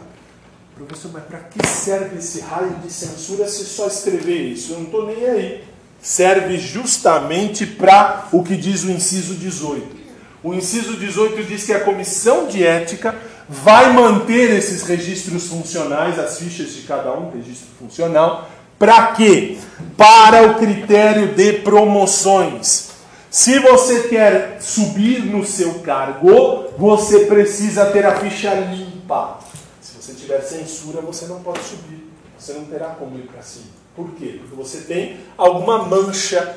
Professor, 0.76 1.10
mas 1.12 1.24
para 1.24 1.38
que 1.40 1.66
serve 1.66 2.18
esse 2.18 2.40
raio 2.40 2.76
de 2.82 2.90
censura 2.90 3.46
se 3.48 3.64
só 3.64 3.88
escrever 3.88 4.40
isso? 4.40 4.72
Eu 4.72 4.78
não 4.78 4.84
estou 4.84 5.06
nem 5.06 5.26
aí. 5.26 5.64
Serve 6.00 6.56
justamente 6.58 7.66
para 7.66 8.28
o 8.32 8.42
que 8.42 8.56
diz 8.56 8.84
o 8.84 8.90
inciso 8.90 9.34
18. 9.34 10.02
O 10.42 10.54
inciso 10.54 10.96
18 10.96 11.44
diz 11.44 11.64
que 11.64 11.72
a 11.72 11.80
comissão 11.80 12.46
de 12.46 12.64
ética 12.64 13.14
vai 13.48 13.92
manter 13.92 14.50
esses 14.50 14.82
registros 14.82 15.48
funcionais, 15.48 16.18
as 16.18 16.38
fichas 16.38 16.74
de 16.74 16.82
cada 16.82 17.12
um, 17.12 17.30
registro 17.30 17.68
funcional, 17.78 18.48
para 18.78 19.08
quê? 19.12 19.58
Para 19.96 20.48
o 20.48 20.54
critério 20.54 21.34
de 21.34 21.52
promoções. 21.60 22.90
Se 23.30 23.58
você 23.60 24.08
quer 24.08 24.58
subir 24.60 25.24
no 25.24 25.44
seu 25.44 25.74
cargo, 25.80 26.66
você 26.76 27.20
precisa 27.26 27.86
ter 27.86 28.04
a 28.04 28.16
ficha 28.16 28.52
limpa. 28.52 29.38
Se 29.80 29.96
você 29.96 30.12
tiver 30.12 30.40
censura, 30.42 31.00
você 31.00 31.26
não 31.26 31.40
pode 31.42 31.60
subir. 31.60 32.10
Você 32.38 32.54
não 32.54 32.64
terá 32.64 32.88
como 32.88 33.16
ir 33.18 33.22
para 33.22 33.40
cima. 33.40 33.66
Por 33.94 34.10
quê? 34.16 34.40
Porque 34.40 34.56
você 34.56 34.78
tem 34.78 35.20
alguma 35.38 35.84
mancha, 35.84 36.56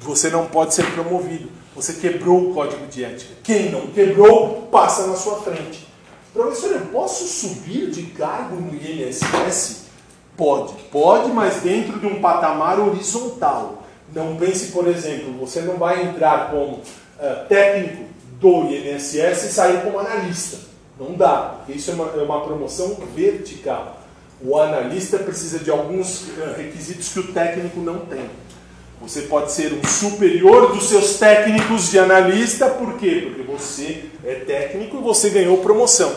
você 0.00 0.30
não 0.30 0.46
pode 0.46 0.74
ser 0.74 0.84
promovido. 0.92 1.48
Você 1.76 1.94
quebrou 1.94 2.50
o 2.50 2.54
código 2.54 2.86
de 2.88 3.04
ética. 3.04 3.34
Quem 3.42 3.70
não 3.70 3.86
quebrou, 3.86 4.68
passa 4.70 5.06
na 5.06 5.14
sua 5.14 5.40
frente. 5.42 5.91
Professor, 6.32 6.72
eu 6.72 6.86
posso 6.86 7.26
subir 7.26 7.90
de 7.90 8.04
cargo 8.04 8.56
no 8.56 8.74
INSS? 8.74 9.82
Pode, 10.34 10.72
pode, 10.90 11.30
mas 11.30 11.56
dentro 11.56 12.00
de 12.00 12.06
um 12.06 12.22
patamar 12.22 12.80
horizontal. 12.80 13.82
Não 14.14 14.36
pense, 14.36 14.72
por 14.72 14.88
exemplo, 14.88 15.32
você 15.38 15.60
não 15.60 15.76
vai 15.76 16.04
entrar 16.04 16.50
como 16.50 16.76
uh, 16.76 17.46
técnico 17.48 18.04
do 18.40 18.64
INSS 18.64 19.44
e 19.44 19.52
sair 19.52 19.82
como 19.82 19.98
analista. 19.98 20.58
Não 20.98 21.14
dá, 21.14 21.56
porque 21.58 21.72
isso 21.72 21.90
é 21.90 21.94
uma, 21.94 22.06
é 22.06 22.22
uma 22.22 22.40
promoção 22.42 22.96
vertical. 23.14 24.00
O 24.40 24.58
analista 24.58 25.18
precisa 25.18 25.58
de 25.58 25.70
alguns 25.70 26.22
uh, 26.22 26.54
requisitos 26.56 27.10
que 27.10 27.20
o 27.20 27.32
técnico 27.32 27.78
não 27.80 28.00
tem. 28.06 28.28
Você 29.02 29.22
pode 29.22 29.50
ser 29.50 29.72
um 29.72 29.86
superior 29.86 30.72
dos 30.72 30.88
seus 30.88 31.18
técnicos 31.18 31.90
de 31.90 31.98
analista, 31.98 32.68
por 32.68 32.94
quê? 32.94 33.24
Porque 33.26 33.42
você 33.42 34.04
é 34.24 34.36
técnico 34.36 34.98
e 34.98 35.02
você 35.02 35.28
ganhou 35.30 35.58
promoção. 35.58 36.12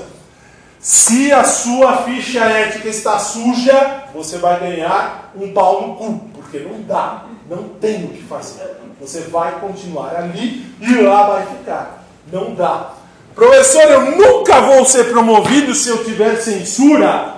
Se 0.79 1.31
a 1.31 1.43
sua 1.43 2.03
ficha 2.03 2.41
ética 2.41 2.87
está 2.87 3.17
suja, 3.17 4.03
você 4.13 4.37
vai 4.37 4.59
ganhar 4.59 5.33
um 5.35 5.51
pau 5.51 5.87
no 5.87 5.95
cu, 5.95 6.29
porque 6.35 6.59
não 6.59 6.79
dá, 6.83 7.25
não 7.49 7.69
tem 7.69 8.05
o 8.05 8.09
que 8.09 8.21
fazer. 8.21 8.77
Você 9.01 9.21
vai 9.21 9.59
continuar 9.59 10.15
ali 10.15 10.63
e 10.79 11.01
lá 11.01 11.25
vai 11.25 11.45
ficar. 11.57 12.05
Não 12.31 12.53
dá. 12.53 12.93
Professor, 13.33 13.81
eu 13.81 14.11
nunca 14.11 14.61
vou 14.61 14.85
ser 14.85 15.05
promovido 15.05 15.73
se 15.73 15.89
eu 15.89 16.05
tiver 16.05 16.35
censura. 16.37 17.35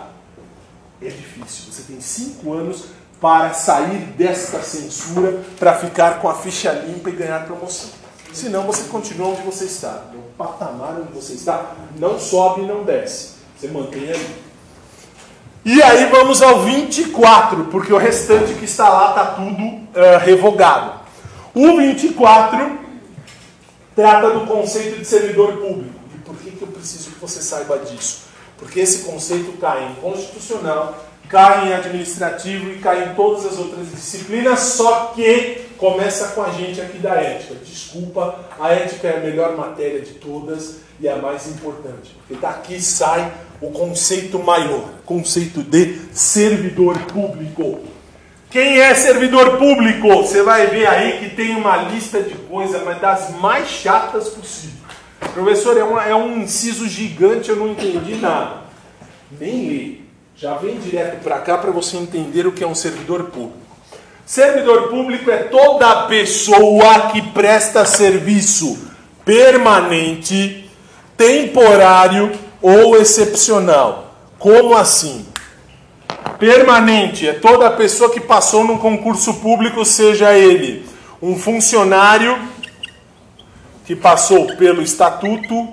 É 1.01 1.05
difícil. 1.05 1.71
Você 1.71 1.83
tem 1.83 2.01
cinco 2.01 2.51
anos 2.53 2.96
para 3.19 3.53
sair 3.53 4.13
desta 4.17 4.61
censura, 4.61 5.39
para 5.57 5.73
ficar 5.73 6.19
com 6.19 6.29
a 6.29 6.35
ficha 6.35 6.71
limpa 6.71 7.09
e 7.09 7.13
ganhar 7.13 7.45
promoção. 7.45 7.89
Senão 8.31 8.63
você 8.63 8.83
continua 8.89 9.29
onde 9.29 9.41
você 9.41 9.65
está. 9.65 10.03
No 10.13 10.21
patamar 10.37 10.99
onde 11.01 11.11
você 11.13 11.33
está, 11.33 11.73
não 11.97 12.19
sobe 12.19 12.61
e 12.61 12.65
não 12.65 12.83
desce. 12.83 13.37
Você 13.57 13.67
mantém 13.69 14.09
ali. 14.09 14.47
E 15.65 15.81
aí 15.81 16.05
vamos 16.05 16.41
ao 16.41 16.61
24, 16.61 17.65
porque 17.65 17.91
o 17.91 17.97
restante 17.97 18.53
que 18.53 18.65
está 18.65 18.87
lá 18.87 19.09
está 19.09 19.25
tudo 19.31 19.63
uh, 19.63 20.17
revogado. 20.23 20.99
O 21.53 21.77
24 21.77 22.79
trata 23.95 24.29
do 24.29 24.45
conceito 24.45 24.99
de 24.99 25.05
servidor 25.05 25.53
público. 25.53 25.99
E 26.15 26.19
por 26.19 26.35
que, 26.37 26.51
que 26.51 26.61
eu 26.61 26.67
preciso 26.67 27.09
que 27.09 27.19
você 27.19 27.41
saiba 27.41 27.79
disso? 27.79 28.27
Porque 28.57 28.79
esse 28.79 28.99
conceito 28.99 29.57
cai 29.57 29.89
em 29.89 29.95
constitucional, 29.95 30.95
cai 31.29 31.69
em 31.69 31.73
administrativo 31.73 32.71
e 32.71 32.77
cai 32.77 33.09
em 33.09 33.15
todas 33.15 33.45
as 33.45 33.57
outras 33.57 33.89
disciplinas, 33.91 34.59
só 34.59 35.11
que 35.15 35.61
começa 35.77 36.29
com 36.29 36.41
a 36.41 36.49
gente 36.49 36.81
aqui 36.81 36.97
da 36.97 37.15
ética. 37.15 37.55
Desculpa, 37.55 38.39
a 38.59 38.71
ética 38.71 39.07
é 39.07 39.17
a 39.17 39.19
melhor 39.21 39.55
matéria 39.55 40.01
de 40.01 40.13
todas 40.13 40.77
e 40.99 41.07
a 41.07 41.17
mais 41.17 41.47
importante, 41.47 42.15
porque 42.17 42.41
daqui 42.41 42.81
sai 42.81 43.31
o 43.61 43.71
conceito 43.71 44.39
maior, 44.39 44.89
conceito 45.05 45.61
de 45.61 45.99
servidor 46.11 46.97
público. 47.03 47.79
Quem 48.49 48.79
é 48.79 48.95
servidor 48.95 49.57
público? 49.57 50.07
Você 50.07 50.41
vai 50.41 50.67
ver 50.67 50.87
aí 50.87 51.19
que 51.19 51.35
tem 51.35 51.55
uma 51.55 51.77
lista 51.77 52.21
de 52.21 52.33
coisas, 52.33 52.81
mas 52.83 52.99
das 53.01 53.31
mais 53.39 53.67
chatas 53.67 54.29
possível. 54.29 54.77
Professor, 55.33 55.77
é, 55.77 56.09
é 56.09 56.15
um 56.15 56.37
inciso 56.37 56.87
gigante, 56.87 57.49
eu 57.49 57.57
não 57.57 57.69
entendi 57.69 58.15
nada. 58.15 58.61
Nem 59.39 59.67
li. 59.67 60.06
Já 60.39 60.53
vem 60.53 60.77
direto 60.77 61.23
para 61.23 61.39
cá 61.39 61.57
para 61.57 61.71
você 61.71 61.97
entender 61.97 62.45
o 62.45 62.51
que 62.51 62.63
é 62.63 62.67
um 62.67 62.75
servidor 62.75 63.23
público. 63.23 63.57
Servidor 64.23 64.87
público 64.87 65.31
é 65.31 65.37
toda 65.37 66.03
pessoa 66.03 67.09
que 67.11 67.23
presta 67.31 67.83
serviço 67.85 68.87
permanente, 69.25 70.69
temporário 71.17 72.31
ou 72.61 72.95
excepcional. 72.95 74.13
Como 74.37 74.77
assim? 74.77 75.25
Permanente 76.37 77.27
é 77.27 77.33
toda 77.33 77.71
pessoa 77.71 78.11
que 78.11 78.19
passou 78.19 78.63
num 78.63 78.77
concurso 78.77 79.33
público, 79.41 79.83
seja 79.83 80.37
ele 80.37 80.85
um 81.19 81.35
funcionário 81.35 82.37
que 83.87 83.95
passou 83.95 84.55
pelo 84.55 84.83
estatuto 84.83 85.67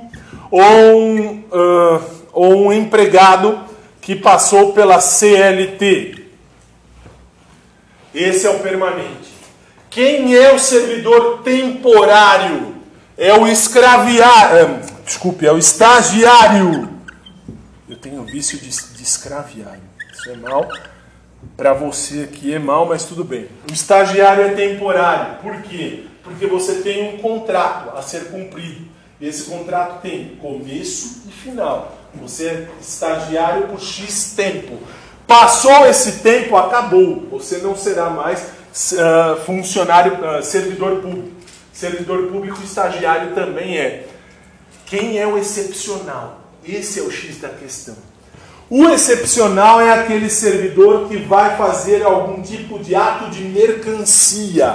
ou 0.51 0.97
um, 0.97 1.45
uh, 1.53 2.03
ou 2.33 2.69
um 2.69 2.73
empregado 2.73 3.74
que 4.05 4.15
passou 4.15 4.73
pela 4.73 5.01
CLT. 5.01 6.27
Esse 8.15 8.47
é 8.47 8.51
o 8.51 8.61
permanente. 8.61 9.35
Quem 9.91 10.37
é 10.37 10.53
o 10.53 10.59
servidor 10.59 11.43
temporário? 11.43 12.75
é 13.17 13.33
o 13.33 13.47
escraviário. 13.47 14.81
Desculpe, 15.05 15.47
é 15.47 15.53
o 15.53 15.59
estagiário. 15.59 16.91
Eu 17.89 17.97
tenho 17.97 18.25
vício 18.25 18.59
de, 18.59 18.69
de 18.69 19.03
escraviário. 19.03 19.83
Isso 20.13 20.31
é 20.31 20.37
mal. 20.37 20.69
Para 21.57 21.75
você 21.75 22.23
aqui 22.23 22.55
é 22.55 22.59
mal, 22.59 22.87
mas 22.87 23.05
tudo 23.05 23.23
bem. 23.23 23.49
O 23.71 23.73
estagiário 23.73 24.45
é 24.45 24.55
temporário. 24.55 25.37
Por 25.43 25.63
quê? 25.63 26.07
Porque 26.23 26.47
você 26.47 26.81
tem 26.81 27.15
um 27.15 27.19
contrato 27.19 27.97
a 27.97 28.03
ser 28.03 28.31
cumprido. 28.31 28.87
Esse 29.21 29.45
contrato 29.45 30.01
tem 30.01 30.37
começo 30.37 31.23
e 31.29 31.33
final. 31.33 31.97
Você 32.21 32.47
é 32.47 32.69
estagiário 32.81 33.69
por 33.69 33.81
X 33.81 34.33
tempo. 34.37 34.79
Passou 35.27 35.87
esse 35.87 36.21
tempo, 36.21 36.57
acabou. 36.57 37.29
Você 37.31 37.59
não 37.59 37.77
será 37.77 38.11
mais 38.11 38.41
uh, 38.93 39.41
funcionário, 39.45 40.15
uh, 40.15 40.43
servidor 40.43 41.01
público. 41.01 41.35
Servidor 41.73 42.29
público 42.31 42.63
estagiário 42.63 43.35
também 43.35 43.77
é. 43.77 44.07
Quem 44.87 45.19
é 45.19 45.27
o 45.27 45.37
excepcional? 45.37 46.41
Esse 46.65 47.01
é 47.01 47.03
o 47.03 47.11
X 47.11 47.41
da 47.41 47.49
questão. 47.49 47.97
O 48.71 48.89
excepcional 48.89 49.81
é 49.81 49.93
aquele 49.93 50.31
servidor 50.31 51.09
que 51.09 51.17
vai 51.17 51.57
fazer 51.57 52.03
algum 52.03 52.41
tipo 52.41 52.79
de 52.79 52.95
ato 52.95 53.31
de 53.31 53.45
mercancia. 53.45 54.75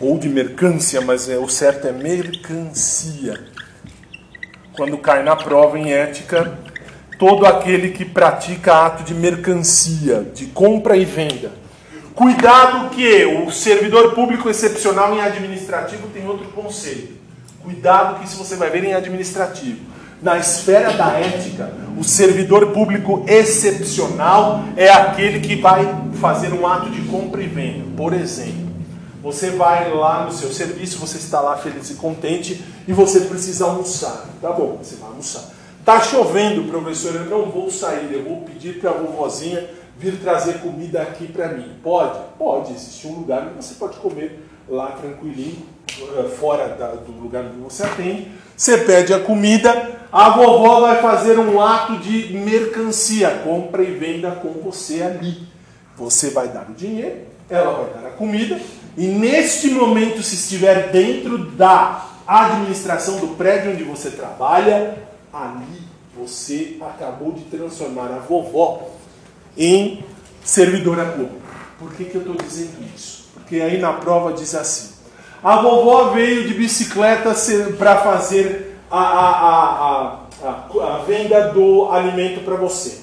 Ou 0.00 0.18
de 0.18 0.28
mercância, 0.28 1.00
mas 1.00 1.28
é, 1.28 1.36
o 1.36 1.48
certo 1.48 1.88
é 1.88 1.92
mercancia. 1.92 3.44
Quando 4.76 4.98
cai 4.98 5.22
na 5.22 5.36
prova 5.36 5.78
em 5.78 5.92
ética, 5.92 6.58
todo 7.18 7.44
aquele 7.44 7.90
que 7.90 8.04
pratica 8.04 8.86
ato 8.86 9.02
de 9.02 9.14
mercancia, 9.14 10.26
de 10.34 10.46
compra 10.46 10.96
e 10.96 11.04
venda. 11.04 11.52
Cuidado 12.14 12.90
que 12.90 13.24
o 13.24 13.50
servidor 13.50 14.14
público 14.14 14.48
excepcional 14.48 15.14
em 15.14 15.20
administrativo 15.20 16.08
tem 16.08 16.26
outro 16.26 16.48
conceito. 16.48 17.14
Cuidado 17.62 18.18
que 18.18 18.26
isso 18.26 18.36
você 18.36 18.56
vai 18.56 18.70
ver 18.70 18.84
em 18.84 18.94
administrativo. 18.94 19.78
Na 20.22 20.38
esfera 20.38 20.92
da 20.92 21.12
ética, 21.12 21.72
o 21.96 22.04
servidor 22.04 22.72
público 22.72 23.24
excepcional 23.26 24.64
é 24.76 24.90
aquele 24.90 25.40
que 25.40 25.56
vai 25.56 25.88
fazer 26.20 26.52
um 26.52 26.66
ato 26.66 26.90
de 26.90 27.00
compra 27.02 27.42
e 27.42 27.46
venda. 27.46 27.84
Por 27.96 28.12
exemplo, 28.12 28.59
você 29.22 29.50
vai 29.50 29.92
lá 29.92 30.24
no 30.24 30.32
seu 30.32 30.50
serviço, 30.52 30.98
você 30.98 31.18
está 31.18 31.40
lá 31.40 31.56
feliz 31.56 31.90
e 31.90 31.94
contente 31.94 32.64
e 32.88 32.92
você 32.92 33.20
precisa 33.20 33.66
almoçar. 33.66 34.26
Tá 34.40 34.50
bom, 34.52 34.78
você 34.82 34.96
vai 34.96 35.10
almoçar. 35.10 35.50
Tá 35.84 36.00
chovendo, 36.00 36.70
professor, 36.70 37.14
eu 37.14 37.24
não 37.24 37.50
vou 37.50 37.70
sair, 37.70 38.12
eu 38.12 38.24
vou 38.24 38.42
pedir 38.42 38.80
para 38.80 38.90
a 38.90 38.94
vovozinha 38.94 39.68
vir 39.98 40.18
trazer 40.18 40.60
comida 40.60 41.02
aqui 41.02 41.26
para 41.26 41.48
mim. 41.48 41.76
Pode? 41.82 42.18
Pode, 42.38 42.72
existe 42.72 43.06
um 43.06 43.16
lugar 43.16 43.48
onde 43.48 43.64
você 43.64 43.74
pode 43.74 43.98
comer 43.98 44.42
lá 44.66 44.92
tranquilinho, 44.92 45.66
eh, 45.98 46.28
fora 46.38 46.68
do 47.04 47.12
lugar 47.12 47.44
onde 47.44 47.58
você 47.58 47.82
atende. 47.82 48.28
Você 48.56 48.78
pede 48.78 49.12
a 49.12 49.20
comida, 49.20 50.00
a 50.10 50.30
vovó 50.30 50.80
vai 50.80 51.02
fazer 51.02 51.38
um 51.38 51.60
ato 51.60 51.98
de 51.98 52.32
mercancia, 52.34 53.42
compra 53.44 53.82
e 53.82 53.92
venda 53.92 54.30
com 54.30 54.52
você 54.52 55.02
ali. 55.02 55.48
Você 55.96 56.30
vai 56.30 56.48
dar 56.48 56.68
o 56.70 56.74
dinheiro, 56.74 57.18
ela 57.48 57.72
vai 57.72 58.02
dar 58.02 58.08
a 58.08 58.12
comida, 58.12 58.58
e 59.00 59.06
neste 59.06 59.70
momento, 59.70 60.22
se 60.22 60.34
estiver 60.34 60.90
dentro 60.90 61.38
da 61.38 62.04
administração 62.26 63.18
do 63.18 63.28
prédio 63.28 63.72
onde 63.72 63.82
você 63.82 64.10
trabalha, 64.10 64.98
ali 65.32 65.80
você 66.14 66.76
acabou 66.82 67.32
de 67.32 67.44
transformar 67.44 68.08
a 68.08 68.18
vovó 68.18 68.90
em 69.56 70.04
servidora 70.44 71.06
pública. 71.12 71.48
Por 71.78 71.94
que, 71.94 72.04
que 72.04 72.14
eu 72.14 72.20
estou 72.20 72.36
dizendo 72.36 72.76
isso? 72.94 73.30
Porque 73.32 73.62
aí 73.62 73.78
na 73.78 73.94
prova 73.94 74.34
diz 74.34 74.54
assim: 74.54 74.92
a 75.42 75.62
vovó 75.62 76.10
veio 76.10 76.46
de 76.46 76.52
bicicleta 76.52 77.34
para 77.78 78.02
fazer 78.02 78.76
a, 78.90 79.00
a, 79.00 80.18
a, 80.44 80.46
a, 80.46 80.98
venda 81.06 81.48
do 81.54 81.90
alimento 81.90 82.44
para 82.44 82.56
você. 82.56 82.98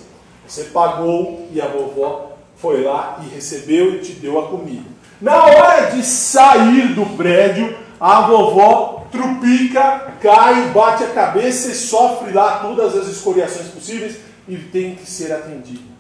Você 0.48 0.66
pagou 0.66 1.48
e 1.52 1.60
a 1.60 1.66
vovó 1.66 2.34
foi 2.58 2.84
lá 2.84 3.20
e 3.26 3.34
recebeu 3.34 3.96
e 3.96 4.02
te 4.02 4.12
deu 4.12 4.40
a 4.40 4.48
comida. 4.48 4.97
Na 5.22 5.46
hora 5.46 5.92
de 5.92 6.04
sair 6.04 6.94
do 6.94 7.06
prédio, 7.18 7.76
a 8.00 8.22
vovó 8.22 9.08
trupica, 9.12 10.14
cai, 10.22 10.70
bate 10.70 11.04
a 11.04 11.12
cabeça 11.12 11.70
e 11.70 11.76
sofre 11.76 12.32
lá 12.32 12.60
todas 12.60 12.96
as 12.96 13.08
escoriações 13.08 13.68
possíveis 13.70 14.20
e 14.48 14.56
tem 14.58 14.94
que 14.96 15.10
ser 15.10 15.32
atendida. 15.32 15.98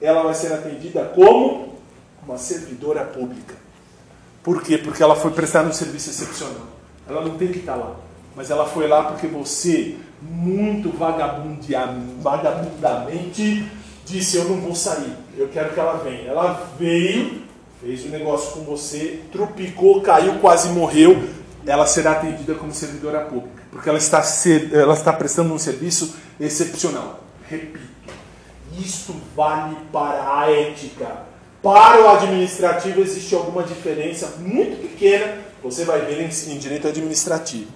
Ela 0.00 0.22
vai 0.22 0.34
ser 0.34 0.52
atendida 0.52 1.04
como 1.14 1.74
uma 2.26 2.36
servidora 2.36 3.04
pública. 3.04 3.54
Por 4.42 4.60
quê? 4.62 4.78
Porque 4.78 5.00
ela 5.02 5.16
foi 5.16 5.30
prestar 5.30 5.64
um 5.64 5.72
serviço 5.72 6.10
excepcional. 6.10 6.66
Ela 7.08 7.22
não 7.22 7.38
tem 7.38 7.48
que 7.48 7.60
estar 7.60 7.76
lá. 7.76 7.96
Mas 8.36 8.50
ela 8.50 8.66
foi 8.66 8.88
lá 8.88 9.04
porque 9.04 9.28
você, 9.28 9.96
muito 10.20 10.90
vagabundamente, 10.90 13.64
disse: 14.04 14.36
Eu 14.36 14.44
não 14.46 14.60
vou 14.60 14.74
sair, 14.74 15.16
eu 15.36 15.48
quero 15.48 15.72
que 15.72 15.80
ela 15.80 15.98
venha. 15.98 16.28
Ela 16.28 16.68
veio, 16.78 17.43
fez 17.84 18.04
um 18.06 18.08
negócio 18.08 18.52
com 18.52 18.60
você, 18.64 19.20
trupicou, 19.30 20.00
caiu, 20.00 20.38
quase 20.40 20.70
morreu. 20.70 21.22
Ela 21.66 21.86
será 21.86 22.12
atendida 22.12 22.54
como 22.54 22.72
servidora 22.72 23.20
pública, 23.20 23.62
porque 23.70 23.88
ela 23.88 23.98
está, 23.98 24.22
ela 24.72 24.94
está 24.94 25.12
prestando 25.12 25.54
um 25.54 25.58
serviço 25.58 26.16
excepcional. 26.40 27.22
Repito, 27.48 27.80
isto 28.78 29.14
vale 29.36 29.76
para 29.92 30.40
a 30.40 30.50
ética 30.50 31.34
para 31.64 32.02
o 32.02 32.08
administrativo 32.10 33.00
existe 33.00 33.34
alguma 33.34 33.62
diferença 33.62 34.34
muito 34.38 34.82
pequena, 34.82 35.38
você 35.62 35.82
vai 35.86 36.02
ver 36.02 36.20
em, 36.20 36.52
em 36.52 36.58
direito 36.58 36.86
administrativo. 36.86 37.68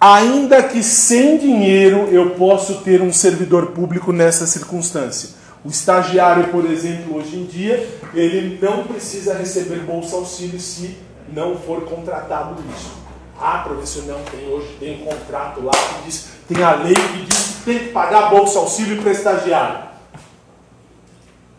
Ainda 0.00 0.62
que 0.62 0.82
sem 0.82 1.36
dinheiro 1.36 2.08
eu 2.10 2.30
posso 2.30 2.76
ter 2.76 3.02
um 3.02 3.12
servidor 3.12 3.72
público 3.72 4.12
nessa 4.12 4.46
circunstância. 4.46 5.36
O 5.64 5.68
estagiário, 5.68 6.48
por 6.48 6.64
exemplo, 6.64 7.16
hoje 7.16 7.36
em 7.36 7.44
dia, 7.44 7.88
ele 8.14 8.58
não 8.62 8.84
precisa 8.84 9.34
receber 9.34 9.80
bolsa 9.80 10.16
auxílio 10.16 10.60
se 10.60 10.96
não 11.32 11.56
for 11.56 11.82
contratado 11.82 12.62
isso. 12.74 12.92
Ah, 13.40 13.62
professor, 13.64 14.04
não, 14.04 14.22
tem 14.24 14.48
hoje 14.48 14.76
tem 14.80 15.02
um 15.02 15.04
contrato 15.04 15.62
lá 15.62 15.72
que 15.72 16.06
diz, 16.06 16.28
tem 16.48 16.62
a 16.62 16.74
lei 16.74 16.94
que 16.94 17.26
diz 17.26 17.56
que 17.56 17.64
tem 17.64 17.78
que 17.78 17.92
pagar 17.92 18.30
bolsa 18.30 18.58
auxílio 18.58 19.00
para 19.00 19.12
estagiário. 19.12 19.88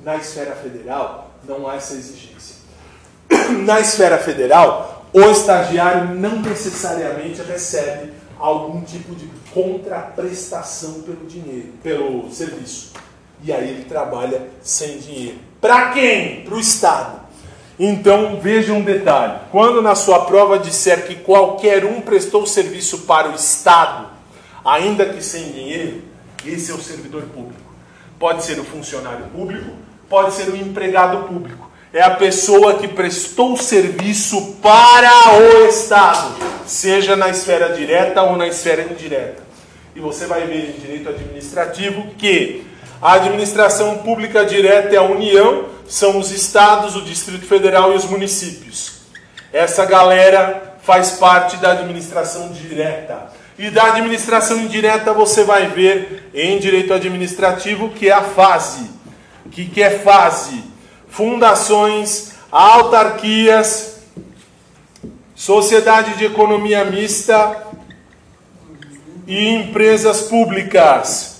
Na 0.01 0.15
esfera 0.15 0.55
federal, 0.55 1.31
não 1.47 1.67
há 1.67 1.75
essa 1.75 1.93
exigência. 1.93 2.55
Na 3.63 3.79
esfera 3.79 4.17
federal, 4.17 5.05
o 5.13 5.21
estagiário 5.21 6.15
não 6.15 6.41
necessariamente 6.41 7.41
recebe 7.41 8.13
algum 8.37 8.81
tipo 8.81 9.13
de 9.15 9.27
contraprestação 9.53 11.01
pelo 11.01 11.25
dinheiro, 11.25 11.73
pelo 11.83 12.31
serviço. 12.31 12.93
E 13.43 13.53
aí 13.53 13.69
ele 13.69 13.85
trabalha 13.85 14.47
sem 14.61 14.97
dinheiro. 14.97 15.37
Para 15.61 15.91
quem? 15.91 16.41
Para 16.41 16.55
o 16.55 16.59
Estado. 16.59 17.19
Então 17.79 18.39
veja 18.41 18.73
um 18.73 18.81
detalhe: 18.81 19.39
quando 19.51 19.81
na 19.81 19.95
sua 19.95 20.25
prova 20.25 20.59
disser 20.59 21.05
que 21.07 21.15
qualquer 21.15 21.85
um 21.85 22.01
prestou 22.01 22.45
serviço 22.45 22.99
para 22.99 23.29
o 23.29 23.35
Estado, 23.35 24.07
ainda 24.65 25.05
que 25.05 25.23
sem 25.23 25.51
dinheiro, 25.51 26.01
esse 26.45 26.71
é 26.71 26.73
o 26.73 26.81
servidor 26.81 27.23
público. 27.23 27.69
Pode 28.17 28.43
ser 28.43 28.59
o 28.59 28.65
funcionário 28.65 29.25
público, 29.27 29.71
pode 30.09 30.33
ser 30.33 30.49
o 30.49 30.55
empregado 30.55 31.27
público. 31.27 31.69
É 31.93 32.01
a 32.01 32.11
pessoa 32.11 32.75
que 32.75 32.87
prestou 32.87 33.57
serviço 33.57 34.57
para 34.61 35.39
o 35.39 35.65
Estado, 35.67 36.35
seja 36.65 37.15
na 37.15 37.29
esfera 37.29 37.73
direta 37.73 38.21
ou 38.21 38.35
na 38.35 38.47
esfera 38.47 38.83
indireta. 38.83 39.41
E 39.95 39.99
você 39.99 40.27
vai 40.27 40.45
ver 40.45 40.69
em 40.69 40.79
direito 40.79 41.09
administrativo 41.09 42.07
que 42.17 42.63
a 43.01 43.13
administração 43.13 43.99
pública 43.99 44.45
direta 44.45 44.95
é 44.95 44.97
a 44.97 45.03
União, 45.03 45.65
são 45.87 46.17
os 46.19 46.31
estados, 46.31 46.95
o 46.95 47.01
Distrito 47.01 47.45
Federal 47.45 47.93
e 47.93 47.95
os 47.95 48.05
municípios. 48.05 48.99
Essa 49.51 49.85
galera 49.85 50.75
faz 50.83 51.11
parte 51.11 51.57
da 51.57 51.71
administração 51.71 52.49
direta. 52.51 53.31
E 53.57 53.69
da 53.69 53.85
administração 53.85 54.57
indireta 54.57 55.13
você 55.13 55.43
vai 55.43 55.67
ver 55.67 56.29
em 56.33 56.59
direito 56.59 56.93
administrativo 56.93 57.89
que 57.89 58.09
é 58.09 58.13
a 58.13 58.21
fase 58.21 58.99
que, 59.51 59.65
que 59.65 59.81
é 59.81 59.99
fase, 59.99 60.63
fundações, 61.07 62.33
autarquias, 62.51 64.01
sociedade 65.35 66.17
de 66.17 66.25
economia 66.25 66.85
mista 66.85 67.67
e 69.27 69.49
empresas 69.49 70.23
públicas. 70.23 71.38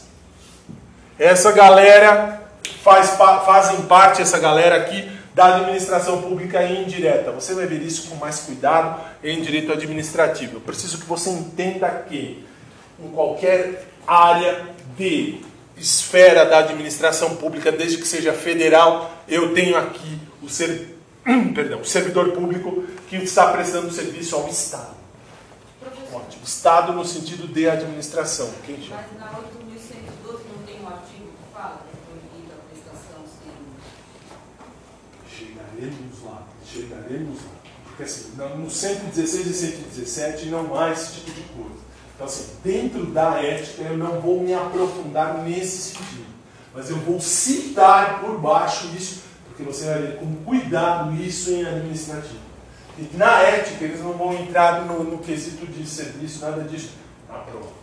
Essa 1.20 1.52
galera 1.52 2.42
faz, 2.82 3.10
fazem 3.10 3.82
parte, 3.84 4.22
essa 4.22 4.40
galera 4.40 4.78
aqui, 4.78 5.12
da 5.36 5.56
administração 5.56 6.22
pública 6.22 6.64
indireta. 6.64 7.32
Você 7.32 7.54
vai 7.54 7.66
ver 7.66 7.82
isso 7.82 8.10
com 8.10 8.16
mais 8.16 8.40
cuidado 8.40 9.00
em 9.24 9.42
direito 9.42 9.72
administrativo. 9.72 10.56
Eu 10.56 10.62
preciso 10.62 10.98
que 10.98 11.06
você 11.06 11.30
entenda 11.30 11.88
que 12.08 12.46
em 13.00 13.10
qualquer 13.10 13.86
área 14.08 14.66
de 14.98 15.42
esfera 15.78 16.46
da 16.46 16.60
administração 16.60 17.36
pública, 17.36 17.72
desde 17.72 17.98
que 17.98 18.08
seja 18.08 18.34
federal, 18.34 19.12
eu 19.28 19.54
tenho 19.54 19.78
aqui 19.78 20.20
o, 20.42 20.50
ser, 20.50 20.98
perdão, 21.54 21.82
o 21.82 21.86
servidor 21.86 22.32
público 22.32 22.84
que 23.08 23.18
está 23.18 23.52
prestando 23.52 23.92
serviço 23.92 24.36
ao 24.36 24.48
Estado. 24.48 25.00
Ótimo. 26.12 26.44
Estado 26.44 26.92
no 26.92 27.06
sentido 27.06 27.48
de 27.48 27.70
administração. 27.70 28.50
Quem 28.66 28.82
chama? 28.82 29.02
Mas 29.14 29.20
na 29.20 29.38
8.112 29.38 30.40
não 30.50 30.64
tem 30.66 30.82
um 30.82 30.88
artigo 30.88 31.28
que 31.28 31.54
fala 31.54 31.82
que 31.86 31.96
é 31.96 32.02
proibida 32.08 32.56
a 32.56 32.62
prestação 32.68 33.24
sem. 33.44 33.54
Chegaremos 35.80 36.24
lá, 36.26 36.44
chegaremos 36.66 37.38
lá. 37.38 37.52
Porque 37.86 38.04
assim, 38.04 38.32
no 38.36 38.58
no 38.58 38.70
116 38.70 39.48
e 39.48 39.54
117 39.54 40.46
não 40.48 40.78
há 40.78 40.92
esse 40.92 41.14
tipo 41.14 41.32
de 41.32 41.42
coisa. 41.42 41.80
Então 42.16 42.28
assim, 42.28 42.48
dentro 42.64 43.06
da 43.08 43.42
ética 43.42 43.84
eu 43.84 43.98
não 43.98 44.20
vou 44.20 44.42
me 44.42 44.54
aprofundar 44.54 45.38
nesse 45.44 45.94
sentido. 45.94 46.26
Mas 46.74 46.90
eu 46.90 46.98
vou 46.98 47.20
citar 47.20 48.20
por 48.22 48.38
baixo 48.40 48.88
isso, 48.96 49.24
porque 49.48 49.64
você 49.64 49.86
vai 49.86 50.02
ver 50.02 50.20
com 50.20 50.36
cuidado 50.44 51.16
isso 51.16 51.52
em 51.52 51.66
administrativo. 51.66 52.50
E 52.98 53.10
na 53.16 53.42
ética 53.42 53.86
eles 53.86 54.02
não 54.02 54.14
vão 54.14 54.34
entrar 54.34 54.86
no, 54.86 55.04
no 55.04 55.20
quesito 55.20 55.66
de 55.66 55.88
serviço, 55.88 56.42
nada 56.42 56.64
disso, 56.64 56.92
na 57.28 57.38
prova. 57.38 57.80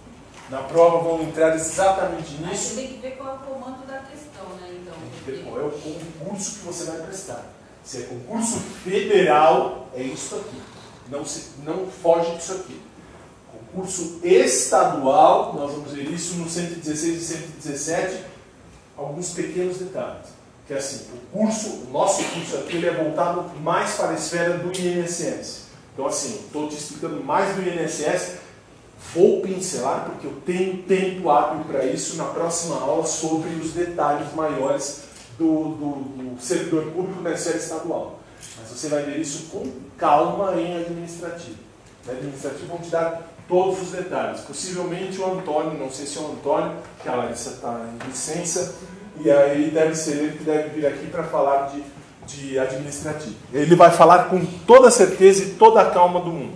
Na 0.50 0.58
prova 0.58 0.98
vão 1.02 1.22
entrar 1.22 1.54
exatamente 1.56 2.36
Mas 2.40 2.50
nisso. 2.50 2.68
você 2.68 2.74
tem 2.76 2.86
que 2.88 2.98
ver 3.00 3.16
qual 3.16 3.30
é 3.30 3.34
o 3.34 3.38
comando 3.38 3.86
da 3.86 3.98
questão, 3.98 4.44
né? 4.60 4.78
Então, 4.80 4.94
Tem 4.94 5.10
que 5.24 5.30
ver 5.30 5.44
qual 5.44 5.60
é 5.60 5.64
o 5.64 5.70
concurso 5.70 6.58
que 6.58 6.64
você 6.66 6.84
vai 6.84 6.98
prestar. 6.98 7.55
Se 7.86 7.98
é 7.98 8.00
concurso 8.02 8.58
federal, 8.82 9.88
é 9.94 10.02
isso 10.02 10.34
aqui. 10.34 10.60
Não, 11.08 11.24
se, 11.24 11.50
não 11.64 11.86
foge 11.86 12.34
disso 12.34 12.52
aqui. 12.54 12.80
Concurso 13.52 14.18
estadual, 14.24 15.54
nós 15.54 15.70
vamos 15.70 15.92
ver 15.92 16.10
isso 16.10 16.34
no 16.34 16.50
116 16.50 17.16
e 17.16 17.24
117, 17.24 18.24
alguns 18.96 19.30
pequenos 19.30 19.76
detalhes. 19.76 20.26
Que 20.66 20.74
é 20.74 20.78
assim, 20.78 21.06
o 21.14 21.38
curso, 21.38 21.84
o 21.86 21.90
nosso 21.92 22.24
curso 22.24 22.56
aqui, 22.56 22.76
ele 22.76 22.88
é 22.88 22.92
voltado 22.92 23.48
mais 23.60 23.94
para 23.94 24.10
a 24.10 24.14
esfera 24.14 24.58
do 24.58 24.68
INSS. 24.76 25.66
Então 25.94 26.06
assim, 26.08 26.40
estou 26.44 26.68
te 26.68 26.74
explicando 26.74 27.22
mais 27.22 27.54
do 27.54 27.62
INSS, 27.62 28.38
Vou 29.14 29.40
pincelar 29.40 30.06
porque 30.06 30.26
eu 30.26 30.32
tenho 30.44 30.82
tempo 30.82 31.30
hábil 31.30 31.64
para 31.64 31.84
isso 31.84 32.16
na 32.16 32.24
próxima 32.24 32.80
aula 32.80 33.04
sobre 33.04 33.50
os 33.50 33.72
detalhes 33.72 34.34
maiores 34.34 35.02
do, 35.38 35.44
do- 35.70 36.34
do 36.34 36.40
servidor 36.42 36.84
público 36.92 37.20
na 37.22 37.32
esfera 37.32 37.56
estadual. 37.56 38.20
Mas 38.60 38.70
você 38.70 38.88
vai 38.88 39.02
ver 39.02 39.18
isso 39.18 39.44
com 39.50 39.70
calma 39.98 40.54
em 40.60 40.76
administrativo. 40.78 41.56
No 42.06 42.12
administrativo 42.12 42.66
vão 42.68 42.78
te 42.78 42.88
dar 42.90 43.22
todos 43.48 43.80
os 43.82 43.90
detalhes. 43.90 44.40
Possivelmente 44.42 45.20
o 45.20 45.26
Antônio, 45.38 45.78
não 45.78 45.90
sei 45.90 46.06
se 46.06 46.18
é 46.18 46.20
o 46.20 46.32
Antônio, 46.32 46.72
que 47.02 47.08
a 47.08 47.14
Larissa 47.14 47.50
está 47.50 47.80
em 47.94 48.06
licença, 48.08 48.74
e 49.20 49.30
aí 49.30 49.70
deve 49.70 49.94
ser 49.94 50.12
ele 50.16 50.38
que 50.38 50.44
deve 50.44 50.68
vir 50.70 50.86
aqui 50.86 51.06
para 51.06 51.22
falar 51.24 51.70
de, 51.70 51.82
de 52.26 52.58
administrativo. 52.58 53.34
Ele 53.52 53.74
vai 53.74 53.90
falar 53.90 54.24
com 54.24 54.44
toda 54.66 54.90
certeza 54.90 55.42
e 55.44 55.50
toda 55.54 55.80
a 55.80 55.90
calma 55.90 56.20
do 56.20 56.30
mundo. 56.30 56.54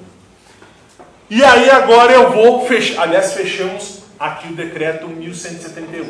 E 1.29 1.43
aí 1.45 1.71
agora 1.71 2.13
eu 2.13 2.33
vou 2.33 2.67
fechar, 2.67 3.03
aliás, 3.03 3.33
fechamos 3.33 4.01
aqui 4.19 4.53
o 4.53 4.57
decreto 4.57 5.07
1171. 5.09 6.07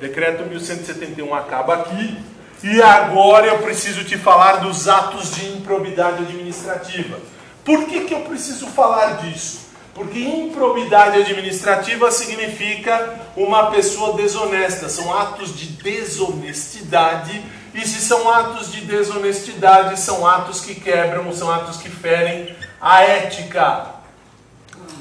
Decreto 0.00 0.44
1171 0.44 1.34
acaba 1.34 1.74
aqui 1.74 2.16
e 2.62 2.80
agora 2.80 3.46
eu 3.46 3.58
preciso 3.58 4.02
te 4.02 4.16
falar 4.16 4.56
dos 4.56 4.88
atos 4.88 5.34
de 5.34 5.46
improbidade 5.48 6.22
administrativa. 6.22 7.18
Por 7.62 7.84
que, 7.84 8.00
que 8.00 8.14
eu 8.14 8.20
preciso 8.20 8.66
falar 8.68 9.18
disso? 9.18 9.68
Porque 9.94 10.18
improbidade 10.18 11.18
administrativa 11.18 12.10
significa 12.10 13.20
uma 13.36 13.70
pessoa 13.70 14.16
desonesta, 14.16 14.88
são 14.88 15.14
atos 15.14 15.54
de 15.54 15.66
desonestidade, 15.66 17.42
e 17.74 17.86
se 17.86 18.00
são 18.00 18.30
atos 18.30 18.72
de 18.72 18.80
desonestidade, 18.80 20.00
são 20.00 20.26
atos 20.26 20.62
que 20.62 20.74
quebram, 20.74 21.30
são 21.32 21.50
atos 21.50 21.76
que 21.76 21.90
ferem 21.90 22.56
a 22.80 23.02
ética. 23.02 23.86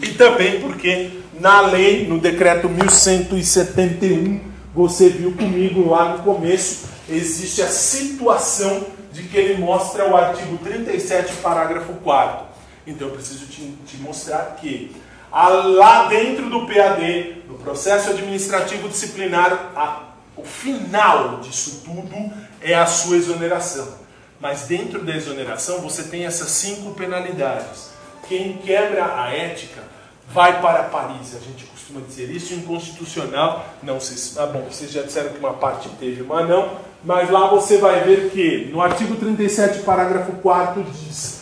E 0.01 0.09
também 0.09 0.59
porque 0.59 1.21
na 1.39 1.61
lei, 1.61 2.05
no 2.05 2.19
decreto 2.19 2.67
1171, 2.67 4.48
você 4.87 5.09
viu 5.09 5.33
comigo 5.33 5.89
lá 5.89 6.15
no 6.15 6.23
começo, 6.23 6.87
existe 7.09 7.61
a 7.61 7.67
situação 7.67 8.85
de 9.11 9.23
que 9.23 9.35
ele 9.37 9.61
mostra 9.61 10.09
o 10.09 10.15
artigo 10.15 10.57
37, 10.59 11.33
parágrafo 11.41 11.91
4. 11.95 12.45
Então 12.87 13.09
eu 13.09 13.13
preciso 13.13 13.45
te, 13.47 13.73
te 13.85 13.97
mostrar 13.97 14.55
que 14.61 14.95
a- 15.31 15.49
lá 15.49 16.07
dentro 16.07 16.49
do 16.49 16.65
PAD, 16.65 17.43
no 17.47 17.55
processo 17.57 18.11
administrativo 18.11 18.87
disciplinar, 18.87 19.71
a- 19.75 20.03
o 20.37 20.45
final 20.45 21.41
disso 21.41 21.81
tudo 21.83 22.31
é 22.61 22.73
a 22.73 22.85
sua 22.85 23.17
exoneração. 23.17 23.95
Mas 24.39 24.61
dentro 24.61 25.03
da 25.03 25.13
exoneração 25.13 25.79
você 25.81 26.03
tem 26.03 26.25
essas 26.25 26.49
cinco 26.51 26.91
penalidades. 26.93 27.89
Quem 28.29 28.53
quebra 28.59 29.13
a 29.21 29.29
ética 29.35 29.83
vai 30.31 30.61
para 30.61 30.83
Paris. 30.83 31.35
A 31.35 31.39
gente 31.39 31.65
costuma 31.89 32.01
dizer 32.07 32.29
isso 32.29 32.53
inconstitucional. 32.53 33.65
Não 33.81 33.99
sei 33.99 34.17
se. 34.17 34.39
Ah, 34.39 34.45
bom, 34.45 34.65
vocês 34.69 34.91
já 34.91 35.01
disseram 35.01 35.29
que 35.29 35.39
uma 35.39 35.53
parte 35.53 35.89
teve, 35.99 36.21
uma 36.21 36.43
não. 36.43 36.69
Mas 37.03 37.29
lá 37.29 37.47
você 37.47 37.77
vai 37.77 38.03
ver 38.03 38.29
que 38.29 38.69
no 38.71 38.81
artigo 38.81 39.15
37, 39.15 39.79
parágrafo 39.79 40.33
4 40.33 40.83
diz: 40.83 41.41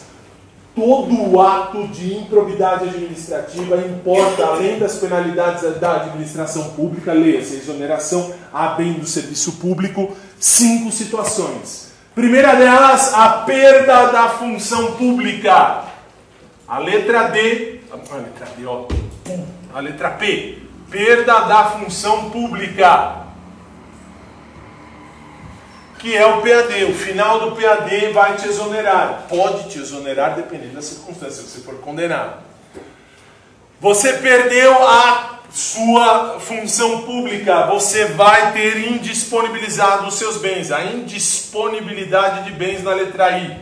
todo 0.73 1.39
ato 1.39 1.87
de 1.89 2.15
improbidade 2.15 2.85
administrativa 2.85 3.77
importa, 3.77 4.45
além 4.45 4.79
das 4.79 4.95
penalidades 4.95 5.79
da 5.79 6.03
administração 6.03 6.69
pública, 6.71 7.13
leia-se, 7.13 7.55
exoneração 7.55 8.33
a 8.53 8.69
bem 8.69 8.93
do 8.93 9.05
serviço 9.05 9.53
público, 9.53 10.15
cinco 10.39 10.91
situações. 10.91 11.87
Primeira 12.15 12.55
delas, 12.55 13.13
a 13.13 13.29
perda 13.45 14.07
da 14.07 14.29
função 14.29 14.93
pública. 14.93 15.83
A 16.67 16.79
letra 16.79 17.27
D, 17.29 17.79
a 17.91 18.15
letra 18.17 18.47
D, 18.57 18.65
ó, 18.65 18.87
a 19.77 19.79
letra 19.79 20.09
P, 20.09 20.57
perda 20.89 21.41
da 21.41 21.65
função 21.65 22.31
pública. 22.31 23.27
Que 25.99 26.15
é 26.15 26.25
o 26.25 26.41
PAD. 26.41 26.85
O 26.85 26.95
final 26.95 27.39
do 27.39 27.55
PAD 27.55 28.11
vai 28.11 28.35
te 28.37 28.47
exonerar. 28.47 29.25
Pode 29.29 29.69
te 29.69 29.77
exonerar 29.77 30.35
dependendo 30.35 30.73
da 30.73 30.81
circunstância, 30.81 31.43
se 31.43 31.49
você 31.49 31.61
for 31.61 31.75
condenado. 31.75 32.41
Você 33.79 34.13
perdeu 34.13 34.73
a 34.87 35.41
sua 35.51 36.39
função 36.39 37.03
pública, 37.03 37.67
você 37.67 38.05
vai 38.05 38.53
ter 38.53 38.91
indisponibilizado 38.91 40.07
os 40.07 40.15
seus 40.15 40.37
bens. 40.37 40.71
A 40.71 40.85
indisponibilidade 40.85 42.45
de 42.45 42.51
bens 42.51 42.83
na 42.83 42.95
letra 42.95 43.37
I. 43.37 43.59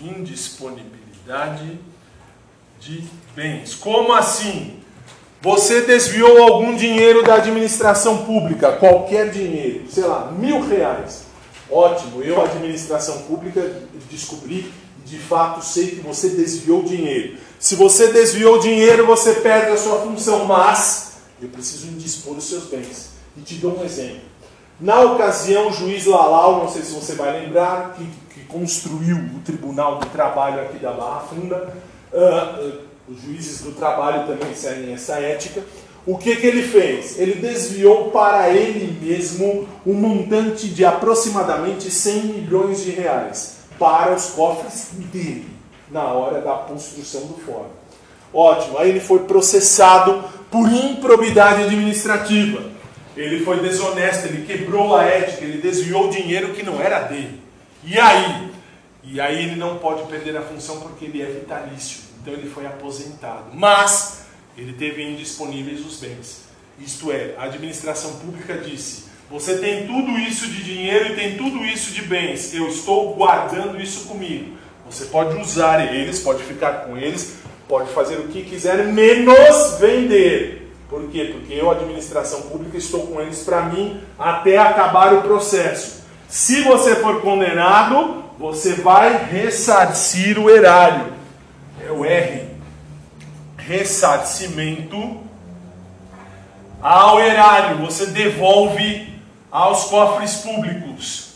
Indisponibilidade 0.00 1.80
de 2.78 3.02
bens. 3.34 3.74
Como 3.74 4.12
assim? 4.12 4.77
Você 5.40 5.82
desviou 5.82 6.42
algum 6.42 6.74
dinheiro 6.74 7.22
da 7.22 7.34
administração 7.34 8.24
pública, 8.24 8.72
qualquer 8.72 9.30
dinheiro, 9.30 9.84
sei 9.88 10.04
lá, 10.04 10.32
mil 10.32 10.66
reais. 10.66 11.22
Ótimo, 11.70 12.22
eu, 12.22 12.42
administração 12.42 13.18
pública, 13.22 13.82
descobri, 14.10 14.72
de 15.04 15.18
fato, 15.18 15.64
sei 15.64 15.88
que 15.88 16.00
você 16.00 16.30
desviou 16.30 16.82
dinheiro. 16.82 17.36
Se 17.58 17.76
você 17.76 18.08
desviou 18.08 18.58
dinheiro, 18.58 19.06
você 19.06 19.34
perde 19.34 19.72
a 19.72 19.76
sua 19.76 20.00
função, 20.00 20.44
mas 20.44 21.12
eu 21.40 21.48
preciso 21.48 21.86
indispor 21.86 22.36
os 22.36 22.48
seus 22.48 22.64
bens. 22.64 23.10
E 23.36 23.40
te 23.40 23.54
dou 23.56 23.78
um 23.78 23.84
exemplo. 23.84 24.22
Na 24.80 25.00
ocasião, 25.00 25.68
o 25.68 25.72
juiz 25.72 26.06
Lalau, 26.06 26.58
não 26.58 26.68
sei 26.68 26.82
se 26.82 26.92
você 26.92 27.14
vai 27.14 27.40
lembrar, 27.40 27.94
que, 27.94 28.04
que 28.34 28.44
construiu 28.46 29.16
o 29.16 29.40
Tribunal 29.44 29.98
do 29.98 30.06
Trabalho 30.06 30.62
aqui 30.62 30.78
da 30.78 30.92
Barra 30.92 31.20
Funda, 31.20 31.76
ah, 32.12 32.58
ah, 32.58 32.87
os 33.10 33.22
juízes 33.22 33.62
do 33.62 33.72
trabalho 33.72 34.26
também 34.26 34.54
seguem 34.54 34.92
essa 34.92 35.18
ética. 35.18 35.62
O 36.06 36.16
que, 36.16 36.36
que 36.36 36.46
ele 36.46 36.62
fez? 36.62 37.18
Ele 37.18 37.34
desviou 37.34 38.10
para 38.10 38.50
ele 38.50 38.98
mesmo 39.00 39.68
um 39.86 39.94
montante 39.94 40.68
de 40.68 40.84
aproximadamente 40.84 41.90
100 41.90 42.22
milhões 42.24 42.82
de 42.82 42.90
reais 42.90 43.58
para 43.78 44.14
os 44.14 44.30
cofres 44.30 44.88
dele 45.12 45.46
na 45.90 46.04
hora 46.04 46.40
da 46.40 46.52
construção 46.54 47.22
do 47.22 47.34
fórum. 47.34 47.70
Ótimo, 48.32 48.78
aí 48.78 48.90
ele 48.90 49.00
foi 49.00 49.20
processado 49.20 50.24
por 50.50 50.70
improbidade 50.70 51.62
administrativa. 51.62 52.62
Ele 53.16 53.44
foi 53.44 53.60
desonesto, 53.60 54.26
ele 54.26 54.46
quebrou 54.46 54.94
a 54.94 55.04
ética, 55.04 55.44
ele 55.44 55.60
desviou 55.60 56.08
dinheiro 56.08 56.52
que 56.52 56.62
não 56.62 56.80
era 56.80 57.00
dele. 57.00 57.40
E 57.82 57.98
aí? 57.98 58.50
E 59.02 59.20
aí 59.20 59.44
ele 59.44 59.56
não 59.56 59.78
pode 59.78 60.02
perder 60.04 60.36
a 60.36 60.42
função 60.42 60.80
porque 60.80 61.06
ele 61.06 61.22
é 61.22 61.26
vitalício. 61.26 62.07
Então 62.20 62.32
ele 62.32 62.48
foi 62.48 62.66
aposentado. 62.66 63.46
Mas 63.54 64.26
ele 64.56 64.72
teve 64.72 65.02
indisponíveis 65.02 65.84
os 65.84 65.98
bens. 66.00 66.48
Isto 66.78 67.10
é, 67.12 67.34
a 67.38 67.44
administração 67.44 68.16
pública 68.16 68.56
disse: 68.58 69.08
você 69.30 69.58
tem 69.58 69.86
tudo 69.86 70.18
isso 70.18 70.46
de 70.46 70.62
dinheiro 70.62 71.12
e 71.12 71.16
tem 71.16 71.36
tudo 71.36 71.62
isso 71.64 71.92
de 71.92 72.00
bens. 72.02 72.54
Eu 72.54 72.68
estou 72.68 73.14
guardando 73.14 73.78
isso 73.78 74.06
comigo. 74.06 74.56
Você 74.90 75.04
pode 75.04 75.38
usar 75.38 75.92
eles, 75.94 76.20
pode 76.20 76.42
ficar 76.44 76.86
com 76.86 76.96
eles, 76.96 77.36
pode 77.68 77.90
fazer 77.90 78.16
o 78.16 78.28
que 78.28 78.42
quiser, 78.42 78.86
menos 78.86 79.78
vender. 79.78 80.72
Por 80.88 81.10
quê? 81.10 81.30
Porque 81.34 81.52
eu, 81.52 81.70
administração 81.70 82.42
pública, 82.42 82.78
estou 82.78 83.06
com 83.06 83.20
eles 83.20 83.40
para 83.40 83.62
mim 83.64 84.00
até 84.18 84.56
acabar 84.56 85.12
o 85.12 85.20
processo. 85.20 86.04
Se 86.26 86.62
você 86.62 86.94
for 86.96 87.20
condenado, 87.20 88.24
você 88.38 88.72
vai 88.74 89.26
ressarcir 89.26 90.38
o 90.38 90.48
erário. 90.48 91.17
O 91.98 92.04
R. 92.04 92.46
ressarcimento 93.56 95.28
ao 96.80 97.20
erário, 97.20 97.84
você 97.84 98.06
devolve 98.06 99.12
aos 99.50 99.86
cofres 99.86 100.36
públicos. 100.36 101.32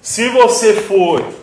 Se 0.00 0.28
você 0.28 0.74
for 0.74 1.34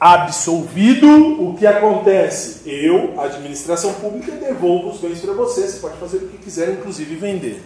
absolvido, 0.00 1.42
o 1.42 1.54
que 1.58 1.66
acontece? 1.66 2.62
Eu, 2.64 3.20
administração 3.20 3.92
pública, 3.94 4.32
devolvo 4.32 4.88
os 4.88 4.98
bens 4.98 5.20
para 5.20 5.34
você. 5.34 5.68
Você 5.68 5.80
pode 5.80 5.98
fazer 5.98 6.16
o 6.16 6.28
que 6.28 6.38
quiser, 6.38 6.70
inclusive 6.70 7.16
vender. 7.16 7.62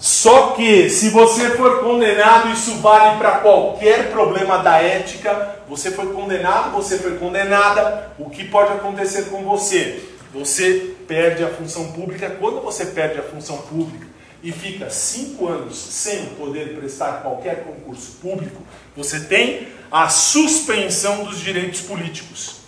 Só 0.00 0.52
que, 0.52 0.88
se 0.88 1.10
você 1.10 1.50
for 1.50 1.80
condenado, 1.82 2.50
isso 2.50 2.76
vale 2.76 3.18
para 3.18 3.32
qualquer 3.40 4.10
problema 4.10 4.56
da 4.56 4.78
ética. 4.78 5.56
Você 5.68 5.90
foi 5.90 6.10
condenado, 6.14 6.72
você 6.72 6.98
foi 6.98 7.18
condenada. 7.18 8.10
O 8.18 8.30
que 8.30 8.44
pode 8.44 8.72
acontecer 8.72 9.24
com 9.24 9.44
você? 9.44 10.02
Você 10.32 10.96
perde 11.06 11.44
a 11.44 11.50
função 11.50 11.92
pública. 11.92 12.30
Quando 12.40 12.62
você 12.62 12.86
perde 12.86 13.18
a 13.18 13.22
função 13.22 13.58
pública 13.58 14.06
e 14.42 14.50
fica 14.50 14.88
cinco 14.88 15.46
anos 15.46 15.76
sem 15.76 16.24
poder 16.28 16.78
prestar 16.78 17.20
qualquer 17.20 17.62
concurso 17.64 18.12
público, 18.22 18.62
você 18.96 19.20
tem 19.20 19.68
a 19.92 20.08
suspensão 20.08 21.24
dos 21.24 21.40
direitos 21.40 21.82
políticos. 21.82 22.60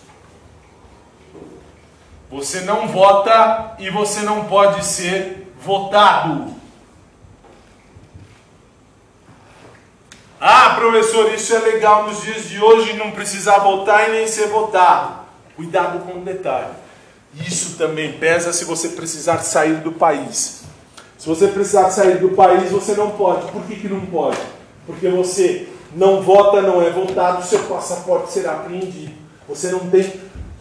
Você 2.31 2.61
não 2.61 2.89
vota 2.89 3.75
e 3.79 3.89
você 3.89 4.21
não 4.21 4.45
pode 4.45 4.85
ser 4.85 5.51
votado. 5.59 6.61
Ah, 10.45 10.75
professor, 10.75 11.33
isso 11.33 11.55
é 11.55 11.61
legal 11.61 12.09
nos 12.09 12.21
dias 12.21 12.49
de 12.49 12.61
hoje, 12.61 12.95
não 12.95 13.13
precisar 13.13 13.61
votar 13.61 14.09
e 14.09 14.13
nem 14.13 14.27
ser 14.27 14.49
votado. 14.49 15.21
Cuidado 15.55 16.01
com 16.01 16.19
o 16.19 16.25
detalhe. 16.25 16.67
Isso 17.47 17.79
também 17.79 18.15
pesa 18.15 18.53
se 18.53 18.65
você 18.65 18.89
precisar 18.89 19.39
sair 19.39 19.77
do 19.77 19.93
país. 19.93 20.65
Se 21.17 21.29
você 21.29 21.47
precisar 21.47 21.91
sair 21.91 22.19
do 22.19 22.31
país, 22.31 22.73
você 22.73 22.93
não 22.95 23.13
pode. 23.13 23.53
Por 23.53 23.63
que, 23.67 23.77
que 23.77 23.89
não 23.89 24.01
pode? 24.07 24.41
Porque 24.85 25.09
você 25.09 25.69
não 25.95 26.21
vota, 26.23 26.61
não 26.61 26.83
é 26.83 26.91
votado, 26.91 27.47
seu 27.47 27.61
passaporte 27.61 28.33
será 28.33 28.55
apreendido. 28.55 29.13
Você 29.49 29.71
não 29.71 29.89
tem 29.91 30.13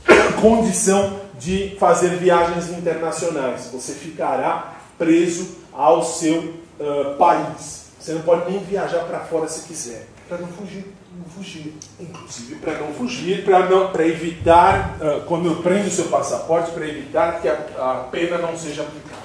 condição 0.39 1.21
de 1.39 1.75
fazer 1.79 2.17
viagens 2.17 2.69
internacionais. 2.69 3.71
Você 3.73 3.93
ficará 3.93 4.75
preso 4.99 5.57
ao 5.73 6.03
seu 6.03 6.53
uh, 6.79 7.17
país. 7.17 7.80
Você 8.01 8.13
não 8.13 8.23
pode 8.23 8.49
nem 8.49 8.59
viajar 8.63 9.03
para 9.03 9.19
fora 9.19 9.47
se 9.47 9.67
quiser. 9.67 10.07
Para 10.27 10.39
não 10.39 10.47
fugir, 10.47 10.91
não 11.15 11.25
fugir. 11.25 11.75
Inclusive 11.99 12.55
para 12.55 12.79
não 12.79 12.93
fugir, 12.93 13.43
para 13.43 14.07
evitar, 14.07 14.97
uh, 14.99 15.21
quando 15.25 15.45
eu 15.45 15.57
prendo 15.57 15.87
o 15.87 15.91
seu 15.91 16.05
passaporte, 16.05 16.71
para 16.71 16.87
evitar 16.87 17.39
que 17.39 17.47
a, 17.47 17.53
a 17.77 18.07
pena 18.11 18.39
não 18.39 18.57
seja 18.57 18.81
aplicada. 18.81 19.21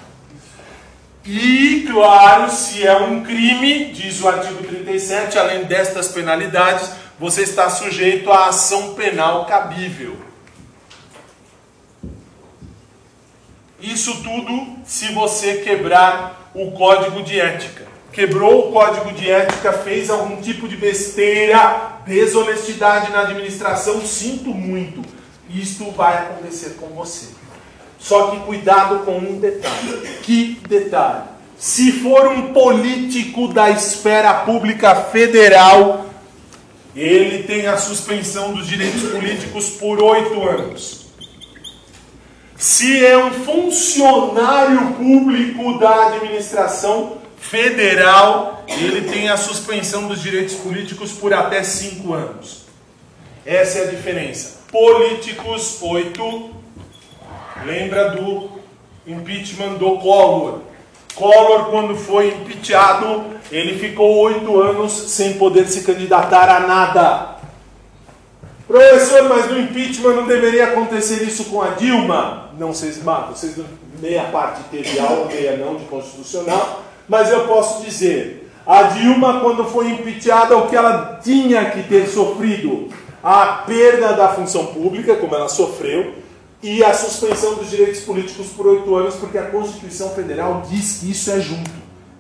E, 1.25 1.87
claro, 1.91 2.51
se 2.51 2.87
é 2.87 2.95
um 2.99 3.25
crime, 3.25 3.93
diz 3.93 4.21
o 4.21 4.29
artigo 4.29 4.63
37, 4.63 5.39
além 5.39 5.65
destas 5.65 6.09
penalidades, 6.09 6.91
você 7.19 7.43
está 7.43 7.71
sujeito 7.71 8.31
à 8.31 8.49
ação 8.49 8.95
penal 8.95 9.47
cabível. 9.47 10.17
Isso 13.81 14.23
tudo 14.23 14.77
se 14.85 15.13
você 15.15 15.63
quebrar 15.63 16.51
o 16.55 16.73
código 16.73 17.23
de 17.23 17.41
ética 17.41 17.96
quebrou 18.17 18.71
o 18.71 18.73
código 18.73 19.13
de 19.13 19.31
ética, 19.31 19.75
fez 19.75 20.09
algum 20.09 20.41
tipo 20.41 20.67
de 20.67 20.75
besteira, 20.75 22.01
desonestidade 22.07 23.13
na 23.13 23.21
administração, 23.21 24.01
sinto 24.01 24.49
muito. 24.55 25.03
Isto 25.51 25.91
vai 25.91 26.17
acontecer 26.17 26.79
com 26.81 26.87
você. 26.87 27.27
Só 27.99 28.29
que 28.29 28.39
cuidado 28.41 29.01
com 29.01 29.19
um 29.19 29.39
detalhe. 29.39 30.01
Que 30.23 30.59
detalhe? 30.67 31.25
Se 31.59 31.93
for 31.93 32.29
um 32.29 32.55
político 32.55 33.49
da 33.49 33.69
esfera 33.69 34.33
pública 34.33 34.95
federal, 34.95 36.07
ele 36.95 37.43
tem 37.43 37.67
a 37.67 37.77
suspensão 37.77 38.55
dos 38.55 38.67
direitos 38.67 39.11
políticos 39.11 39.69
por 39.69 40.03
oito 40.03 40.43
anos. 40.43 41.09
Se 42.57 43.05
é 43.05 43.23
um 43.23 43.31
funcionário 43.31 44.95
público 44.95 45.79
da 45.79 46.07
administração 46.07 47.26
federal, 47.51 48.65
ele 48.67 49.09
tem 49.09 49.29
a 49.29 49.37
suspensão 49.37 50.09
dos 50.09 50.21
direitos 50.21 50.55
políticos 50.55 51.13
por 51.13 51.33
até 51.33 51.63
cinco 51.63 52.13
anos. 52.13 52.63
Essa 53.45 53.79
é 53.79 53.83
a 53.83 53.91
diferença. 53.91 54.59
Políticos, 54.71 55.79
oito. 55.83 56.51
Lembra 57.65 58.11
do 58.11 58.51
impeachment 59.07 59.75
do 59.75 59.99
Collor. 59.99 60.61
Collor, 61.15 61.67
quando 61.71 61.95
foi 61.95 62.29
impeachado, 62.29 63.25
ele 63.51 63.79
ficou 63.79 64.17
oito 64.19 64.61
anos 64.61 64.93
sem 64.93 65.35
poder 65.35 65.67
se 65.69 65.83
candidatar 65.83 66.49
a 66.49 66.61
nada. 66.61 67.37
Professor, 68.67 69.23
mas 69.29 69.49
no 69.49 69.61
impeachment 69.61 70.15
não 70.15 70.27
deveria 70.27 70.65
acontecer 70.65 71.23
isso 71.23 71.45
com 71.45 71.63
a 71.63 71.69
Dilma? 71.69 72.51
Não, 72.59 72.75
vocês 72.75 73.03
matam. 73.03 73.35
Vocês, 73.35 73.57
meia 74.01 74.25
parte 74.25 74.63
teve 74.71 74.99
aula, 74.99 75.27
meia 75.27 75.57
não, 75.57 75.77
de 75.77 75.85
constitucional. 75.85 76.83
Mas 77.09 77.31
eu 77.31 77.47
posso 77.47 77.85
dizer, 77.85 78.51
a 78.67 78.83
Dilma, 78.85 79.41
quando 79.41 79.65
foi 79.65 79.91
impeachada, 79.91 80.57
o 80.57 80.69
que 80.69 80.77
ela 80.77 81.21
tinha 81.23 81.71
que 81.71 81.85
ter 81.85 82.07
sofrido? 82.09 82.89
A 83.23 83.63
perda 83.67 84.13
da 84.13 84.29
função 84.29 84.67
pública, 84.67 85.17
como 85.17 85.35
ela 85.35 85.49
sofreu, 85.49 86.15
e 86.63 86.83
a 86.83 86.93
suspensão 86.93 87.55
dos 87.55 87.71
direitos 87.71 88.01
políticos 88.01 88.49
por 88.49 88.67
oito 88.67 88.95
anos, 88.95 89.15
porque 89.17 89.39
a 89.39 89.51
Constituição 89.51 90.11
Federal 90.11 90.65
diz 90.69 90.99
que 90.99 91.11
isso 91.11 91.31
é 91.31 91.41
junto. 91.41 91.71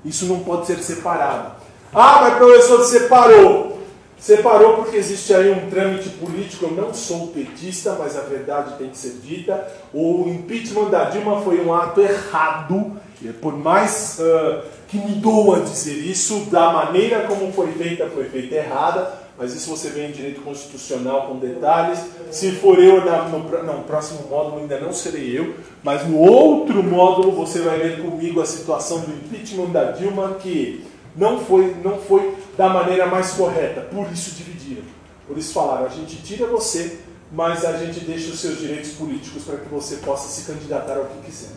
Isso 0.04 0.26
não 0.26 0.40
pode 0.40 0.66
ser 0.66 0.78
separado. 0.78 1.56
Ah, 1.92 2.18
mas 2.22 2.36
professor, 2.36 2.84
separou. 2.84 3.78
Separou 4.18 4.74
porque 4.74 4.96
existe 4.96 5.34
aí 5.34 5.50
um 5.50 5.68
trâmite 5.68 6.08
político. 6.10 6.64
Eu 6.66 6.70
não 6.72 6.94
sou 6.94 7.28
petista, 7.28 7.96
mas 7.98 8.16
a 8.16 8.20
verdade 8.20 8.76
tem 8.78 8.88
que 8.88 8.96
ser 8.96 9.18
dita. 9.22 9.66
O 9.92 10.24
impeachment 10.28 10.90
da 10.90 11.04
Dilma 11.04 11.40
foi 11.42 11.60
um 11.60 11.74
ato 11.74 12.00
errado. 12.00 12.92
Por 13.40 13.56
mais 13.56 14.18
uh, 14.20 14.62
que 14.88 14.98
me 14.98 15.16
doa 15.16 15.60
dizer 15.60 15.94
isso, 15.94 16.46
da 16.50 16.72
maneira 16.72 17.26
como 17.26 17.52
foi 17.52 17.72
feita, 17.72 18.08
foi 18.08 18.24
feita 18.24 18.54
errada, 18.54 19.26
mas 19.38 19.54
isso 19.54 19.68
você 19.68 19.90
vê 19.90 20.06
em 20.06 20.12
direito 20.12 20.40
constitucional 20.40 21.26
com 21.26 21.38
detalhes. 21.38 21.98
Se 22.30 22.52
for 22.52 22.78
eu, 22.78 23.02
no, 23.04 23.38
no 23.62 23.82
próximo 23.84 24.28
módulo 24.30 24.60
ainda 24.60 24.80
não 24.80 24.92
serei 24.92 25.38
eu, 25.38 25.54
mas 25.82 26.06
no 26.06 26.18
outro 26.18 26.82
módulo 26.82 27.32
você 27.32 27.60
vai 27.60 27.78
ver 27.78 28.00
comigo 28.00 28.40
a 28.40 28.46
situação 28.46 29.00
do 29.00 29.12
impeachment 29.12 29.70
da 29.70 29.92
Dilma, 29.92 30.34
que 30.34 30.84
não 31.16 31.40
foi, 31.40 31.74
não 31.82 31.98
foi 31.98 32.34
da 32.56 32.68
maneira 32.68 33.06
mais 33.06 33.32
correta, 33.32 33.80
por 33.82 34.10
isso 34.12 34.34
dividiram. 34.34 34.84
Por 35.26 35.36
isso 35.36 35.52
falaram, 35.52 35.86
a 35.86 35.88
gente 35.88 36.16
tira 36.16 36.46
você, 36.46 37.00
mas 37.32 37.64
a 37.64 37.76
gente 37.76 38.00
deixa 38.00 38.30
os 38.30 38.40
seus 38.40 38.58
direitos 38.58 38.92
políticos 38.92 39.42
para 39.44 39.56
que 39.56 39.68
você 39.68 39.96
possa 39.96 40.28
se 40.28 40.50
candidatar 40.50 40.96
ao 40.96 41.06
que 41.06 41.26
quiser. 41.26 41.50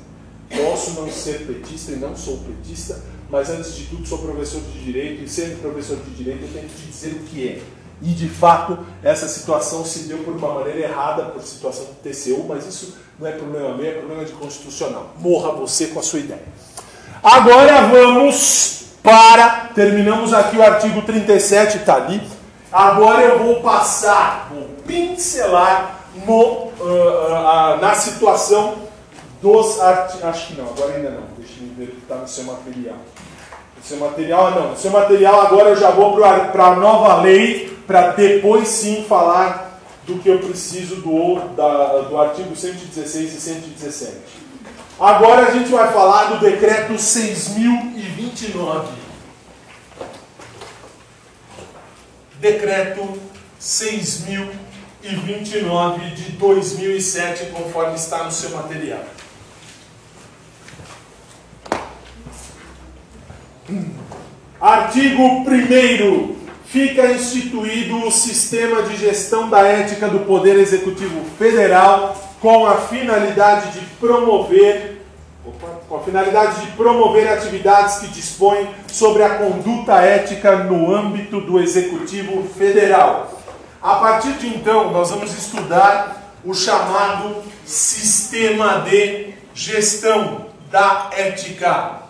Posso 0.50 1.00
não 1.00 1.10
ser 1.10 1.46
petista 1.46 1.92
e 1.92 1.96
não 1.96 2.16
sou 2.16 2.40
petista, 2.40 3.00
mas 3.30 3.50
antes 3.50 3.76
de 3.76 3.86
tudo 3.86 4.08
sou 4.08 4.18
professor 4.18 4.62
de 4.62 4.80
direito 4.84 5.24
e 5.24 5.30
sendo 5.30 5.62
professor 5.62 5.98
de 5.98 6.12
direito 6.12 6.44
eu 6.44 6.50
tenho 6.54 6.68
que 6.68 6.76
te 6.76 6.88
dizer 6.88 7.14
o 7.14 7.20
que 7.20 7.48
é. 7.48 7.62
E 8.02 8.14
de 8.14 8.30
fato 8.30 8.80
essa 9.04 9.28
situação 9.28 9.84
se 9.84 10.00
deu 10.00 10.20
por 10.20 10.36
uma 10.36 10.54
maneira 10.54 10.80
errada, 10.80 11.24
por 11.26 11.42
situação 11.42 11.86
do 11.86 11.94
TCU, 11.96 12.46
mas 12.48 12.66
isso 12.66 12.98
não 13.20 13.28
é 13.28 13.32
problema 13.32 13.76
meu, 13.76 13.86
é 13.86 13.94
problema 13.94 14.26
de 14.26 14.32
constitucional. 14.34 15.14
Morra 15.20 15.52
você 15.52 15.88
com 15.88 16.00
a 16.00 16.04
sua 16.04 16.20
ideia. 16.20 16.44
Agora 17.22 17.88
vamos 17.88 18.84
para. 19.04 19.70
Terminamos 19.76 20.34
aqui 20.34 20.58
o 20.58 20.64
artigo 20.64 21.02
37, 21.02 21.78
está 21.78 21.96
ali. 21.96 22.22
Agora 22.72 23.24
eu 23.24 23.40
vou 23.40 23.62
passar, 23.62 24.50
vou 24.52 24.70
pincelar 24.88 26.06
no, 26.26 26.34
uh, 26.34 26.74
uh, 26.80 27.82
na 27.82 27.94
situação 27.96 28.76
dos 29.42 29.80
artigos. 29.80 30.24
Acho 30.24 30.48
que 30.48 30.62
não, 30.62 30.70
agora 30.70 30.96
ainda 30.96 31.10
não. 31.12 31.24
Deixa 31.38 31.54
eu 31.62 31.76
ver 31.76 31.86
o 31.86 31.96
que 31.96 32.02
está 32.04 32.16
no 32.16 32.28
seu 32.28 32.44
material. 32.46 32.98
Seu 33.90 33.98
material, 33.98 34.52
não. 34.52 34.74
O 34.74 34.78
seu 34.78 34.92
material 34.92 35.42
agora 35.42 35.70
eu 35.70 35.76
já 35.76 35.90
vou 35.90 36.16
para 36.16 36.64
a 36.64 36.76
nova 36.76 37.24
lei, 37.24 37.76
para 37.88 38.12
depois 38.12 38.68
sim 38.68 39.04
falar 39.10 39.82
do 40.06 40.20
que 40.20 40.30
eu 40.30 40.38
preciso 40.38 40.98
do, 40.98 41.40
da, 41.56 42.02
do 42.02 42.22
artigo 42.22 42.56
116 42.56 43.34
e 43.34 43.42
117. 43.42 44.14
Agora 45.00 45.48
a 45.48 45.52
gente 45.52 45.72
vai 45.72 45.92
falar 45.92 46.26
do 46.26 46.40
decreto 46.40 47.00
6029. 47.00 48.90
Decreto 52.40 53.20
6029 53.58 56.12
de 56.12 56.34
2007, 56.34 57.48
conforme 57.48 57.96
está 57.96 58.24
no 58.24 58.32
seu 58.32 58.52
material. 58.52 59.04
Artigo 64.62 65.24
1 65.24 66.36
Fica 66.66 67.12
instituído 67.14 68.06
o 68.06 68.12
sistema 68.12 68.84
de 68.84 68.98
gestão 68.98 69.50
da 69.50 69.62
ética 69.62 70.10
do 70.10 70.20
Poder 70.20 70.58
Executivo 70.58 71.24
Federal 71.38 72.16
com 72.42 72.68
a 72.68 72.76
finalidade 72.76 73.80
de 73.80 73.86
promover 73.96 74.98
com 75.88 75.96
a 75.96 76.02
finalidade 76.02 76.62
de 76.62 76.72
promover 76.74 77.28
atividades 77.28 78.00
que 78.00 78.08
dispõem 78.08 78.70
sobre 78.88 79.24
a 79.24 79.36
conduta 79.38 79.94
ética 79.96 80.58
no 80.58 80.94
âmbito 80.94 81.40
do 81.40 81.60
Executivo 81.60 82.44
Federal. 82.44 83.42
A 83.82 83.96
partir 83.96 84.34
de 84.34 84.48
então, 84.48 84.92
nós 84.92 85.10
vamos 85.10 85.34
estudar 85.36 86.36
o 86.46 86.54
chamado 86.54 87.38
sistema 87.66 88.86
de 88.88 89.34
gestão 89.54 90.48
da 90.70 91.10
ética. 91.18 92.09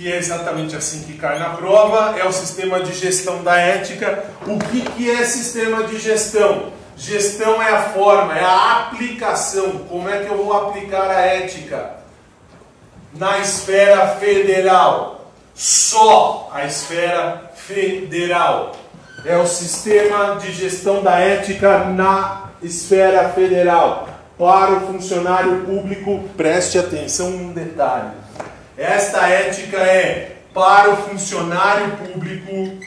Que 0.00 0.10
é 0.10 0.16
exatamente 0.16 0.74
assim 0.74 1.02
que 1.02 1.12
cai 1.18 1.38
na 1.38 1.50
prova, 1.50 2.18
é 2.18 2.26
o 2.26 2.32
sistema 2.32 2.80
de 2.80 2.94
gestão 2.94 3.42
da 3.42 3.58
ética. 3.58 4.24
O 4.46 4.58
que, 4.58 4.80
que 4.80 5.10
é 5.10 5.22
sistema 5.24 5.82
de 5.82 5.98
gestão? 5.98 6.72
Gestão 6.96 7.62
é 7.62 7.68
a 7.68 7.82
forma, 7.82 8.34
é 8.34 8.42
a 8.42 8.78
aplicação. 8.78 9.72
Como 9.90 10.08
é 10.08 10.20
que 10.20 10.30
eu 10.30 10.38
vou 10.38 10.54
aplicar 10.54 11.10
a 11.10 11.20
ética? 11.20 11.96
Na 13.12 13.40
esfera 13.40 14.16
federal. 14.16 15.32
Só 15.54 16.50
a 16.50 16.64
esfera 16.64 17.50
federal. 17.54 18.72
É 19.26 19.36
o 19.36 19.46
sistema 19.46 20.36
de 20.40 20.50
gestão 20.50 21.02
da 21.02 21.18
ética 21.18 21.84
na 21.84 22.48
esfera 22.62 23.28
federal. 23.28 24.08
Para 24.38 24.72
o 24.72 24.80
funcionário 24.86 25.66
público, 25.66 26.24
preste 26.38 26.78
atenção 26.78 27.28
num 27.28 27.52
detalhe 27.52 28.29
esta 28.80 29.28
ética 29.28 29.76
é 29.76 30.38
para 30.54 30.90
o 30.90 30.96
funcionário 30.96 31.98
público, 31.98 32.80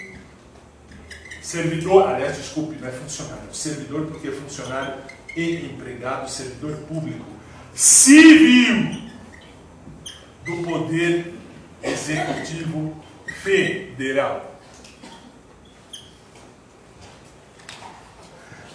servidor, 1.40 2.10
aliás, 2.10 2.36
desculpe, 2.36 2.82
não 2.82 2.88
é 2.88 2.92
funcionário, 2.92 3.54
servidor 3.54 4.08
porque 4.08 4.30
é 4.30 4.32
funcionário 4.32 4.96
e 5.38 5.68
empregado, 5.68 6.28
servidor 6.32 6.78
público, 6.88 7.24
civil 7.76 9.04
do 10.44 10.64
Poder 10.64 11.32
Executivo 11.84 12.96
Federal. 13.44 14.60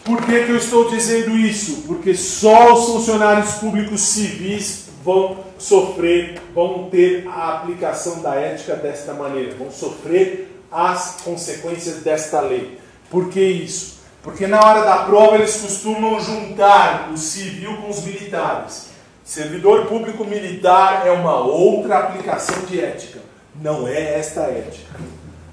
Por 0.05 0.25
que, 0.25 0.45
que 0.45 0.53
eu 0.53 0.57
estou 0.57 0.89
dizendo 0.89 1.37
isso? 1.37 1.83
Porque 1.85 2.15
só 2.15 2.75
os 2.75 2.87
funcionários 2.87 3.55
públicos 3.55 4.01
civis 4.03 4.88
vão 5.05 5.39
sofrer, 5.59 6.41
vão 6.55 6.89
ter 6.91 7.27
a 7.29 7.55
aplicação 7.55 8.21
da 8.21 8.35
ética 8.35 8.75
desta 8.75 9.15
maneira, 9.15 9.55
vão 9.55 9.71
sofrer 9.71 10.63
as 10.71 11.21
consequências 11.23 12.03
desta 12.03 12.41
lei. 12.41 12.79
Por 13.11 13.31
que 13.31 13.41
isso? 13.41 13.99
Porque 14.23 14.47
na 14.47 14.61
hora 14.61 14.85
da 14.85 15.05
prova 15.05 15.37
eles 15.37 15.61
costumam 15.61 16.21
juntar 16.21 17.11
o 17.13 17.17
civil 17.17 17.77
com 17.79 17.91
os 17.91 18.05
militares. 18.05 18.89
Servidor 19.25 19.87
público 19.87 20.25
militar 20.25 21.07
é 21.07 21.11
uma 21.11 21.39
outra 21.39 21.99
aplicação 21.99 22.65
de 22.65 22.81
ética, 22.81 23.21
não 23.61 23.87
é 23.87 24.19
esta 24.19 24.43
ética. 24.43 24.99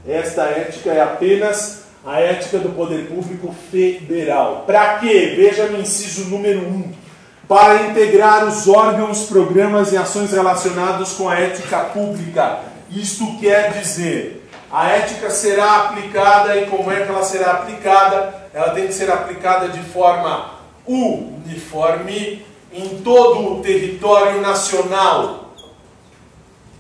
Esta 0.08 0.44
ética 0.44 0.92
é 0.92 1.02
apenas 1.02 1.84
a 2.06 2.20
ética 2.20 2.60
do 2.60 2.70
poder 2.70 3.08
público 3.08 3.54
federal. 3.72 4.64
Para 4.66 5.00
quê? 5.00 5.34
Veja 5.36 5.66
no 5.68 5.80
inciso 5.80 6.30
número 6.30 6.60
1. 6.60 6.64
Um 6.64 6.94
para 7.48 7.84
integrar 7.88 8.46
os 8.46 8.68
órgãos, 8.68 9.26
programas 9.26 9.92
e 9.92 9.98
ações 9.98 10.32
relacionados 10.32 11.14
com 11.14 11.30
a 11.30 11.40
ética 11.40 11.80
pública. 11.80 12.60
Isto 12.90 13.38
quer 13.38 13.72
dizer, 13.74 14.48
a 14.72 14.90
ética 14.90 15.30
será 15.30 15.86
aplicada 15.86 16.58
e 16.58 16.66
como 16.66 16.92
é 16.92 17.02
que 17.02 17.12
ela 17.12 17.24
será 17.24 17.52
aplicada? 17.52 18.34
Ela 18.54 18.72
tem 18.72 18.88
que 18.88 18.94
ser 18.94 19.12
aplicada 19.12 19.70
de 19.70 19.80
forma 19.80 20.56
uniforme 20.88 22.46
em 22.74 23.02
todo 23.04 23.54
o 23.54 23.62
território 23.62 24.42
nacional. 24.42 25.54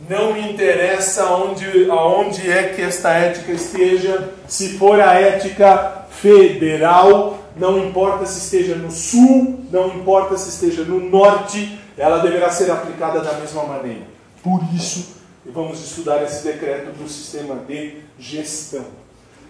Não 0.09 0.34
me 0.34 0.51
interessa 0.51 1.26
onde, 1.26 1.89
aonde 1.89 2.51
é 2.51 2.74
que 2.76 2.82
esta 2.82 3.11
ética 3.11 3.51
esteja, 3.51 4.34
se 4.47 4.78
for 4.78 4.99
a 4.99 5.13
ética 5.13 6.05
federal 6.09 7.44
não 7.55 7.79
importa 7.87 8.25
se 8.25 8.39
esteja 8.39 8.75
no 8.75 8.91
sul, 8.91 9.65
não 9.71 9.87
importa 9.95 10.37
se 10.37 10.49
esteja 10.49 10.83
no 10.83 10.99
norte, 11.09 11.79
ela 11.97 12.19
deverá 12.19 12.49
ser 12.51 12.69
aplicada 12.69 13.21
da 13.21 13.33
mesma 13.33 13.63
maneira. 13.63 14.01
Por 14.43 14.61
isso, 14.75 15.15
vamos 15.45 15.79
estudar 15.79 16.23
esse 16.23 16.43
decreto 16.43 16.91
do 16.91 17.07
sistema 17.07 17.55
de 17.67 17.97
gestão. 18.19 18.85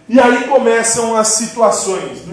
E 0.08 0.20
aí 0.20 0.44
começam 0.44 1.16
as 1.16 1.28
situações. 1.28 2.24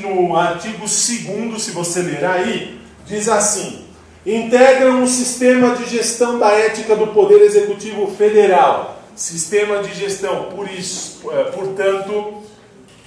No, 0.00 0.34
artigo 0.34 0.78
2, 0.78 0.88
se 0.88 1.70
você 1.72 2.00
ler 2.00 2.24
aí, 2.24 2.80
diz 3.06 3.28
assim: 3.28 3.84
integram 4.24 5.02
o 5.02 5.06
sistema 5.06 5.74
de 5.76 5.88
gestão 5.88 6.38
da 6.38 6.50
ética 6.50 6.96
do 6.96 7.08
Poder 7.08 7.42
Executivo 7.42 8.06
Federal. 8.16 8.98
Sistema 9.14 9.82
de 9.82 9.94
gestão, 9.94 10.44
por 10.44 10.66
isso, 10.70 11.20
eh, 11.30 11.44
portanto, 11.54 12.42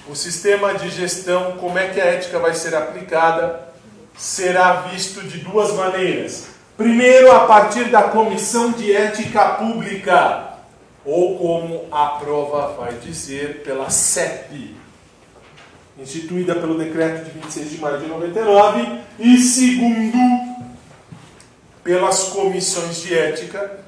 o 0.08 0.14
sistema 0.14 0.74
de 0.74 0.90
gestão, 0.90 1.52
como 1.52 1.78
é 1.78 1.88
que 1.88 2.00
a 2.00 2.04
ética 2.04 2.38
vai 2.38 2.54
ser 2.54 2.74
aplicada, 2.74 3.68
será 4.16 4.82
visto 4.82 5.22
de 5.22 5.38
duas 5.38 5.72
maneiras. 5.72 6.46
Primeiro, 6.76 7.30
a 7.30 7.46
partir 7.46 7.90
da 7.90 8.04
Comissão 8.04 8.72
de 8.72 8.92
Ética 8.92 9.50
Pública, 9.50 10.54
ou 11.04 11.38
como 11.38 11.86
a 11.90 12.06
prova 12.18 12.74
vai 12.74 12.94
dizer, 12.94 13.62
pela 13.62 13.90
CEP, 13.90 14.76
instituída 15.98 16.54
pelo 16.56 16.76
decreto 16.76 17.24
de 17.24 17.30
26 17.30 17.70
de 17.70 17.78
maio 17.78 18.00
de 18.00 18.06
99, 18.06 19.00
e 19.18 19.38
segundo, 19.38 20.18
pelas 21.82 22.24
comissões 22.24 23.02
de 23.02 23.14
ética, 23.14 23.80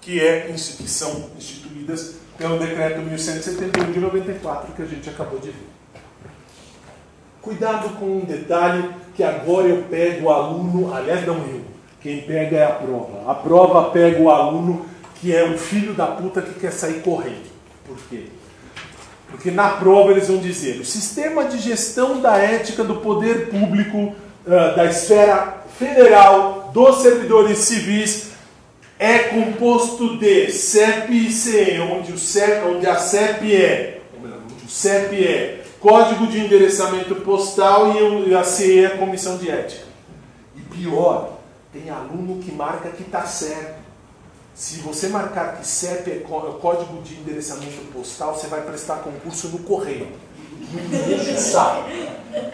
que, 0.00 0.20
é, 0.20 0.40
que 0.40 0.88
são 0.88 1.30
instituídas 1.36 2.21
pelo 2.42 2.58
decreto 2.58 3.00
1171 3.00 3.92
de 3.92 4.00
94 4.00 4.72
que 4.74 4.82
a 4.82 4.84
gente 4.84 5.08
acabou 5.08 5.38
de 5.38 5.50
ver. 5.50 5.68
Cuidado 7.40 7.90
com 7.98 8.18
um 8.18 8.24
detalhe 8.24 8.90
que 9.14 9.22
agora 9.22 9.68
eu 9.68 9.84
pego 9.84 10.26
o 10.26 10.30
aluno, 10.30 10.92
aliás 10.92 11.24
não 11.24 11.36
eu, 11.36 11.62
quem 12.00 12.22
pega 12.22 12.56
é 12.56 12.64
a 12.64 12.70
prova. 12.70 13.30
A 13.30 13.34
prova 13.34 13.90
pega 13.90 14.20
o 14.20 14.28
aluno 14.28 14.86
que 15.20 15.34
é 15.34 15.44
um 15.44 15.56
filho 15.56 15.94
da 15.94 16.06
puta 16.06 16.42
que 16.42 16.58
quer 16.58 16.72
sair 16.72 17.00
correndo. 17.02 17.52
Por 17.86 17.96
quê? 18.10 18.24
Porque 19.30 19.50
na 19.52 19.70
prova 19.70 20.10
eles 20.10 20.26
vão 20.26 20.38
dizer: 20.38 20.80
o 20.80 20.84
sistema 20.84 21.44
de 21.44 21.58
gestão 21.58 22.20
da 22.20 22.36
ética 22.38 22.82
do 22.82 22.96
poder 22.96 23.50
público 23.50 23.98
uh, 24.46 24.76
da 24.76 24.84
esfera 24.86 25.62
federal 25.78 26.70
dos 26.74 27.02
servidores 27.02 27.58
civis 27.58 28.31
é 29.02 29.18
composto 29.18 30.16
de 30.16 30.52
CEP 30.52 31.26
e 31.26 31.32
CE, 31.32 31.80
onde, 31.80 32.12
o 32.12 32.18
CEP, 32.18 32.64
onde 32.66 32.86
a 32.86 32.96
CEP 32.96 33.52
é, 33.52 34.00
o 34.64 34.70
CEP 34.70 35.26
é 35.26 35.64
Código 35.80 36.28
de 36.28 36.38
Endereçamento 36.38 37.16
Postal 37.16 37.96
e 38.28 38.32
a 38.32 38.44
CE 38.44 38.84
é 38.84 38.90
Comissão 38.90 39.38
de 39.38 39.50
Ética. 39.50 39.86
E 40.54 40.60
pior, 40.60 41.40
tem 41.72 41.90
aluno 41.90 42.40
que 42.40 42.52
marca 42.52 42.90
que 42.90 43.02
está 43.02 43.26
certo. 43.26 43.82
Se 44.54 44.76
você 44.76 45.08
marcar 45.08 45.56
que 45.56 45.66
CEP 45.66 46.08
é 46.08 46.18
Código 46.60 47.02
de 47.02 47.16
Endereçamento 47.16 47.92
Postal, 47.92 48.36
você 48.36 48.46
vai 48.46 48.60
prestar 48.60 48.98
concurso 48.98 49.48
no 49.48 49.58
correio. 49.64 50.06
Ninguém 50.72 51.36
sabe. 51.36 52.08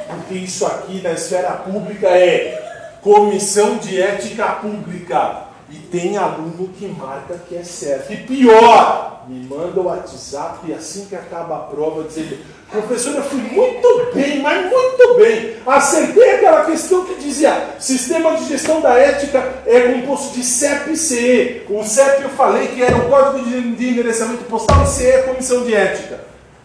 Porque 0.07 0.33
isso 0.33 0.65
aqui 0.65 1.03
na 1.03 1.13
esfera 1.13 1.51
pública 1.57 2.07
é 2.07 2.99
Comissão 3.03 3.77
de 3.77 4.01
Ética 4.01 4.47
Pública. 4.53 5.48
E 5.71 5.77
tem 5.77 6.17
aluno 6.17 6.71
que 6.79 6.87
marca 6.87 7.39
que 7.47 7.55
é 7.55 7.63
certo. 7.63 8.11
E 8.13 8.17
pior, 8.17 9.25
me 9.29 9.45
manda 9.45 9.79
o 9.79 9.85
WhatsApp 9.85 10.73
assim 10.73 11.05
que 11.05 11.15
acaba 11.15 11.57
a 11.57 11.61
prova, 11.61 12.05
dizendo: 12.05 12.39
professor, 12.71 13.17
eu 13.17 13.23
fui 13.23 13.41
muito 13.41 14.11
bem, 14.15 14.41
mas 14.41 14.71
muito 14.71 15.19
bem. 15.19 15.57
Acertei 15.67 16.37
aquela 16.37 16.65
questão 16.65 17.05
que 17.05 17.17
dizia: 17.17 17.75
sistema 17.79 18.35
de 18.37 18.47
gestão 18.47 18.81
da 18.81 18.95
ética 18.95 19.57
é 19.67 19.93
composto 19.93 20.35
de 20.35 20.43
CEP 20.43 20.93
e 20.93 20.97
CE. 20.97 21.65
O 21.69 21.85
CEP 21.85 22.23
eu 22.23 22.31
falei 22.31 22.69
que 22.69 22.83
era 22.83 22.97
o 22.97 23.11
código 23.11 23.45
de 23.45 23.91
endereçamento 23.91 24.45
postal 24.45 24.85
e 24.85 24.87
CE 24.87 25.07
é 25.07 25.21
comissão 25.23 25.65
de 25.65 25.75
ética. 25.75 26.21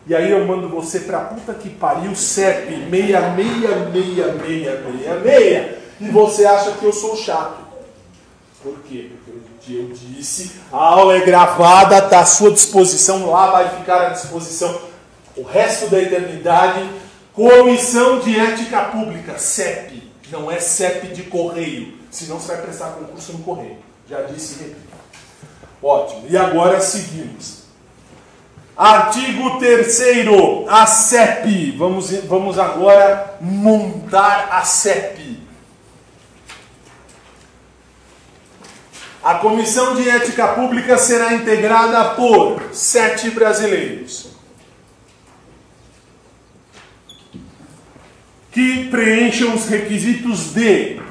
E 0.08 0.16
aí 0.16 0.32
eu 0.32 0.46
mando 0.46 0.70
você 0.70 1.02
pra 1.02 1.20
puta 1.20 1.54
que 1.54 1.70
pariu, 1.70 2.16
CEP 2.16 2.88
6666666, 2.90 5.66
e 6.00 6.10
você 6.10 6.46
acha 6.46 6.72
que 6.72 6.86
eu 6.86 6.94
sou 6.94 7.18
chato. 7.18 7.63
Por 8.64 8.80
quê? 8.80 9.12
Porque 9.26 9.74
eu 9.74 9.92
disse, 9.94 10.54
a 10.72 10.78
aula 10.78 11.18
é 11.18 11.26
gravada, 11.26 11.98
está 11.98 12.22
à 12.22 12.26
sua 12.26 12.50
disposição, 12.50 13.30
lá 13.30 13.52
vai 13.52 13.78
ficar 13.78 14.08
à 14.08 14.10
disposição 14.10 14.80
o 15.36 15.44
resto 15.44 15.90
da 15.90 16.02
eternidade. 16.02 16.90
Comissão 17.34 18.20
de 18.20 18.40
Ética 18.40 18.82
Pública, 18.86 19.38
CEP, 19.40 20.12
não 20.32 20.52
é 20.52 20.60
CEP 20.60 21.08
de 21.08 21.24
correio, 21.24 21.94
senão 22.10 22.40
você 22.40 22.54
vai 22.54 22.62
prestar 22.62 22.92
concurso 22.92 23.34
no 23.34 23.40
correio. 23.40 23.78
Já 24.10 24.22
disse 24.22 24.56
e 24.56 24.64
repito. 24.64 24.94
Ótimo. 25.82 26.26
E 26.30 26.38
agora 26.38 26.80
seguimos. 26.80 27.64
Artigo 28.76 29.60
3 29.60 30.00
a 30.68 30.86
CEP. 30.86 31.72
Vamos, 31.78 32.12
vamos 32.28 32.58
agora 32.58 33.36
montar 33.42 34.50
a 34.52 34.62
CEP. 34.64 35.33
A 39.24 39.36
Comissão 39.36 39.96
de 39.96 40.10
Ética 40.10 40.50
Pública 40.50 40.98
será 40.98 41.34
integrada 41.34 42.16
por 42.16 42.62
sete 42.74 43.30
brasileiros. 43.30 44.28
Que 48.52 48.90
preencham 48.90 49.56
os 49.56 49.66
requisitos 49.68 50.54
de 50.54 51.02